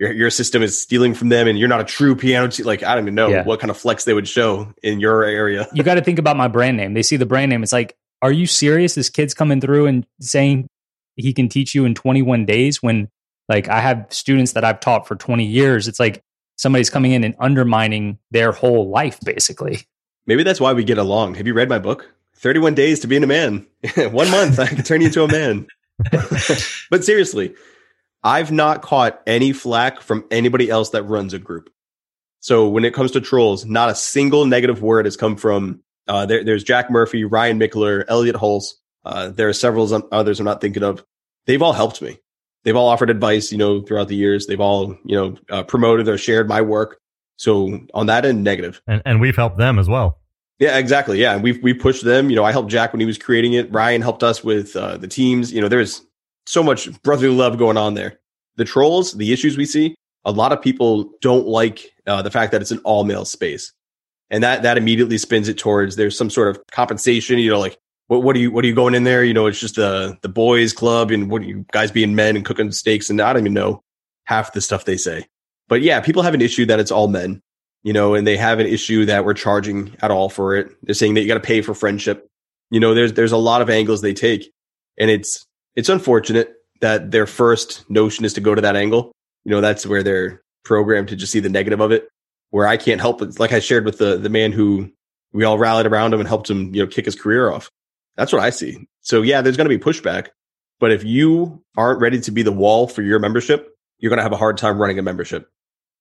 [0.00, 2.48] your your system is stealing from them, and you're not a true piano.
[2.48, 3.44] Te- like I don't even know yeah.
[3.44, 5.68] what kind of flex they would show in your area.
[5.72, 6.94] you got to think about my brand name.
[6.94, 7.62] They see the brand name.
[7.62, 8.94] It's like, are you serious?
[8.94, 10.66] This kid's coming through and saying
[11.14, 13.08] he can teach you in 21 days when
[13.48, 15.88] like I have students that I've taught for 20 years.
[15.88, 16.22] It's like
[16.58, 19.86] somebody's coming in and undermining their whole life, basically.
[20.26, 21.36] Maybe that's why we get along.
[21.36, 22.12] Have you read my book?
[22.36, 23.66] 31 Days to Being a Man.
[23.96, 25.66] One month, I can turn you into a man.
[26.90, 27.54] but seriously,
[28.22, 31.70] I've not caught any flack from anybody else that runs a group.
[32.40, 35.82] So when it comes to trolls, not a single negative word has come from.
[36.06, 38.74] Uh, there, there's Jack Murphy, Ryan Michler, Elliott Hulse.
[39.04, 41.04] Uh, there are several others I'm not thinking of.
[41.46, 42.18] They've all helped me.
[42.68, 44.46] They've all offered advice, you know, throughout the years.
[44.46, 47.00] They've all, you know, uh, promoted or shared my work.
[47.38, 48.82] So on that end, negative.
[48.86, 50.18] And, and we've helped them as well.
[50.58, 51.18] Yeah, exactly.
[51.18, 52.28] Yeah, And we've we pushed them.
[52.28, 53.72] You know, I helped Jack when he was creating it.
[53.72, 55.50] Ryan helped us with uh, the teams.
[55.50, 56.02] You know, there's
[56.44, 58.20] so much brotherly love going on there.
[58.56, 59.94] The trolls, the issues we see,
[60.26, 63.72] a lot of people don't like uh, the fact that it's an all male space,
[64.28, 67.38] and that that immediately spins it towards there's some sort of compensation.
[67.38, 67.78] You know, like
[68.08, 69.24] what what are you what are you going in there?
[69.24, 72.36] You know, it's just the the boys club and what are you guys being men
[72.36, 73.82] and cooking steaks and I don't even know
[74.24, 75.26] half the stuff they say.
[75.68, 77.42] But yeah, people have an issue that it's all men
[77.82, 80.74] you know, and they have an issue that we're charging at all for it.
[80.82, 82.28] They're saying that you got to pay for friendship.
[82.70, 84.52] You know, there's there's a lot of angles they take,
[84.98, 89.12] and it's it's unfortunate that their first notion is to go to that angle.
[89.44, 92.08] You know, that's where they're programmed to just see the negative of it.
[92.50, 94.90] Where I can't help it, like I shared with the the man who
[95.32, 97.70] we all rallied around him and helped him, you know, kick his career off.
[98.18, 98.86] That's what I see.
[99.00, 100.28] So yeah, there's going to be pushback,
[100.80, 104.24] but if you aren't ready to be the wall for your membership, you're going to
[104.24, 105.48] have a hard time running a membership.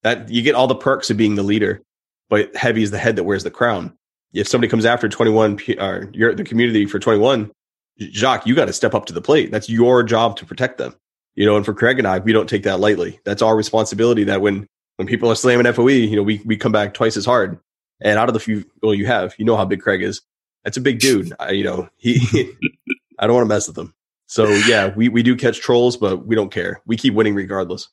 [0.04, 1.82] That you get all the perks of being the leader,
[2.30, 3.96] but heavy is the head that wears the crown.
[4.34, 7.52] If somebody comes after 21 or you're the community for 21,
[8.00, 9.52] Jacques, you got to step up to the plate.
[9.52, 10.96] That's your job to protect them.
[11.36, 13.20] You know, and for Craig and I, we don't take that lightly.
[13.26, 16.72] That's our responsibility that when when people are slamming FOE, you know, we we come
[16.72, 17.60] back twice as hard.
[18.02, 20.22] And out of the few well you have, you know how big Craig is.
[20.68, 21.32] That's a big dude.
[21.40, 22.20] I, you know, he
[23.20, 23.94] I don't want to mess with him.
[24.26, 26.82] So yeah, we, we do catch trolls, but we don't care.
[26.86, 27.88] We keep winning regardless.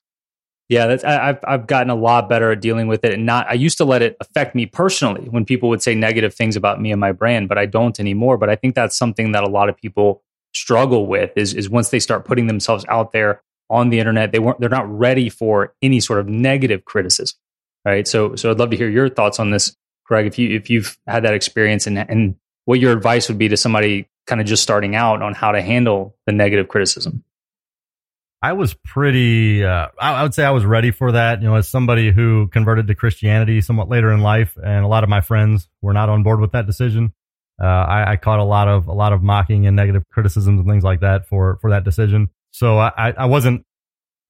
[0.67, 3.49] Yeah, that's, I, have I've gotten a lot better at dealing with it, and not.
[3.49, 6.81] I used to let it affect me personally when people would say negative things about
[6.81, 8.37] me and my brand, but I don't anymore.
[8.37, 10.21] But I think that's something that a lot of people
[10.53, 14.39] struggle with is is once they start putting themselves out there on the internet, they
[14.39, 17.37] weren't they're not ready for any sort of negative criticism,
[17.85, 18.05] right?
[18.05, 19.73] So so I'd love to hear your thoughts on this,
[20.03, 20.25] Greg.
[20.25, 22.35] If you if you've had that experience and and
[22.65, 25.61] what your advice would be to somebody kind of just starting out on how to
[25.61, 27.23] handle the negative criticism.
[28.41, 31.41] I was pretty, uh, I, I, would say I was ready for that.
[31.41, 35.03] You know, as somebody who converted to Christianity somewhat later in life, and a lot
[35.03, 37.13] of my friends were not on board with that decision.
[37.59, 40.67] Uh, I, I, caught a lot of a lot of mocking and negative criticisms and
[40.67, 42.29] things like that for for that decision.
[42.51, 43.65] So I, I wasn't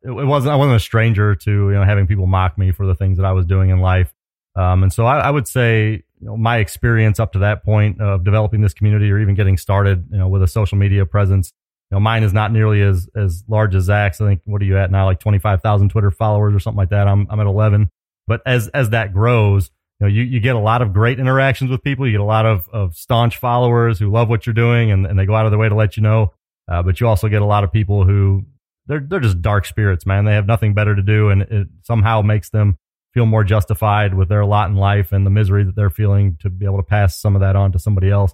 [0.03, 2.95] it wasn't I wasn't a stranger to you know having people mock me for the
[2.95, 4.13] things that I was doing in life.
[4.55, 8.01] Um, and so I, I would say you know, my experience up to that point
[8.01, 11.53] of developing this community or even getting started, you know, with a social media presence.
[11.91, 14.19] You know, mine is not nearly as as large as Zach's.
[14.19, 15.05] I think what are you at now?
[15.05, 17.07] Like twenty five thousand Twitter followers or something like that.
[17.07, 17.91] I'm I'm at eleven.
[18.25, 19.69] But as as that grows,
[19.99, 22.07] you know, you, you get a lot of great interactions with people.
[22.07, 25.17] You get a lot of, of staunch followers who love what you're doing and, and
[25.17, 26.33] they go out of their way to let you know.
[26.67, 28.45] Uh, but you also get a lot of people who
[28.87, 30.25] they're, they're just dark spirits, man.
[30.25, 32.79] They have nothing better to do and it somehow makes them
[33.15, 36.49] feel more justified with their lot in life and the misery that they're feeling to
[36.49, 38.33] be able to pass some of that on to somebody else.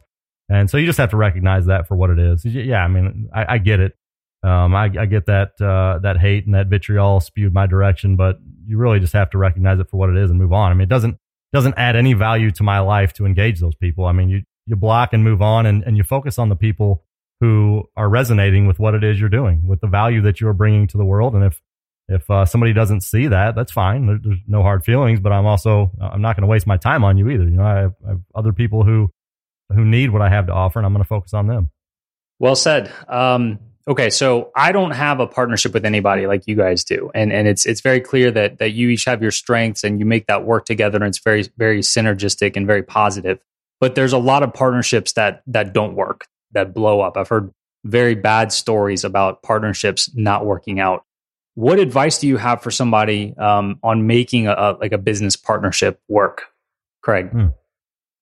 [0.49, 2.44] And so you just have to recognize that for what it is.
[2.44, 2.84] Yeah.
[2.84, 3.94] I mean, I, I get it.
[4.44, 8.40] Um, I, I, get that, uh, that hate and that vitriol spewed my direction, but
[8.66, 10.72] you really just have to recognize it for what it is and move on.
[10.72, 11.16] I mean, it doesn't,
[11.53, 14.06] doesn't add any value to my life to engage those people.
[14.06, 17.03] I mean, you, you block and move on and, and you focus on the people
[17.40, 20.88] who are resonating with what it is you're doing, with the value that you're bringing
[20.88, 21.36] to the world.
[21.36, 21.62] And if,
[22.11, 24.05] if uh, somebody doesn't see that, that's fine.
[24.05, 27.03] There, there's no hard feelings, but I'm also, I'm not going to waste my time
[27.03, 27.45] on you either.
[27.45, 29.11] You know, I have, I have, other people who,
[29.73, 31.69] who need what I have to offer and I'm going to focus on them.
[32.41, 32.91] Well said.
[33.07, 37.31] Um, okay, so I don't have a partnership with anybody like you guys do, and
[37.31, 40.25] and it's it's very clear that that you each have your strengths and you make
[40.25, 43.38] that work together, and it's very very synergistic and very positive.
[43.79, 47.15] But there's a lot of partnerships that that don't work, that blow up.
[47.15, 47.51] I've heard
[47.83, 51.05] very bad stories about partnerships not working out.
[51.56, 55.36] What advice do you have for somebody um, on making a, a, like a business
[55.36, 56.44] partnership work,
[57.02, 57.30] Craig?
[57.30, 57.48] Hmm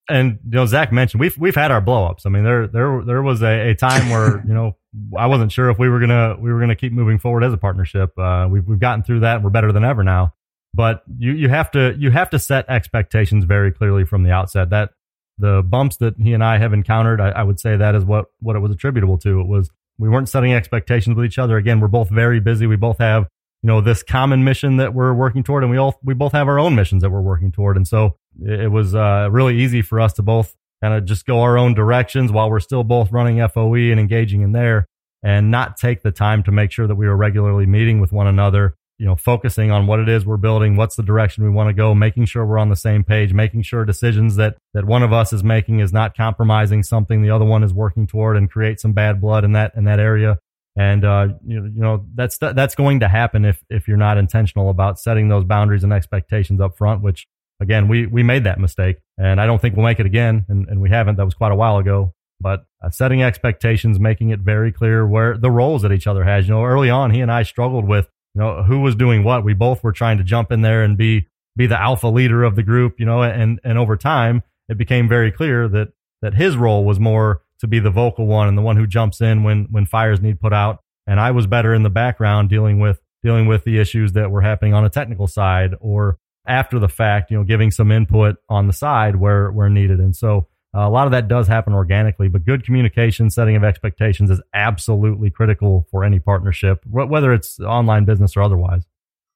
[0.10, 2.26] and you know Zach mentioned we've we've had our blowups.
[2.26, 4.76] I mean there there there was a, a time where you know
[5.18, 7.58] I wasn't sure if we were gonna we were gonna keep moving forward as a
[7.58, 8.18] partnership.
[8.18, 9.36] Uh, we've we've gotten through that.
[9.36, 10.34] and We're better than ever now.
[10.74, 14.72] But you you have to you have to set expectations very clearly from the outset.
[14.72, 14.92] That
[15.38, 18.26] the bumps that he and I have encountered, I, I would say that is what
[18.40, 19.40] what it was attributable to.
[19.40, 19.70] It was
[20.00, 21.58] we weren't setting expectations with each other.
[21.58, 22.66] Again, we're both very busy.
[22.66, 23.28] We both have
[23.62, 26.48] you know this common mission that we're working toward, and we all we both have
[26.48, 27.78] our own missions that we're working toward.
[27.78, 31.42] And so it was uh, really easy for us to both kind of just go
[31.42, 34.88] our own directions while we're still both running FOE and engaging in there
[35.22, 38.28] and not take the time to make sure that we were regularly meeting with one
[38.28, 41.70] another, you know, focusing on what it is we're building, what's the direction we want
[41.70, 45.04] to go, making sure we're on the same page, making sure decisions that, that one
[45.04, 48.52] of us is making is not compromising something the other one is working toward and
[48.52, 50.38] create some bad blood in that, in that area.
[50.76, 54.70] And, uh, you, you know, that's, that's going to happen if, if you're not intentional
[54.70, 57.26] about setting those boundaries and expectations up front, which
[57.62, 60.46] again, we, we made that mistake and I don't think we'll make it again.
[60.50, 61.16] And, and we haven't.
[61.16, 62.14] That was quite a while ago.
[62.42, 66.48] But uh, setting expectations, making it very clear where the roles that each other has.
[66.48, 69.44] You know, early on, he and I struggled with, you know, who was doing what.
[69.44, 72.56] We both were trying to jump in there and be, be the alpha leader of
[72.56, 75.90] the group, you know, and, and over time, it became very clear that,
[76.22, 79.22] that his role was more to be the vocal one and the one who jumps
[79.22, 80.80] in when, when fires need put out.
[81.08, 84.42] And I was better in the background dealing with, dealing with the issues that were
[84.42, 88.68] happening on a technical side or after the fact, you know, giving some input on
[88.68, 90.00] the side where, where needed.
[90.00, 93.64] And so uh, a lot of that does happen organically, but good communication, setting of
[93.64, 98.84] expectations is absolutely critical for any partnership, whether it's online business or otherwise.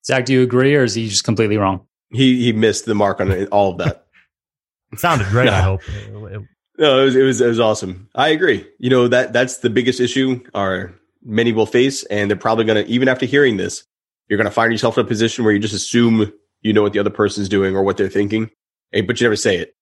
[0.05, 1.87] Zach, do you agree or is he just completely wrong?
[2.11, 4.05] He, he missed the mark on all of that.
[4.91, 5.45] it sounded great.
[5.47, 5.53] no.
[5.53, 5.81] I hope.
[6.77, 8.09] no, it was, it was, it was awesome.
[8.13, 8.67] I agree.
[8.77, 10.93] You know, that, that's the biggest issue our
[11.23, 12.03] many will face.
[12.05, 13.85] And they're probably going to, even after hearing this,
[14.27, 16.31] you're going to find yourself in a position where you just assume
[16.63, 18.49] you know what the other person's doing or what they're thinking,
[18.91, 19.75] but you never say it.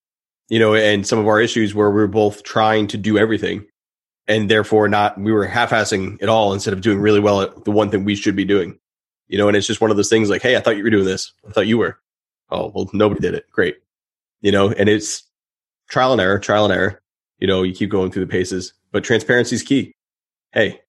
[0.51, 3.65] You know, and some of our issues where we are both trying to do everything
[4.27, 7.63] and therefore not, we were half assing it all instead of doing really well at
[7.63, 8.77] the one thing we should be doing.
[9.29, 10.89] You know, and it's just one of those things like, hey, I thought you were
[10.89, 11.31] doing this.
[11.47, 11.97] I thought you were.
[12.49, 13.49] Oh, well, nobody did it.
[13.49, 13.77] Great.
[14.41, 15.23] You know, and it's
[15.87, 17.01] trial and error, trial and error.
[17.39, 19.93] You know, you keep going through the paces, but transparency is key.
[20.51, 20.81] Hey,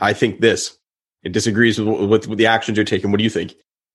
[0.00, 0.78] I think this.
[1.22, 3.10] It disagrees with, with, with the actions you're taking.
[3.10, 3.52] What do you think?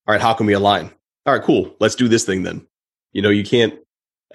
[0.07, 0.91] All right, how can we align?
[1.25, 1.75] all right, cool.
[1.79, 2.67] Let's do this thing then.
[3.11, 3.73] You know, you can't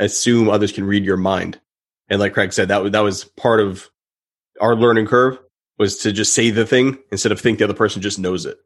[0.04, 1.60] assume others can read your mind.
[2.08, 3.88] And like Craig said, that was, that was part of
[4.60, 5.38] our learning curve
[5.78, 8.58] was to just say the thing instead of think the other person just knows it.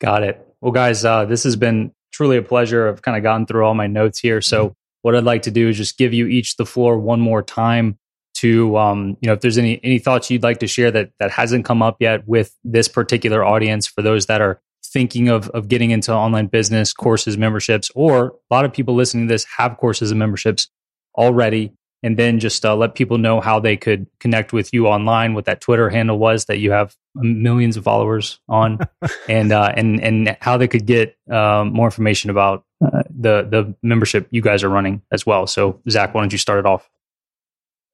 [0.00, 0.46] Got it.
[0.60, 2.88] Well, guys, uh, this has been truly a pleasure.
[2.88, 4.40] I've kind of gone through all my notes here.
[4.40, 7.42] So what I'd like to do is just give you each the floor one more
[7.42, 7.98] time
[8.38, 11.30] to, um, you know, if there's any, any thoughts you'd like to share that, that
[11.30, 15.68] hasn't come up yet with this particular audience for those that are thinking of, of
[15.68, 19.76] getting into online business, courses, memberships, or a lot of people listening to this have
[19.76, 20.68] courses and memberships
[21.16, 21.72] already.
[22.02, 25.46] And then just uh, let people know how they could connect with you online, what
[25.46, 28.78] that Twitter handle was that you have millions of followers on,
[29.28, 33.74] and uh, and and how they could get um, more information about uh, the the
[33.82, 35.46] membership you guys are running as well.
[35.46, 36.88] So, Zach, why don't you start it off?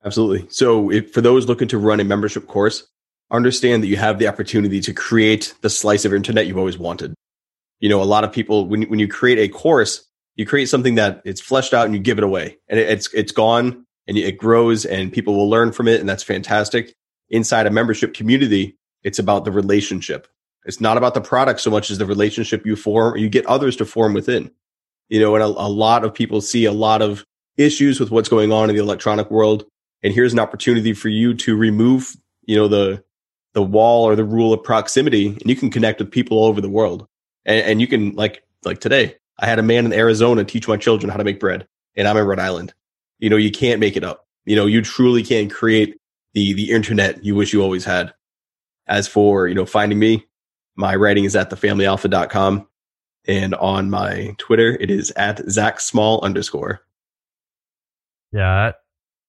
[0.04, 0.46] Absolutely.
[0.50, 2.88] So, if, for those looking to run a membership course,
[3.32, 7.14] understand that you have the opportunity to create the slice of internet you've always wanted.
[7.80, 10.04] You know, a lot of people, when, when you create a course,
[10.36, 13.12] You create something that it's fleshed out and you give it away, and it, it's
[13.12, 16.94] it's gone and it grows, and people will learn from it, and that's fantastic.
[17.30, 20.26] Inside a membership community, it's about the relationship.
[20.64, 23.46] It's not about the product so much as the relationship you form or you get
[23.46, 24.50] others to form within.
[25.08, 27.24] You know, and a, a lot of people see a lot of
[27.56, 29.64] issues with what's going on in the electronic world.
[30.02, 33.04] And here's an opportunity for you to remove, you know, the,
[33.54, 36.60] the wall or the rule of proximity and you can connect with people all over
[36.60, 37.06] the world.
[37.44, 40.76] And, and you can like, like today, I had a man in Arizona teach my
[40.76, 41.66] children how to make bread
[41.96, 42.74] and I'm in Rhode Island.
[43.18, 44.26] You know, you can't make it up.
[44.44, 45.96] You know, you truly can create
[46.34, 48.12] the, the internet you wish you always had.
[48.88, 50.26] As for, you know, finding me,
[50.74, 52.66] my writing is at thefamilyalpha.com.
[53.28, 56.80] And on my Twitter, it is at Zach Small underscore.
[58.32, 58.72] Yeah.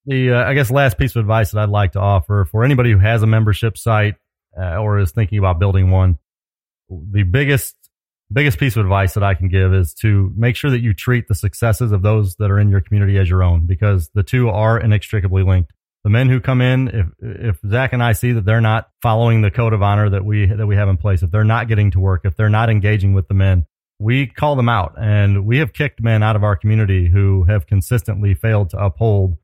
[0.06, 2.92] The, uh, I guess, last piece of advice that I'd like to offer for anybody
[2.92, 4.16] who has a membership site
[4.58, 6.18] uh, or is thinking about building one,
[6.90, 7.76] the biggest,
[8.32, 11.28] biggest piece of advice that I can give is to make sure that you treat
[11.28, 14.50] the successes of those that are in your community as your own because the two
[14.50, 15.72] are inextricably linked.
[16.04, 19.42] The men who come in, if if Zach and I see that they're not following
[19.42, 21.92] the code of honor that we that we have in place, if they're not getting
[21.92, 23.66] to work, if they're not engaging with the men,
[24.00, 27.68] we call them out, and we have kicked men out of our community who have
[27.68, 29.38] consistently failed to uphold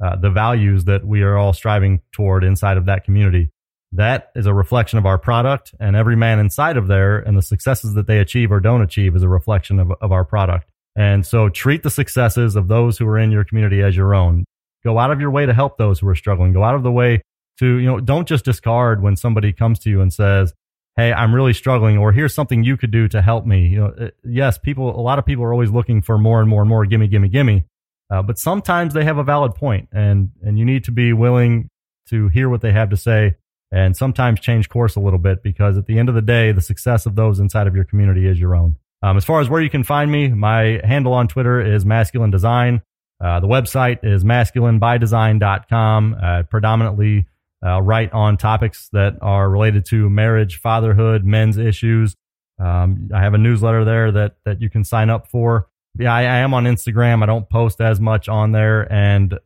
[0.00, 3.50] uh, the values that we are all striving toward inside of that community.
[3.92, 7.42] That is a reflection of our product, and every man inside of there and the
[7.42, 10.70] successes that they achieve or don't achieve is a reflection of, of our product.
[10.96, 14.44] And so treat the successes of those who are in your community as your own.
[14.84, 16.52] Go out of your way to help those who are struggling.
[16.52, 17.22] Go out of the way
[17.58, 20.54] to, you know, don't just discard when somebody comes to you and says,
[20.96, 23.68] Hey, I'm really struggling, or here's something you could do to help me.
[23.68, 26.48] You know, uh, yes, people, a lot of people are always looking for more and
[26.48, 26.84] more and more.
[26.84, 27.64] Gimme, gimme, gimme.
[28.10, 31.68] Uh, but sometimes they have a valid point and, and you need to be willing
[32.08, 33.36] to hear what they have to say
[33.72, 36.60] and sometimes change course a little bit because at the end of the day, the
[36.60, 38.76] success of those inside of your community is your own.
[39.02, 42.30] Um, as far as where you can find me, my handle on Twitter is masculine
[42.30, 42.82] design.
[43.22, 46.16] Uh, the website is masculinebydesign.com.
[46.20, 47.26] Uh, predominantly
[47.64, 52.16] uh, write on topics that are related to marriage, fatherhood, men's issues.
[52.58, 55.68] Um, I have a newsletter there that that you can sign up for.
[55.98, 57.22] Yeah, I, I, am on Instagram.
[57.22, 58.90] I don't post as much on there.
[58.92, 59.38] And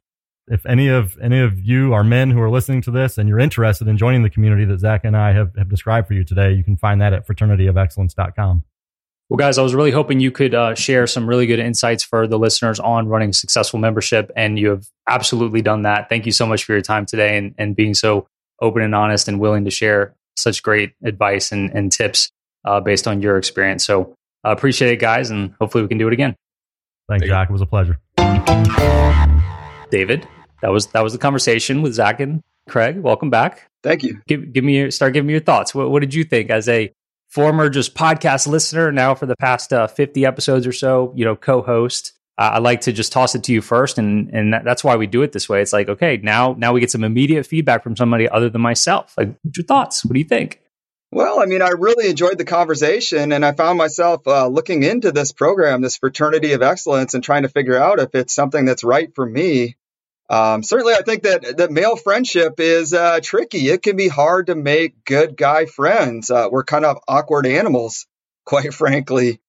[0.46, 3.38] if any of any of you are men who are listening to this and you're
[3.38, 6.52] interested in joining the community that Zach and I have, have described for you today,
[6.52, 8.64] you can find that at fraternityofexcellence.com.
[9.30, 12.26] Well, guys, I was really hoping you could uh, share some really good insights for
[12.26, 16.10] the listeners on running successful membership, and you have absolutely done that.
[16.10, 18.28] Thank you so much for your time today and, and being so
[18.60, 22.30] open and honest and willing to share such great advice and, and tips
[22.66, 23.84] uh, based on your experience.
[23.84, 24.14] So
[24.44, 26.36] I uh, appreciate it, guys, and hopefully we can do it again.
[27.08, 27.48] Thanks, Thank Zach.
[27.48, 27.98] It was a pleasure.
[29.90, 30.28] David,
[30.60, 32.98] that was that was the conversation with Zach and Craig.
[32.98, 33.70] Welcome back.
[33.82, 34.20] Thank you.
[34.26, 35.74] Give, give me your, start giving me your thoughts.
[35.74, 36.92] What, what did you think as a
[37.28, 41.36] former just podcast listener, now for the past uh, 50 episodes or so, you know,
[41.36, 42.12] co-host.
[42.36, 44.96] Uh, I like to just toss it to you first, and and that, that's why
[44.96, 45.62] we do it this way.
[45.62, 49.14] It's like, okay, now now we get some immediate feedback from somebody other than myself.
[49.16, 50.04] Like, what's your thoughts?
[50.04, 50.60] What do you think?
[51.14, 55.12] Well, I mean, I really enjoyed the conversation, and I found myself uh, looking into
[55.12, 58.82] this program, this fraternity of excellence, and trying to figure out if it's something that's
[58.82, 59.76] right for me.
[60.28, 63.68] Um, certainly, I think that that male friendship is uh, tricky.
[63.68, 66.32] It can be hard to make good guy friends.
[66.32, 68.08] Uh, we're kind of awkward animals,
[68.44, 69.40] quite frankly.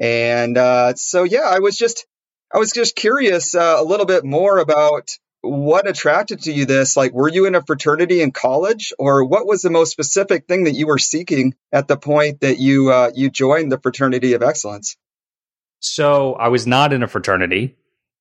[0.00, 2.06] And uh, so, yeah, I was just
[2.50, 5.10] I was just curious uh, a little bit more about
[5.42, 6.96] what attracted to you this.
[6.96, 10.64] Like, were you in a fraternity in college, or what was the most specific thing
[10.64, 14.42] that you were seeking at the point that you uh, you joined the fraternity of
[14.42, 14.96] excellence?
[15.80, 17.76] So, I was not in a fraternity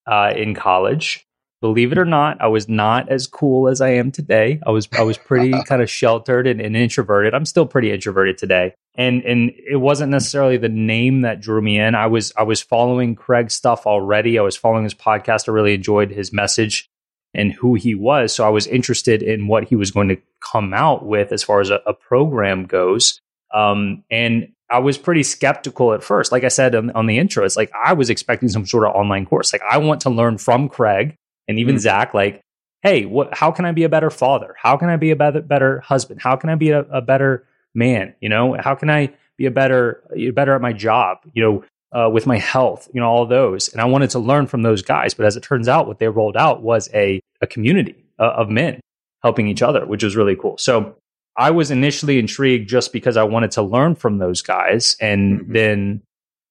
[0.07, 1.27] uh, in college
[1.61, 4.59] believe it or not, I was not as cool as I am today.
[4.65, 7.33] I was I was pretty kind of sheltered and, and, introverted.
[7.33, 8.73] I'm still pretty introverted today.
[8.95, 11.95] And and it wasn't necessarily the name that drew me in.
[11.95, 14.39] I was I was following Craig's stuff already.
[14.39, 15.47] I was following his podcast.
[15.47, 16.89] I really enjoyed his message
[17.33, 18.33] and who he was.
[18.33, 20.17] So I was interested in what he was going to
[20.51, 23.21] come out with as far as a, a program goes.
[23.53, 26.31] Um, and I was pretty skeptical at first.
[26.31, 28.95] Like I said on, on, the intro, it's like I was expecting some sort of
[28.95, 29.51] online course.
[29.51, 31.15] Like I want to learn from Craig
[31.47, 31.81] and even mm-hmm.
[31.81, 32.41] Zach, like,
[32.83, 33.35] hey, what?
[33.35, 34.55] How can I be a better father?
[34.61, 36.21] How can I be a better better husband?
[36.21, 38.13] How can I be a, a better man?
[38.21, 40.03] You know, how can I be a better
[40.33, 41.17] better at my job?
[41.33, 43.69] You know, uh, with my health, you know, all those.
[43.69, 45.13] And I wanted to learn from those guys.
[45.13, 48.49] But as it turns out, what they rolled out was a, a community uh, of
[48.49, 48.79] men
[49.23, 50.57] helping each other, which was really cool.
[50.57, 50.95] So
[51.35, 54.95] I was initially intrigued just because I wanted to learn from those guys.
[54.99, 55.53] And mm-hmm.
[55.53, 56.01] then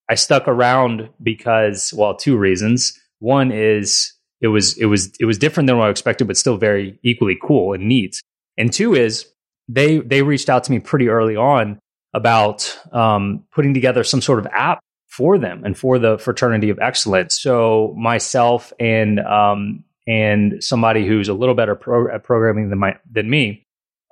[0.09, 2.99] I stuck around because, well, two reasons.
[3.21, 6.57] One is it was it was it was different than what I expected, but still
[6.57, 8.21] very equally cool and neat.
[8.57, 9.27] And two is
[9.69, 11.79] they they reached out to me pretty early on
[12.15, 14.81] about um, putting together some sort of app
[15.19, 17.41] for them and for the fraternity of excellence.
[17.41, 22.99] So myself and um, and somebody who's a little better pro- at programming than my
[23.11, 23.67] than me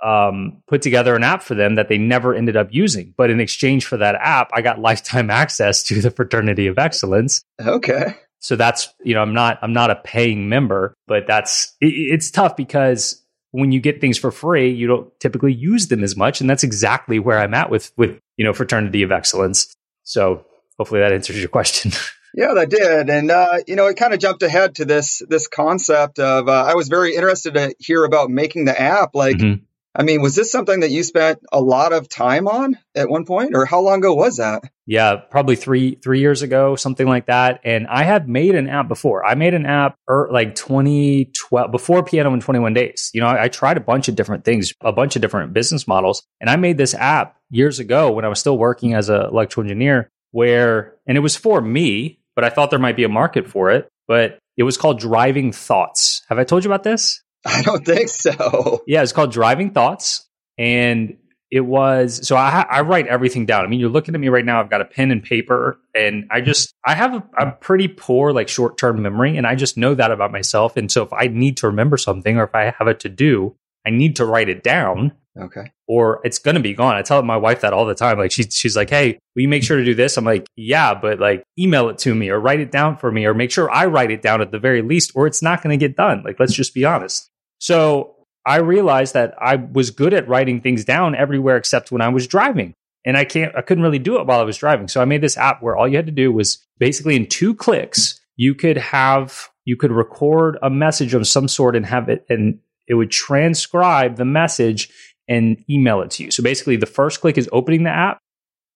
[0.04, 3.14] um, put together an app for them that they never ended up using.
[3.16, 7.40] But in exchange for that app, I got lifetime access to the fraternity of excellence.
[7.64, 8.16] Okay.
[8.40, 12.32] So that's you know I'm not I'm not a paying member, but that's it, it's
[12.32, 13.22] tough because
[13.52, 16.64] when you get things for free, you don't typically use them as much, and that's
[16.64, 19.72] exactly where I'm at with with you know fraternity of excellence.
[20.02, 20.44] So
[20.78, 21.92] hopefully that answers your question.
[22.36, 25.48] Yeah, that did, and uh, you know, it kind of jumped ahead to this this
[25.48, 26.48] concept of.
[26.48, 29.14] Uh, I was very interested to hear about making the app.
[29.14, 29.64] Like, mm-hmm.
[29.94, 33.24] I mean, was this something that you spent a lot of time on at one
[33.24, 34.64] point, or how long ago was that?
[34.84, 37.60] Yeah, probably three three years ago, something like that.
[37.64, 39.24] And I had made an app before.
[39.24, 43.10] I made an app er, like 2012 before Piano in 21 Days.
[43.14, 45.88] You know, I, I tried a bunch of different things, a bunch of different business
[45.88, 49.22] models, and I made this app years ago when I was still working as an
[49.22, 50.10] electrical engineer.
[50.36, 53.70] Where and it was for me, but I thought there might be a market for
[53.70, 53.88] it.
[54.06, 56.20] But it was called Driving Thoughts.
[56.28, 57.22] Have I told you about this?
[57.46, 58.82] I don't think so.
[58.86, 60.28] Yeah, it's called Driving Thoughts.
[60.58, 61.16] And
[61.50, 63.64] it was so I, I write everything down.
[63.64, 64.60] I mean, you're looking at me right now.
[64.60, 68.34] I've got a pen and paper, and I just I have a, a pretty poor
[68.34, 70.76] like short term memory, and I just know that about myself.
[70.76, 73.56] And so if I need to remember something or if I have a to do,
[73.86, 75.12] I need to write it down.
[75.38, 75.72] Okay.
[75.86, 76.96] Or it's gonna be gone.
[76.96, 78.18] I tell my wife that all the time.
[78.18, 80.94] Like she's she's like, "Hey, will you make sure to do this?" I'm like, "Yeah,
[80.94, 83.70] but like email it to me or write it down for me or make sure
[83.70, 86.40] I write it down at the very least, or it's not gonna get done." Like,
[86.40, 87.28] let's just be honest.
[87.58, 92.08] So I realized that I was good at writing things down everywhere except when I
[92.08, 92.74] was driving.
[93.04, 94.88] And I can't I couldn't really do it while I was driving.
[94.88, 97.54] So I made this app where all you had to do was basically in two
[97.54, 102.24] clicks, you could have you could record a message of some sort and have it
[102.28, 104.90] and it would transcribe the message
[105.28, 106.30] and email it to you.
[106.30, 108.18] So basically the first click is opening the app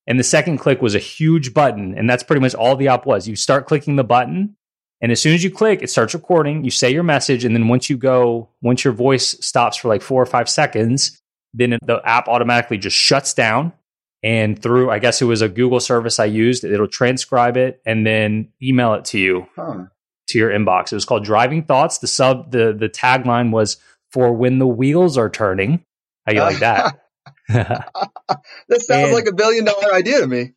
[0.06, 3.06] and the second click was a huge button and that's pretty much all the app
[3.06, 3.28] was.
[3.28, 4.56] You start clicking the button
[5.00, 6.64] and as soon as you click, it starts recording.
[6.64, 10.02] You say your message, and then once you go, once your voice stops for like
[10.02, 11.18] four or five seconds,
[11.54, 13.72] then the app automatically just shuts down.
[14.22, 18.06] And through, I guess it was a Google service I used, it'll transcribe it and
[18.06, 19.86] then email it to you huh.
[20.28, 20.92] to your inbox.
[20.92, 21.98] It was called Driving Thoughts.
[21.98, 23.78] The sub, the the tagline was
[24.10, 25.82] "For when the wheels are turning."
[26.36, 27.00] How you like that?
[28.68, 30.52] this sounds and, like a billion dollar idea to me.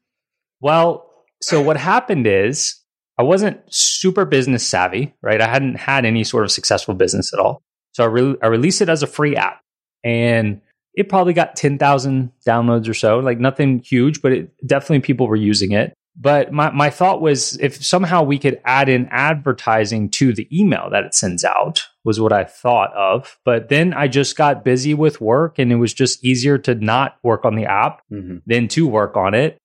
[0.61, 1.09] Well,
[1.41, 2.75] so what happened is
[3.17, 5.41] I wasn't super business savvy, right?
[5.41, 7.61] I hadn't had any sort of successful business at all.
[7.93, 9.61] So I, re- I released it as a free app
[10.03, 10.61] and
[10.95, 15.35] it probably got 10,000 downloads or so, like nothing huge, but it, definitely people were
[15.35, 15.93] using it.
[16.15, 20.90] But my, my thought was if somehow we could add in advertising to the email
[20.91, 23.40] that it sends out was what I thought of.
[23.45, 27.18] But then I just got busy with work and it was just easier to not
[27.23, 28.38] work on the app mm-hmm.
[28.45, 29.57] than to work on it.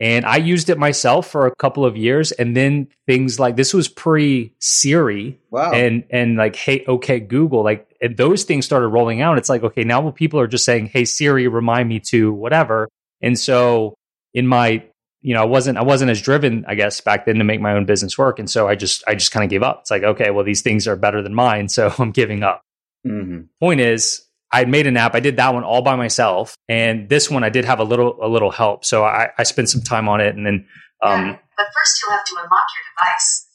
[0.00, 2.32] And I used it myself for a couple of years.
[2.32, 5.72] And then things like this was pre Siri wow.
[5.72, 7.86] and, and like, Hey, okay, Google, like
[8.16, 9.38] those things started rolling out.
[9.38, 12.88] It's like, okay, now people are just saying, Hey, Siri, remind me to whatever.
[13.20, 13.94] And so
[14.34, 14.84] in my,
[15.22, 17.72] you know, I wasn't, I wasn't as driven, I guess, back then to make my
[17.72, 18.38] own business work.
[18.38, 19.80] And so I just, I just kind of gave up.
[19.80, 21.68] It's like, okay, well, these things are better than mine.
[21.68, 22.62] So I'm giving up.
[23.06, 23.42] Mm-hmm.
[23.60, 25.14] Point is, I had made an app.
[25.14, 28.18] I did that one all by myself, and this one I did have a little
[28.22, 28.84] a little help.
[28.84, 30.66] So I, I spent some time on it, and then.
[31.02, 33.46] Um, yeah, but first, you'll have to unlock your device.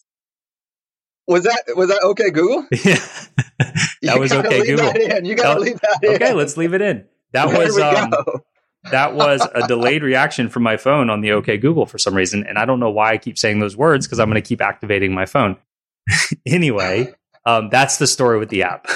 [1.27, 2.65] Was that was that okay, Google?
[3.99, 4.93] Yeah, that was okay, Google.
[4.93, 6.15] That you gotta leave that in.
[6.15, 7.05] Okay, let's leave it in.
[7.33, 8.13] That there was um,
[8.91, 12.45] that was a delayed reaction from my phone on the OK Google for some reason,
[12.45, 14.61] and I don't know why I keep saying those words because I'm going to keep
[14.61, 15.57] activating my phone.
[16.45, 17.13] anyway,
[17.45, 18.87] um, that's the story with the app.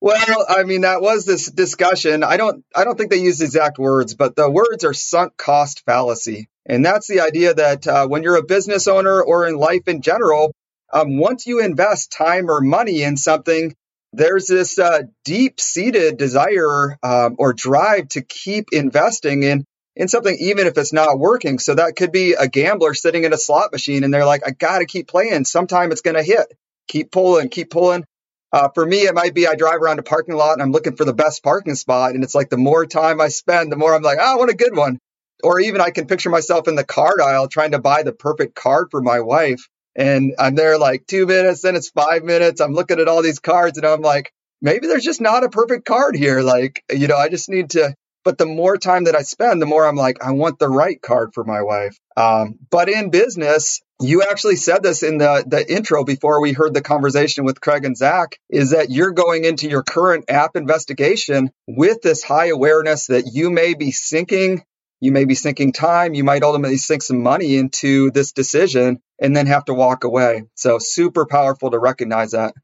[0.00, 2.22] Well, I mean, that was this discussion.
[2.22, 5.84] I don't, I don't think they use exact words, but the words are sunk cost
[5.86, 6.48] fallacy.
[6.66, 10.02] And that's the idea that uh, when you're a business owner or in life in
[10.02, 10.54] general,
[10.92, 13.74] um, once you invest time or money in something,
[14.16, 19.64] there's this uh, deep seated desire um, or drive to keep investing in
[19.94, 21.58] in something, even if it's not working.
[21.58, 24.50] So that could be a gambler sitting in a slot machine and they're like, I
[24.50, 25.44] got to keep playing.
[25.44, 26.46] Sometime it's going to hit.
[26.88, 28.04] Keep pulling, keep pulling.
[28.52, 30.96] Uh, for me, it might be I drive around a parking lot and I'm looking
[30.96, 32.12] for the best parking spot.
[32.12, 34.50] And it's like the more time I spend, the more I'm like, oh, I want
[34.50, 34.98] a good one.
[35.42, 38.54] Or even I can picture myself in the card aisle trying to buy the perfect
[38.54, 39.66] card for my wife.
[39.96, 42.60] And I'm there like two minutes, then it's five minutes.
[42.60, 45.86] I'm looking at all these cards and I'm like, maybe there's just not a perfect
[45.86, 46.42] card here.
[46.42, 47.94] Like, you know, I just need to
[48.26, 51.00] but the more time that I spend, the more I'm like, I want the right
[51.00, 51.96] card for my wife.
[52.16, 56.74] Um, but in business, you actually said this in the, the intro before we heard
[56.74, 61.52] the conversation with Craig and Zach is that you're going into your current app investigation
[61.68, 64.64] with this high awareness that you may be sinking
[64.98, 66.14] you may be sinking time.
[66.14, 70.44] You might ultimately sink some money into this decision and then have to walk away.
[70.54, 72.54] So super powerful to recognize that.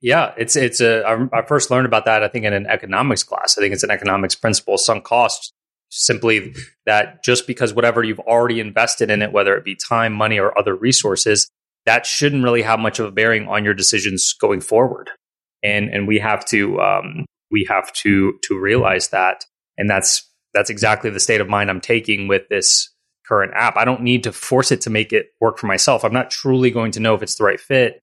[0.00, 1.28] Yeah, it's it's a.
[1.32, 2.22] I first learned about that.
[2.22, 3.58] I think in an economics class.
[3.58, 5.52] I think it's an economics principle, sunk costs.
[5.90, 6.54] Simply
[6.86, 10.56] that just because whatever you've already invested in it, whether it be time, money, or
[10.56, 11.48] other resources,
[11.86, 15.10] that shouldn't really have much of a bearing on your decisions going forward.
[15.64, 19.44] And and we have to um, we have to to realize that,
[19.76, 22.92] and that's that's exactly the state of mind I'm taking with this
[23.28, 23.76] current app.
[23.76, 26.04] I don't need to force it to make it work for myself.
[26.04, 28.02] I'm not truly going to know if it's the right fit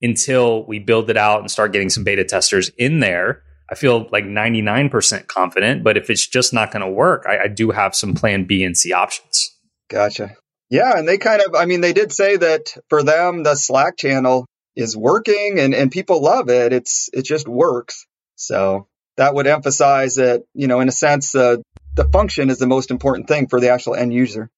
[0.00, 3.42] until we build it out and start getting some beta testers in there.
[3.70, 7.48] I feel like 99% confident, but if it's just not going to work, I, I,
[7.48, 9.56] do have some plan B and C options.
[9.88, 10.36] Gotcha.
[10.68, 10.98] Yeah.
[10.98, 14.46] And they kind of, I mean, they did say that for them, the Slack channel
[14.76, 16.74] is working and, and people love it.
[16.74, 18.06] It's, it just works.
[18.36, 18.86] So
[19.16, 21.56] that would emphasize that, you know, in a sense, uh,
[21.94, 24.50] the function is the most important thing for the actual end user.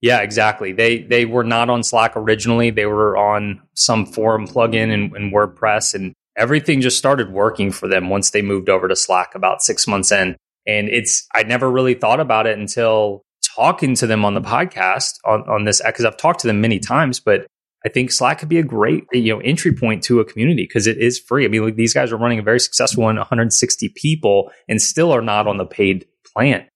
[0.00, 0.72] Yeah, exactly.
[0.72, 2.70] They they were not on Slack originally.
[2.70, 7.86] They were on some forum plugin in, in WordPress, and everything just started working for
[7.86, 10.36] them once they moved over to Slack about six months in.
[10.66, 13.22] And it's I never really thought about it until
[13.54, 16.78] talking to them on the podcast on, on this because I've talked to them many
[16.78, 17.46] times, but
[17.84, 20.86] I think Slack could be a great you know entry point to a community because
[20.86, 21.44] it is free.
[21.44, 25.12] I mean, like, these guys are running a very successful one, 160 people, and still
[25.12, 26.66] are not on the paid plan.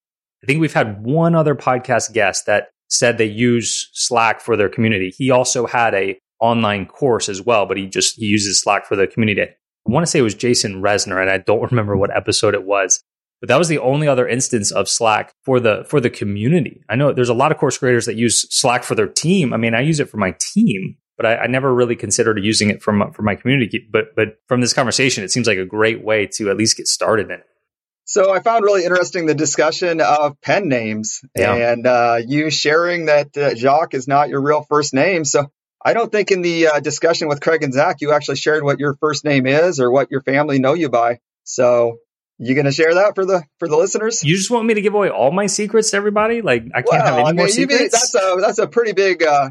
[0.44, 4.68] I think we've had one other podcast guest that said they use Slack for their
[4.68, 5.10] community.
[5.16, 8.94] He also had a online course as well, but he just he uses Slack for
[8.94, 9.40] the community.
[9.40, 9.48] I
[9.86, 13.02] want to say it was Jason Resner, and I don't remember what episode it was.
[13.40, 16.82] But that was the only other instance of Slack for the for the community.
[16.90, 19.54] I know there's a lot of course creators that use Slack for their team.
[19.54, 22.68] I mean, I use it for my team, but I, I never really considered using
[22.68, 23.88] it for my, for my community.
[23.90, 26.86] But but from this conversation, it seems like a great way to at least get
[26.86, 27.46] started in it.
[28.04, 31.54] So I found really interesting the discussion of pen names yeah.
[31.54, 35.24] and uh, you sharing that uh, Jacques is not your real first name.
[35.24, 35.50] So
[35.82, 38.78] I don't think in the uh, discussion with Craig and Zach you actually shared what
[38.78, 41.20] your first name is or what your family know you by.
[41.44, 41.98] So
[42.38, 44.22] you going to share that for the for the listeners?
[44.24, 46.42] You just want me to give away all my secrets to everybody?
[46.42, 47.92] Like I can't well, have any I mean, more secrets.
[47.92, 49.50] that's a that's a pretty big uh,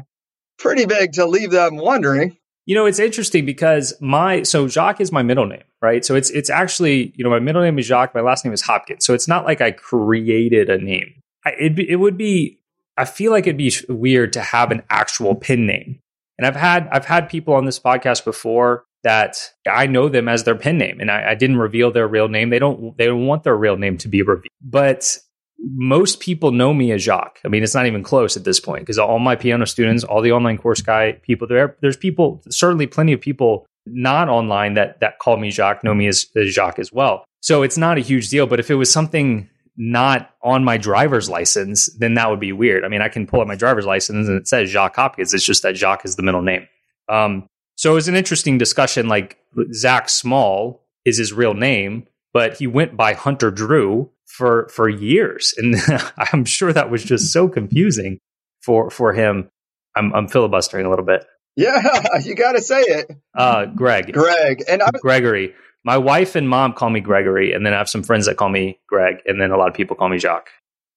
[0.58, 2.36] pretty big to leave them wondering.
[2.66, 6.04] You know, it's interesting because my so Jacques is my middle name, right?
[6.04, 8.62] So it's it's actually you know my middle name is Jacques, my last name is
[8.62, 9.04] Hopkins.
[9.04, 11.14] So it's not like I created a name.
[11.44, 12.58] I, it it would be
[12.96, 16.00] I feel like it'd be weird to have an actual pin name.
[16.38, 19.36] And I've had I've had people on this podcast before that
[19.70, 22.48] I know them as their pin name, and I, I didn't reveal their real name.
[22.48, 25.18] They don't they don't want their real name to be revealed, but
[25.58, 27.40] most people know me as Jacques.
[27.44, 30.20] I mean, it's not even close at this point because all my piano students, all
[30.20, 35.00] the online course guy people, there, there's people, certainly plenty of people not online that
[35.00, 37.24] that call me Jacques, know me as, as Jacques as well.
[37.40, 38.46] So it's not a huge deal.
[38.46, 42.84] But if it was something not on my driver's license, then that would be weird.
[42.84, 45.34] I mean, I can pull up my driver's license and it says Jacques Hopkins.
[45.34, 46.66] It's just that Jacques is the middle name.
[47.08, 47.46] Um,
[47.76, 49.08] so it was an interesting discussion.
[49.08, 49.38] Like
[49.72, 55.54] Zach Small is his real name, but he went by Hunter Drew for for years,
[55.56, 55.76] and
[56.32, 58.18] I'm sure that was just so confusing
[58.62, 59.48] for for him.
[59.96, 61.24] I'm, I'm filibustering a little bit.
[61.56, 63.10] Yeah, you got to say it.
[63.34, 64.12] Uh, Greg.
[64.12, 65.54] Greg and I'm- Gregory.
[65.86, 68.48] My wife and mom call me Gregory, and then I have some friends that call
[68.48, 70.48] me Greg, and then a lot of people call me Jacques.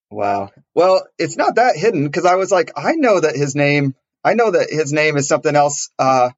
[0.09, 0.51] Wow.
[0.73, 4.33] Well, it's not that hidden because I was like, I know that his name, I
[4.35, 5.89] know that his name is something else.
[5.99, 6.29] Uh,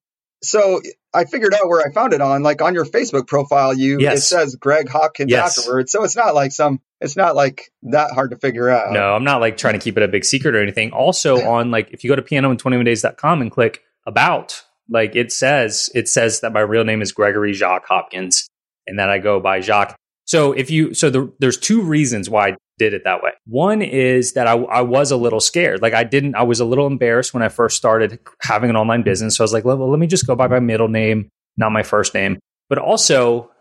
[0.41, 0.81] so
[1.13, 4.19] I figured out where I found it on, like on your Facebook profile, you yes.
[4.19, 5.59] it says Greg Hopkins yes.
[5.59, 5.91] afterwards.
[5.91, 8.91] So it's not like some it's not like that hard to figure out.
[8.91, 10.91] No, I'm not like trying to keep it a big secret or anything.
[10.91, 16.07] Also on like if you go to piano21days.com and click about, like it says it
[16.07, 18.47] says that my real name is Gregory Jacques Hopkins
[18.87, 19.95] and that I go by Jacques.
[20.25, 23.31] So if you so the, there's two reasons why I did it that way.
[23.45, 25.81] One is that I, I was a little scared.
[25.81, 29.03] Like I didn't I was a little embarrassed when I first started having an online
[29.03, 29.35] business.
[29.35, 31.83] So I was like, well, let me just go by my middle name, not my
[31.83, 32.39] first name.
[32.67, 33.51] But also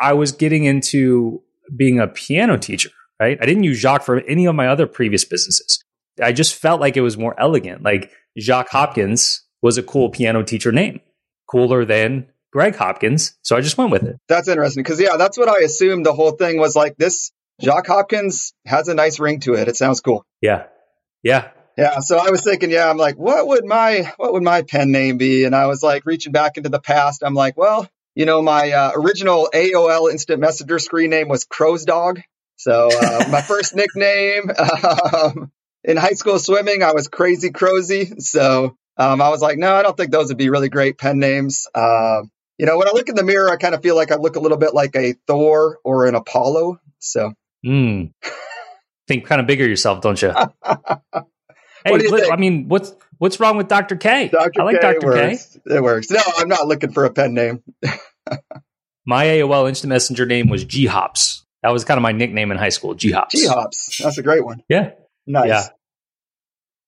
[0.00, 1.42] I was getting into
[1.74, 3.38] being a piano teacher, right?
[3.40, 5.82] I didn't use Jacques for any of my other previous businesses.
[6.22, 7.82] I just felt like it was more elegant.
[7.82, 11.00] Like Jacques Hopkins was a cool piano teacher name,
[11.50, 13.36] cooler than Greg Hopkins.
[13.42, 14.16] So I just went with it.
[14.28, 17.32] That's interesting because, yeah, that's what I assumed the whole thing was like this.
[17.60, 19.68] Jacques Hopkins has a nice ring to it.
[19.68, 20.24] It sounds cool.
[20.40, 20.66] Yeah.
[21.22, 21.50] Yeah.
[21.76, 24.90] Yeah, so I was thinking, yeah, I'm like, what would my what would my pen
[24.90, 25.44] name be?
[25.44, 27.22] And I was like reaching back into the past.
[27.24, 31.84] I'm like, well, you know, my uh, original AOL Instant Messenger screen name was Crow's
[31.84, 32.20] Dog.
[32.56, 34.50] So uh, my first nickname
[35.12, 35.52] um,
[35.84, 38.20] in high school swimming, I was Crazy Crowsy.
[38.20, 41.18] So um, I was like, no, I don't think those would be really great pen
[41.18, 41.66] names.
[41.74, 42.22] Uh,
[42.58, 44.36] you know, when I look in the mirror, I kind of feel like I look
[44.36, 46.80] a little bit like a Thor or an Apollo.
[46.98, 47.32] So.
[47.64, 48.12] Mm.
[49.06, 50.30] Think kind of bigger yourself, don't you?
[51.84, 52.30] hey, do you look?
[52.30, 53.96] I mean, what's what's wrong with Dr.
[53.96, 54.28] K?
[54.28, 54.60] Dr.
[54.60, 55.12] I like Dr.
[55.12, 55.38] K.
[55.66, 56.10] It works.
[56.10, 57.62] No, I'm not looking for a pen name.
[59.06, 61.46] My AOL Instant Messenger name was G Hops.
[61.62, 63.34] That was kind of my nickname in high school, G Hops.
[63.34, 64.00] G Hops.
[64.02, 64.62] That's a great one.
[64.68, 64.90] Yeah.
[65.26, 65.48] Nice.
[65.48, 65.68] Yeah.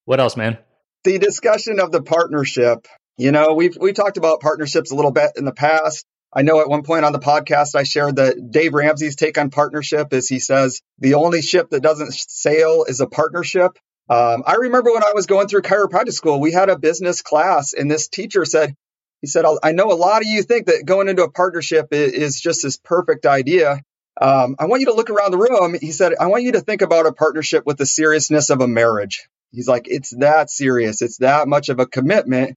[0.05, 0.59] What else, man?
[1.05, 2.87] The discussion of the partnership.
[3.17, 6.07] You know, we've we talked about partnerships a little bit in the past.
[6.33, 9.51] I know at one point on the podcast I shared that Dave Ramsey's take on
[9.51, 13.73] partnership is he says the only ship that doesn't sail is a partnership.
[14.09, 17.73] Um, I remember when I was going through chiropractic school, we had a business class,
[17.73, 18.75] and this teacher said,
[19.21, 22.41] he said, I know a lot of you think that going into a partnership is
[22.41, 23.83] just this perfect idea.
[24.21, 25.77] Um, I want you to look around the room.
[25.81, 28.67] He said, I want you to think about a partnership with the seriousness of a
[28.67, 29.29] marriage.
[29.53, 31.03] He's like, it's that serious.
[31.03, 32.57] It's that much of a commitment.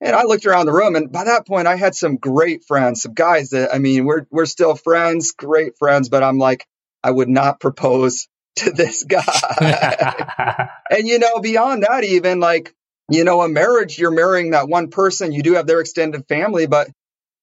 [0.00, 3.02] And I looked around the room, and by that point, I had some great friends,
[3.02, 6.66] some guys that, I mean, we're, we're still friends, great friends, but I'm like,
[7.04, 10.68] I would not propose to this guy.
[10.90, 12.74] and, you know, beyond that, even like,
[13.08, 16.66] you know, a marriage, you're marrying that one person, you do have their extended family,
[16.66, 16.88] but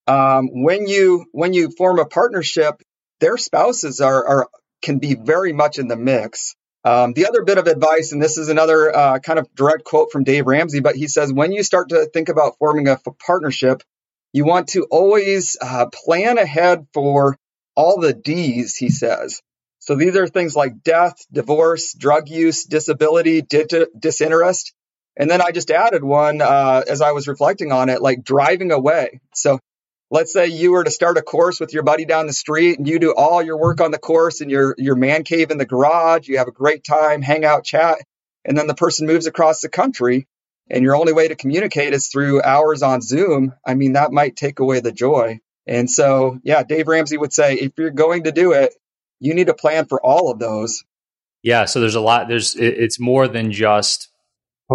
[0.08, 2.82] um, when you when you form a partnership,
[3.20, 4.50] their spouses are, are
[4.82, 6.56] can be very much in the mix.
[6.84, 10.12] Um, the other bit of advice, and this is another uh, kind of direct quote
[10.12, 13.04] from Dave Ramsey, but he says when you start to think about forming a f-
[13.26, 13.84] partnership,
[14.32, 17.36] you want to always uh, plan ahead for
[17.76, 19.42] all the D's, he says.
[19.80, 24.74] So these are things like death, divorce, drug use, disability, di- disinterest.
[25.18, 28.72] And then I just added one uh, as I was reflecting on it, like driving
[28.72, 29.20] away.
[29.34, 29.60] So
[30.12, 32.88] let's say you were to start a course with your buddy down the street and
[32.88, 35.66] you do all your work on the course in your, your man cave in the
[35.66, 36.28] garage.
[36.28, 38.00] You have a great time, hang out, chat.
[38.46, 40.28] And then the person moves across the country
[40.70, 43.54] and your only way to communicate is through hours on Zoom.
[43.66, 45.40] I mean, that might take away the joy.
[45.68, 48.74] And so, yeah, Dave Ramsey would say if you're going to do it,
[49.20, 50.84] you need to plan for all of those.
[51.44, 51.66] yeah.
[51.66, 52.28] So there's a lot.
[52.28, 54.10] There's it's more than just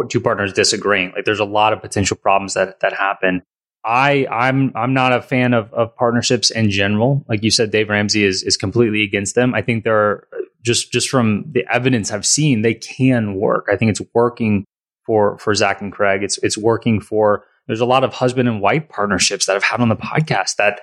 [0.08, 1.12] two partners disagreeing.
[1.12, 3.42] Like there's a lot of potential problems that that happen.
[3.84, 7.24] I I'm I'm not a fan of of partnerships in general.
[7.28, 9.54] Like you said, Dave Ramsey is is completely against them.
[9.54, 10.28] I think there are
[10.62, 13.68] just just from the evidence I've seen, they can work.
[13.70, 14.64] I think it's working
[15.04, 16.22] for for Zach and Craig.
[16.22, 17.44] It's it's working for.
[17.66, 20.80] There's a lot of husband and wife partnerships that I've had on the podcast that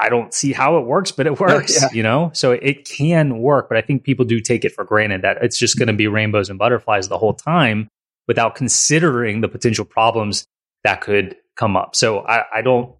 [0.00, 1.80] I don't see how it works, but it works.
[1.80, 1.88] Yeah.
[1.92, 3.68] You know, so it can work.
[3.68, 6.08] But I think people do take it for granted that it's just going to be
[6.08, 7.88] rainbows and butterflies the whole time
[8.26, 10.44] without considering the potential problems
[10.84, 11.94] that could come up.
[11.94, 12.96] So I, I don't,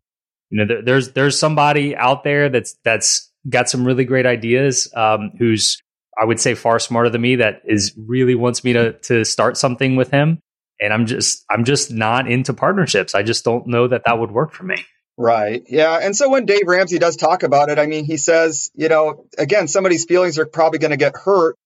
[0.51, 4.93] you know, there, there's there's somebody out there that's that's got some really great ideas,
[4.95, 5.83] um, who's
[6.21, 9.57] I would say far smarter than me that is really wants me to to start
[9.57, 10.41] something with him,
[10.81, 13.15] and I'm just I'm just not into partnerships.
[13.15, 14.85] I just don't know that that would work for me.
[15.17, 15.63] Right.
[15.69, 15.99] Yeah.
[16.01, 19.27] And so when Dave Ramsey does talk about it, I mean, he says, you know,
[19.37, 21.57] again, somebody's feelings are probably going to get hurt,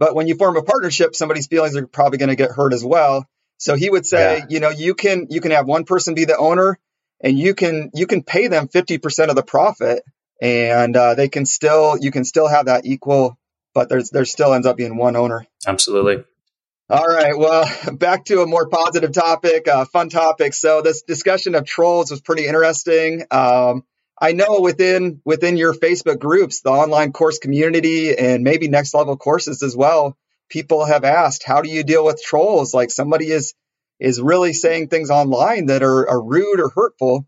[0.00, 2.84] but when you form a partnership, somebody's feelings are probably going to get hurt as
[2.84, 3.24] well.
[3.58, 4.46] So he would say, Yeah.
[4.48, 6.78] you know, you can you can have one person be the owner,
[7.22, 10.02] and you can you can pay them fifty percent of the profit,
[10.40, 13.38] and uh, they can still you can still have that equal,
[13.74, 15.46] but there's there still ends up being one owner.
[15.66, 16.24] Absolutely.
[16.90, 17.36] All right.
[17.36, 20.52] Well, back to a more positive topic, uh, fun topic.
[20.52, 23.24] So this discussion of trolls was pretty interesting.
[23.30, 23.84] Um,
[24.20, 29.16] I know within within your Facebook groups, the online course community, and maybe next level
[29.16, 30.16] courses as well,
[30.54, 32.72] people have asked, how do you deal with trolls?
[32.72, 33.54] Like somebody is
[33.98, 37.26] is really saying things online that are, are rude or hurtful.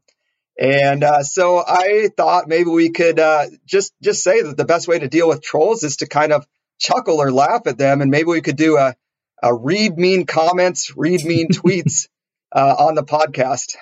[0.59, 4.87] And uh, so I thought maybe we could uh, just just say that the best
[4.87, 6.47] way to deal with trolls is to kind of
[6.79, 8.95] chuckle or laugh at them, and maybe we could do a
[9.43, 12.09] uh, read mean comments, read mean tweets
[12.53, 13.75] uh, on the podcast.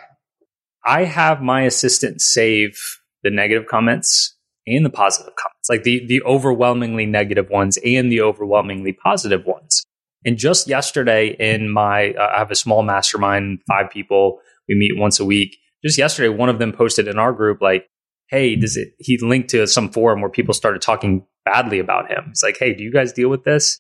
[0.85, 2.79] I have my assistant save
[3.23, 4.34] the negative comments
[4.67, 9.85] and the positive comments, like the the overwhelmingly negative ones and the overwhelmingly positive ones.
[10.25, 14.41] And just yesterday, in my uh, I have a small mastermind, five people.
[14.69, 15.57] We meet once a week.
[15.85, 17.87] Just yesterday, one of them posted in our group like,
[18.29, 22.29] "Hey, does it?" He linked to some forum where people started talking badly about him.
[22.31, 23.79] It's like, "Hey, do you guys deal with this?"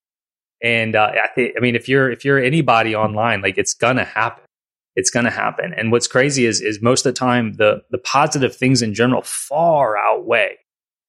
[0.62, 4.04] And uh, I think, I mean, if you're if you're anybody online, like it's gonna
[4.04, 4.44] happen
[4.96, 5.74] it's to happen.
[5.76, 9.22] And what's crazy is is most of the time the the positive things in general
[9.22, 10.56] far outweigh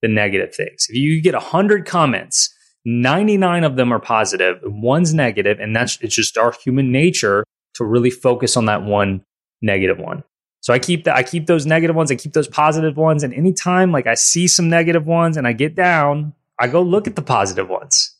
[0.05, 0.85] the negative things.
[0.87, 2.53] If you get 100 comments,
[2.85, 7.83] 99 of them are positive, one's negative, and that's it's just our human nature to
[7.83, 9.23] really focus on that one
[9.63, 10.23] negative one.
[10.61, 13.33] So I keep that I keep those negative ones, I keep those positive ones, and
[13.33, 17.15] anytime like I see some negative ones and I get down, I go look at
[17.15, 18.15] the positive ones.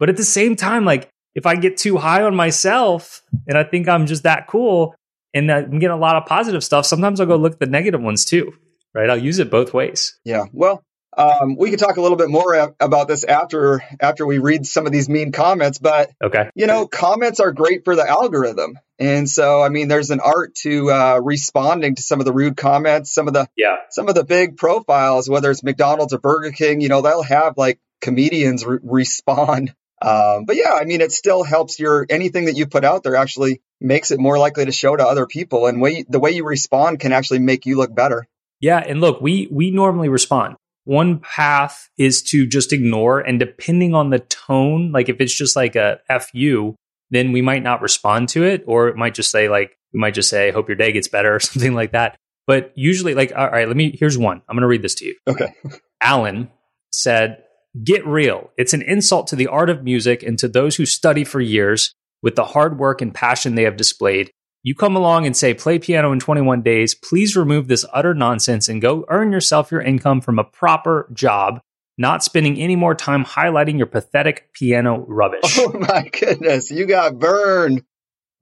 [0.00, 3.62] But at the same time like if I get too high on myself and I
[3.62, 4.96] think I'm just that cool,
[5.32, 6.86] and I'm getting a lot of positive stuff.
[6.86, 8.52] Sometimes I'll go look at the negative ones too,
[8.92, 9.08] right?
[9.08, 10.18] I'll use it both ways.
[10.24, 10.46] Yeah.
[10.52, 10.82] Well,
[11.16, 14.64] um, we could talk a little bit more a- about this after after we read
[14.66, 15.78] some of these mean comments.
[15.78, 16.50] But Okay.
[16.54, 20.54] you know, comments are great for the algorithm, and so I mean, there's an art
[20.62, 23.76] to uh, responding to some of the rude comments, some of the Yeah.
[23.90, 26.80] some of the big profiles, whether it's McDonald's or Burger King.
[26.80, 29.74] You know, they'll have like comedians re- respond.
[30.02, 33.16] Um, but yeah, I mean, it still helps your anything that you put out there
[33.16, 36.44] actually makes it more likely to show to other people, and way the way you
[36.46, 38.26] respond can actually make you look better.
[38.60, 40.56] Yeah, and look, we we normally respond.
[40.90, 45.54] One path is to just ignore, and depending on the tone, like if it's just
[45.54, 46.74] like a "fu,"
[47.10, 50.14] then we might not respond to it, or it might just say like we might
[50.14, 52.16] just say "hope your day gets better" or something like that.
[52.48, 53.96] But usually, like, all right, let me.
[54.00, 54.42] Here's one.
[54.48, 55.14] I'm going to read this to you.
[55.28, 55.54] Okay.
[56.02, 56.50] Alan
[56.90, 57.44] said,
[57.84, 58.50] Get real.
[58.58, 61.94] It's an insult to the art of music and to those who study for years
[62.20, 64.32] with the hard work and passion they have displayed.
[64.62, 66.94] You come along and say, Play piano in 21 days.
[66.94, 71.60] Please remove this utter nonsense and go earn yourself your income from a proper job,
[71.96, 75.40] not spending any more time highlighting your pathetic piano rubbish.
[75.58, 77.84] Oh my goodness, you got burned,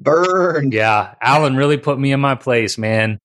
[0.00, 0.72] burned.
[0.72, 3.18] Yeah, Alan really put me in my place, man.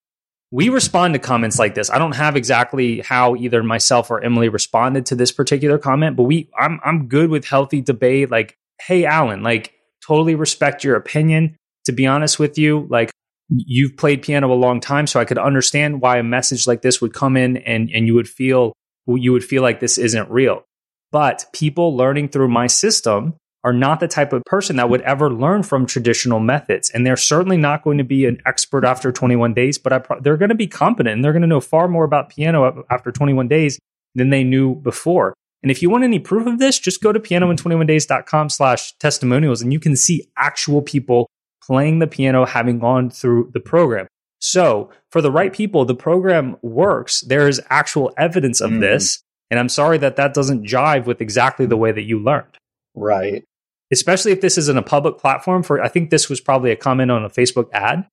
[0.51, 1.89] We respond to comments like this.
[1.89, 6.23] I don't have exactly how either myself or Emily responded to this particular comment, but
[6.23, 9.73] we I'm I'm good with healthy debate like, "Hey Alan, like
[10.05, 11.57] totally respect your opinion.
[11.85, 13.11] To be honest with you, like
[13.49, 17.01] you've played piano a long time, so I could understand why a message like this
[17.01, 18.73] would come in and and you would feel
[19.07, 20.63] you would feel like this isn't real.
[21.11, 25.31] But people learning through my system are not the type of person that would ever
[25.31, 26.89] learn from traditional methods.
[26.89, 30.37] And they're certainly not going to be an expert after 21 days, but pro- they're
[30.37, 33.47] going to be competent and they're going to know far more about piano after 21
[33.47, 33.79] days
[34.15, 35.33] than they knew before.
[35.61, 39.71] And if you want any proof of this, just go to pianoin21days.com slash testimonials and
[39.71, 41.27] you can see actual people
[41.65, 44.07] playing the piano having gone through the program.
[44.39, 47.21] So for the right people, the program works.
[47.21, 48.79] There is actual evidence of Mhm.
[48.81, 49.21] this.
[49.49, 52.57] And I'm sorry that that doesn't jive with exactly the way that you learned
[52.95, 53.43] Right.
[53.91, 57.11] especially if this isn't a public platform for i think this was probably a comment
[57.11, 58.07] on a facebook ad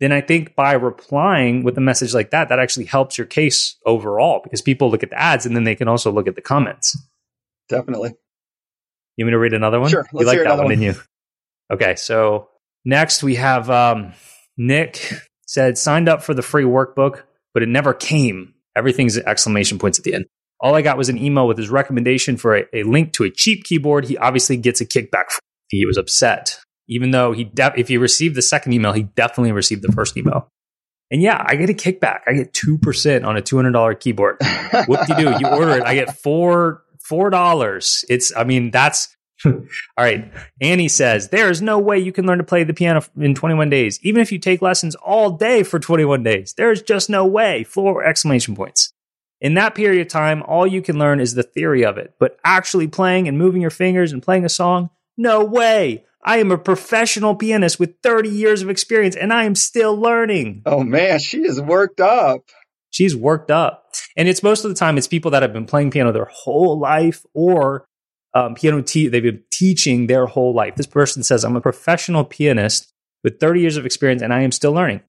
[0.00, 3.76] then i think by replying with a message like that that actually helps your case
[3.84, 6.40] overall because people look at the ads and then they can also look at the
[6.40, 6.96] comments
[7.68, 8.10] Definitely.
[9.16, 10.72] you want me to read another one Sure, you let's like hear that another one
[10.72, 10.80] one.
[10.80, 11.02] didn't you
[11.72, 12.48] okay so
[12.86, 14.14] next we have um,
[14.56, 15.12] nick
[15.46, 17.22] said signed up for the free workbook
[17.52, 20.24] but it never came everything's exclamation points at the end
[20.60, 23.30] all I got was an email with his recommendation for a, a link to a
[23.30, 24.06] cheap keyboard.
[24.06, 25.30] He obviously gets a kickback.
[25.30, 25.40] From.
[25.68, 26.58] He was upset,
[26.88, 30.16] even though he de- if he received the second email, he definitely received the first
[30.16, 30.48] email.
[31.10, 32.20] And yeah, I get a kickback.
[32.26, 34.38] I get two percent on a two hundred dollar keyboard.
[34.88, 35.34] Whoop de doo!
[35.38, 38.04] You order it, I get four four dollars.
[38.08, 39.54] It's I mean that's all
[39.98, 40.32] right.
[40.60, 43.68] Annie says there is no way you can learn to play the piano in 21
[43.70, 46.54] days, even if you take lessons all day for 21 days.
[46.54, 47.64] There is just no way.
[47.64, 48.92] Floor exclamation points.
[49.40, 52.38] In that period of time, all you can learn is the theory of it, but
[52.44, 56.04] actually playing and moving your fingers and playing a song, no way.
[56.24, 60.62] I am a professional pianist with 30 years of experience and I am still learning.
[60.66, 62.48] oh man, she is worked up.
[62.90, 63.92] She's worked up.
[64.16, 66.78] And it's most of the time, it's people that have been playing piano their whole
[66.78, 67.86] life or
[68.36, 70.74] um, piano, te- they've been teaching their whole life.
[70.74, 72.92] This person says, I'm a professional pianist
[73.24, 75.00] with 30 years of experience and I am still learning.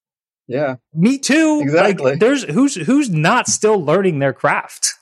[0.47, 0.77] Yeah.
[0.93, 1.59] Me too.
[1.61, 2.11] Exactly.
[2.11, 4.93] Like, there's who's who's not still learning their craft,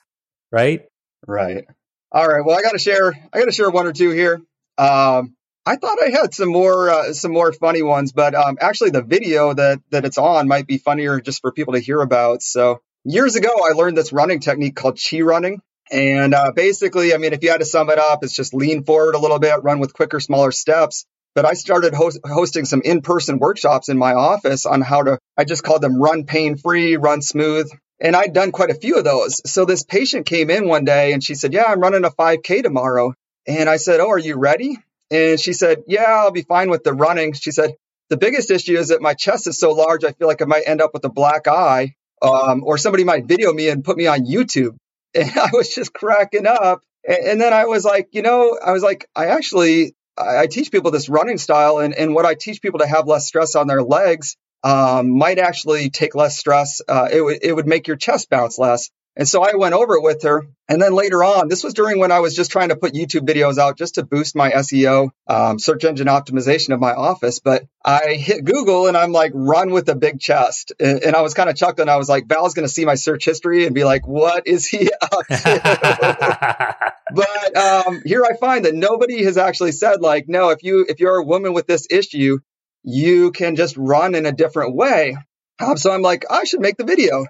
[0.52, 0.86] right?
[1.28, 1.66] Right.
[2.12, 2.44] All right.
[2.44, 3.14] Well, I got to share.
[3.32, 4.42] I got to share one or two here.
[4.80, 5.36] Um,
[5.68, 9.04] I thought I had some more uh, some more funny ones, but um, actually, the
[9.04, 12.42] video that that it's on might be funnier just for people to hear about.
[12.42, 15.62] So years ago, I learned this running technique called chi running.
[15.92, 18.84] And uh, basically, I mean, if you had to sum it up, it's just lean
[18.84, 21.06] forward a little bit, run with quicker, smaller steps.
[21.36, 25.20] But I started host- hosting some in-person workshops in my office on how to.
[25.38, 29.04] I just called them run pain-free, run smooth, and I'd done quite a few of
[29.04, 29.42] those.
[29.50, 32.62] So this patient came in one day and she said, "Yeah, I'm running a 5K
[32.64, 33.14] tomorrow."
[33.46, 34.78] And I said, "Oh, are you ready?"
[35.12, 37.76] And she said, "Yeah, I'll be fine with the running." She said,
[38.10, 40.64] "The biggest issue is that my chest is so large, I feel like I might
[40.66, 44.08] end up with a black eye, um, or somebody might video me and put me
[44.08, 44.78] on YouTube."
[45.16, 46.82] And I was just cracking up.
[47.08, 50.72] And, then I was like, you know, I was like, I actually I, I teach
[50.72, 53.68] people this running style, and and what I teach people to have less stress on
[53.68, 56.82] their legs um, might actually take less stress.
[56.88, 58.90] Uh, it would it would make your chest bounce less.
[59.18, 60.46] And so I went over it with her.
[60.68, 63.28] And then later on, this was during when I was just trying to put YouTube
[63.28, 67.40] videos out just to boost my SEO, um, search engine optimization of my office.
[67.40, 70.74] But I hit Google and I'm like, run with a big chest.
[70.80, 71.88] And, and I was kind of chuckling.
[71.88, 74.68] I was like, Val's going to see my search history and be like, what is
[74.68, 76.76] he up to?
[77.14, 81.00] but um, here I find that nobody has actually said like, no, if you if
[81.00, 82.40] you're a woman with this issue,
[82.84, 85.16] you can just run in a different way.
[85.60, 87.26] Um, so I'm like, I should make the video.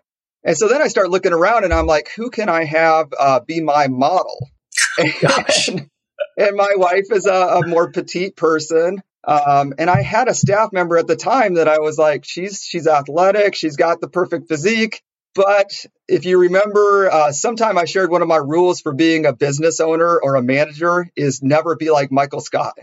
[0.45, 3.39] And so then I start looking around and I'm like, who can I have uh,
[3.39, 4.51] be my model?
[5.22, 5.69] Gosh.
[5.69, 5.89] And,
[6.38, 9.01] and my wife is a, a more petite person.
[9.23, 12.63] Um, and I had a staff member at the time that I was like, she's
[12.63, 15.01] she's athletic, she's got the perfect physique.
[15.34, 19.34] But if you remember, uh, sometime I shared one of my rules for being a
[19.34, 22.77] business owner or a manager is never be like Michael Scott.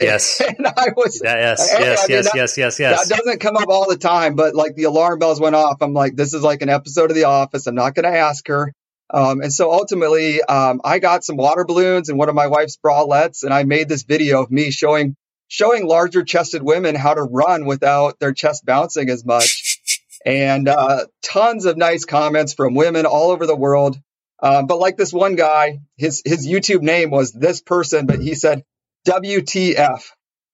[0.00, 0.40] Yes.
[0.58, 3.08] And I was Yeah, yes, I- I yes, mean, yes, that- yes, yes, yes.
[3.08, 5.76] that doesn't come up all the time, but like the alarm bells went off.
[5.80, 7.66] I'm like, this is like an episode of The Office.
[7.66, 8.72] I'm not going to ask her.
[9.10, 12.76] Um, and so ultimately, um, I got some water balloons and one of my wife's
[12.84, 15.14] bralettes, and I made this video of me showing
[15.46, 19.78] showing larger chested women how to run without their chest bouncing as much.
[20.24, 23.98] And uh, tons of nice comments from women all over the world.
[24.42, 28.34] Um, but like this one guy, his his YouTube name was this person, but he
[28.34, 28.64] said
[29.06, 30.02] WTF.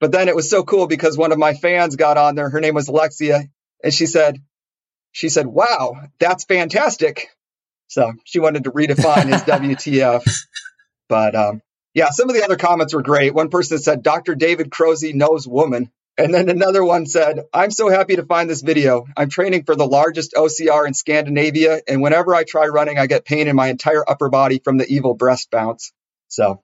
[0.01, 2.49] But then it was so cool because one of my fans got on there.
[2.49, 3.45] Her name was Alexia,
[3.85, 4.39] and she said,
[5.13, 7.29] she said, "Wow, that's fantastic."
[7.89, 10.23] So she wanted to redefine his WTF.
[11.09, 11.63] But um,
[11.95, 13.35] yeah, some of the other comments were great.
[13.35, 14.35] One person said, "Dr.
[14.35, 18.63] David Crozy knows woman," and then another one said, "I'm so happy to find this
[18.63, 19.07] video.
[19.17, 23.25] I'm training for the largest OCR in Scandinavia, and whenever I try running, I get
[23.25, 25.93] pain in my entire upper body from the evil breast bounce."
[26.29, 26.63] So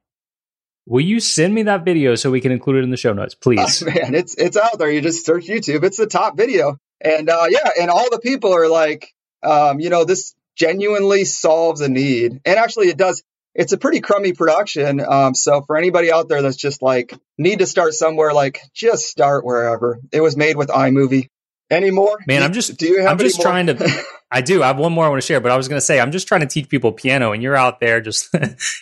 [0.87, 3.35] Will you send me that video so we can include it in the show notes,
[3.35, 3.83] please?
[3.83, 4.91] man, it's it's out there.
[4.91, 5.83] You just search YouTube.
[5.85, 9.91] It's the top video, and uh, yeah, and all the people are like, um, you
[9.91, 13.23] know, this genuinely solves a need, and actually, it does.
[13.55, 15.01] It's a pretty crummy production.
[15.01, 19.07] Um, so for anybody out there that's just like need to start somewhere, like just
[19.07, 19.99] start wherever.
[20.13, 21.29] It was made with iMovie.
[21.69, 22.19] Any more?
[22.29, 23.11] Man, I'm just- Do you have?
[23.11, 23.45] I'm just more?
[23.47, 24.63] trying to- I do.
[24.63, 26.13] I have one more I want to share, but I was going to say I'm
[26.13, 28.29] just trying to teach people piano, and you're out there just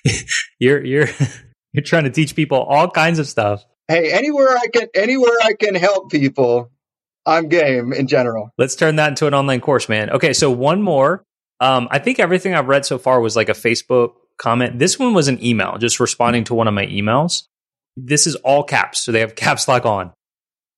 [0.58, 1.06] you're you're
[1.74, 3.64] you're trying to teach people all kinds of stuff.
[3.88, 6.70] hey, anywhere I can, anywhere I can help people,
[7.26, 8.50] I'm game in general.
[8.56, 10.08] Let's turn that into an online course, man.
[10.10, 11.24] Okay, so one more.
[11.60, 14.78] Um, I think everything I've read so far was like a Facebook comment.
[14.78, 17.42] This one was an email, just responding to one of my emails.
[17.96, 20.12] This is all caps, so they have caps lock on.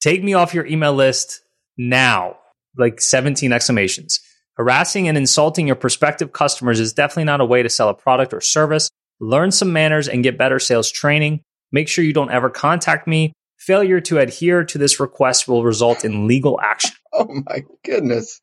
[0.00, 1.42] Take me off your email list
[1.76, 2.36] now,
[2.76, 4.20] like 17 exclamations.
[4.56, 8.32] Harassing and insulting your prospective customers is definitely not a way to sell a product
[8.32, 8.88] or service.
[9.20, 11.40] Learn some manners and get better sales training.
[11.72, 13.32] Make sure you don't ever contact me.
[13.58, 16.92] Failure to adhere to this request will result in legal action.
[17.18, 18.42] Oh my goodness.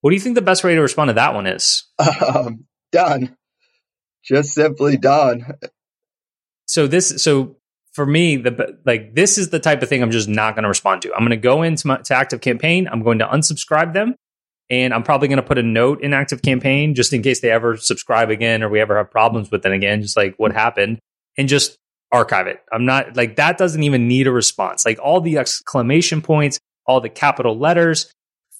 [0.00, 1.84] What do you think the best way to respond to that one is?
[1.98, 3.36] Um, done.
[4.24, 5.44] Just simply done.
[6.66, 7.58] So this, so
[7.94, 10.68] for me, the like this is the type of thing I'm just not going to
[10.68, 11.12] respond to.
[11.12, 12.88] I'm going to go into my to ActiveCampaign.
[12.90, 14.16] I'm going to unsubscribe them,
[14.70, 17.76] and I'm probably going to put a note in ActiveCampaign just in case they ever
[17.76, 20.02] subscribe again or we ever have problems with it again.
[20.02, 20.98] Just like what happened,
[21.36, 21.76] and just
[22.12, 22.60] archive it.
[22.72, 23.58] I'm not like that.
[23.58, 24.84] Doesn't even need a response.
[24.84, 28.10] Like all the exclamation points, all the capital letters.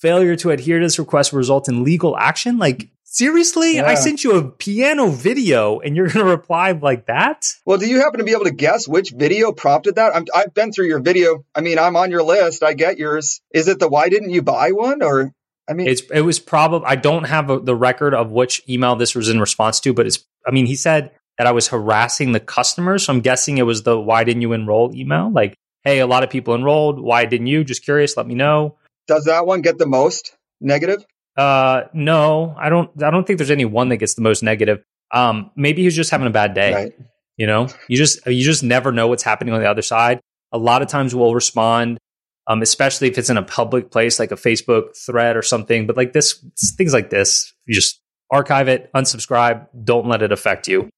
[0.01, 2.59] Failure to adhere to this request will result in legal action.
[2.59, 7.47] Like seriously, I sent you a piano video, and you're going to reply like that?
[7.65, 10.15] Well, do you happen to be able to guess which video prompted that?
[10.15, 11.45] I'm, I've been through your video.
[11.55, 12.63] I mean, I'm on your list.
[12.63, 13.41] I get yours.
[13.53, 15.03] Is it the why didn't you buy one?
[15.03, 15.33] Or,
[15.69, 18.97] I mean, It's it was probably I don't have a, the record of which email
[18.97, 22.33] this was in response to, but it's I mean he said that I was harassing
[22.33, 25.31] the customers, so I'm guessing it was the why didn't you enroll email?
[25.33, 27.65] Like, hey, a lot of people enrolled, why didn't you?
[27.65, 28.77] Just curious, let me know.
[29.07, 31.05] does that one get the most negative?
[31.37, 32.91] Uh, no, I don't.
[33.03, 34.83] I don't think there's any one that gets the most negative.
[35.13, 36.75] Um, maybe he was just having a bad day.
[36.75, 36.93] Right.
[37.37, 40.21] You know, you just you just never know what's happening on the other side.
[40.53, 41.99] A lot of times we'll respond,
[42.47, 45.87] um, especially if it's in a public place like a Facebook thread or something.
[45.87, 46.45] But like this,
[46.77, 48.01] things like this, you just
[48.31, 50.89] archive it, unsubscribe, don't let it affect you.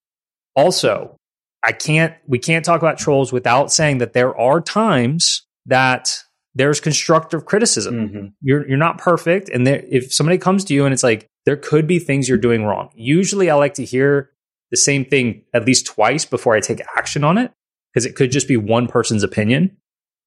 [0.55, 1.15] Also,
[1.63, 6.23] I can't we can't talk about trolls without saying that there are times that
[6.55, 8.25] there's constructive criticism Mm-hmm.
[8.41, 11.57] you're you're not perfect and there, if somebody comes to you and it's like there
[11.57, 14.31] could be things you're doing wrong usually i like to hear
[14.71, 17.51] the same thing at least twice before i take action on it
[17.93, 19.75] because it could just be one person's opinion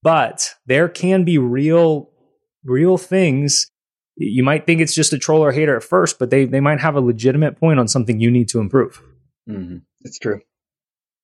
[0.03, 2.11] but there can be real
[2.65, 3.71] real things
[4.17, 6.81] you might think it's just a troll or hater at first but they they might
[6.81, 9.03] have a legitimate point on something you need to improve
[9.49, 9.79] Mm-hmm.
[10.03, 10.41] It's true.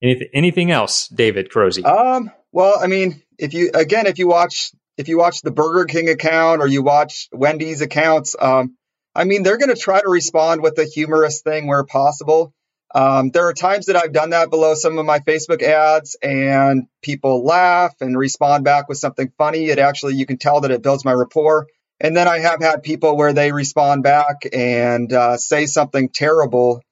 [0.02, 4.72] anything, anything else david crozy Um, well, I mean, if you again, if you watch
[4.96, 8.78] if you watch the Burger King account or you watch Wendy's accounts, um,
[9.14, 12.54] I mean, they're going to try to respond with a humorous thing where possible.
[12.94, 16.86] Um, there are times that I've done that below some of my Facebook ads, and
[17.02, 19.66] people laugh and respond back with something funny.
[19.66, 21.66] It actually, you can tell that it builds my rapport.
[22.00, 26.82] And then I have had people where they respond back and uh, say something terrible,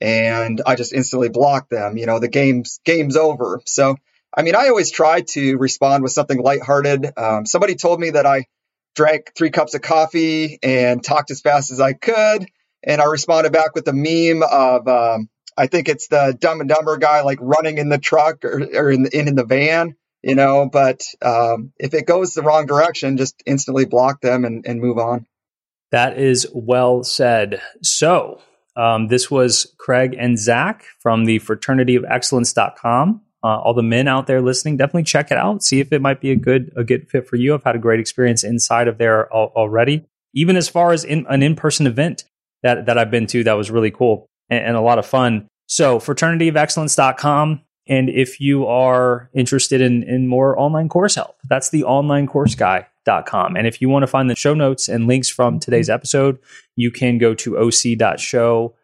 [0.00, 1.96] and I just instantly block them.
[1.96, 3.60] You know, the game's game's over.
[3.66, 3.96] So
[4.36, 7.12] I mean, I always try to respond with something lighthearted.
[7.16, 8.46] Um, somebody told me that I
[8.96, 12.46] drank three cups of coffee and talked as fast as I could.
[12.82, 16.68] and I responded back with a meme of um, I think it's the Dumb and
[16.68, 20.34] Dumber guy like running in the truck or, or in, the, in the van, you
[20.34, 20.68] know.
[20.70, 24.98] But um, if it goes the wrong direction, just instantly block them and, and move
[24.98, 25.26] on.
[25.92, 27.60] That is well said.
[27.82, 28.40] So
[28.76, 33.20] um, this was Craig and Zach from the Fraternity of Excellence.com.
[33.44, 35.62] Uh, all the men out there listening, definitely check it out.
[35.62, 37.54] See if it might be a good a good fit for you.
[37.54, 40.06] I've had a great experience inside of there al- already.
[40.34, 42.24] Even as far as in, an in person event
[42.62, 45.48] that that I've been to, that was really cool and, and a lot of fun.
[45.66, 47.62] So fraternityofexcellence.com.
[47.86, 53.56] And if you are interested in, in more online course help, that's the onlinecourseguy.com.
[53.56, 56.38] And if you want to find the show notes and links from today's episode,
[56.76, 58.74] you can go to oc.show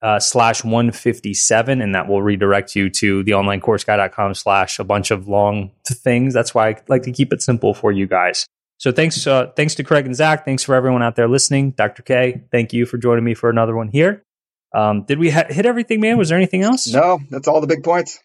[0.00, 5.28] uh, slash 157, and that will redirect you to the onlinecourseguy.com slash a bunch of
[5.28, 6.32] long things.
[6.32, 8.46] That's why I like to keep it simple for you guys.
[8.78, 10.44] So thanks, uh, thanks to Craig and Zach.
[10.44, 11.72] Thanks for everyone out there listening.
[11.72, 12.02] Dr.
[12.02, 14.22] K, thank you for joining me for another one here.
[14.74, 16.18] Um, did we ha- hit everything, man?
[16.18, 16.86] Was there anything else?
[16.86, 18.18] No, that's all the big points.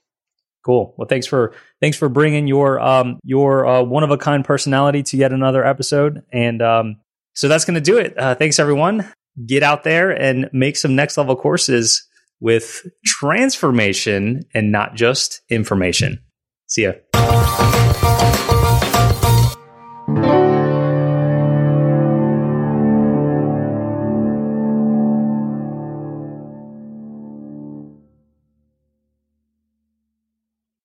[0.66, 0.94] Cool.
[0.98, 5.04] Well, thanks for thanks for bringing your um your uh, one of a kind personality
[5.04, 6.24] to yet another episode.
[6.32, 6.98] And um,
[7.34, 8.18] so that's going to do it.
[8.18, 9.12] Uh, thanks everyone.
[9.46, 12.08] Get out there and make some next level courses
[12.40, 16.20] with transformation and not just information.
[16.68, 16.94] See ya.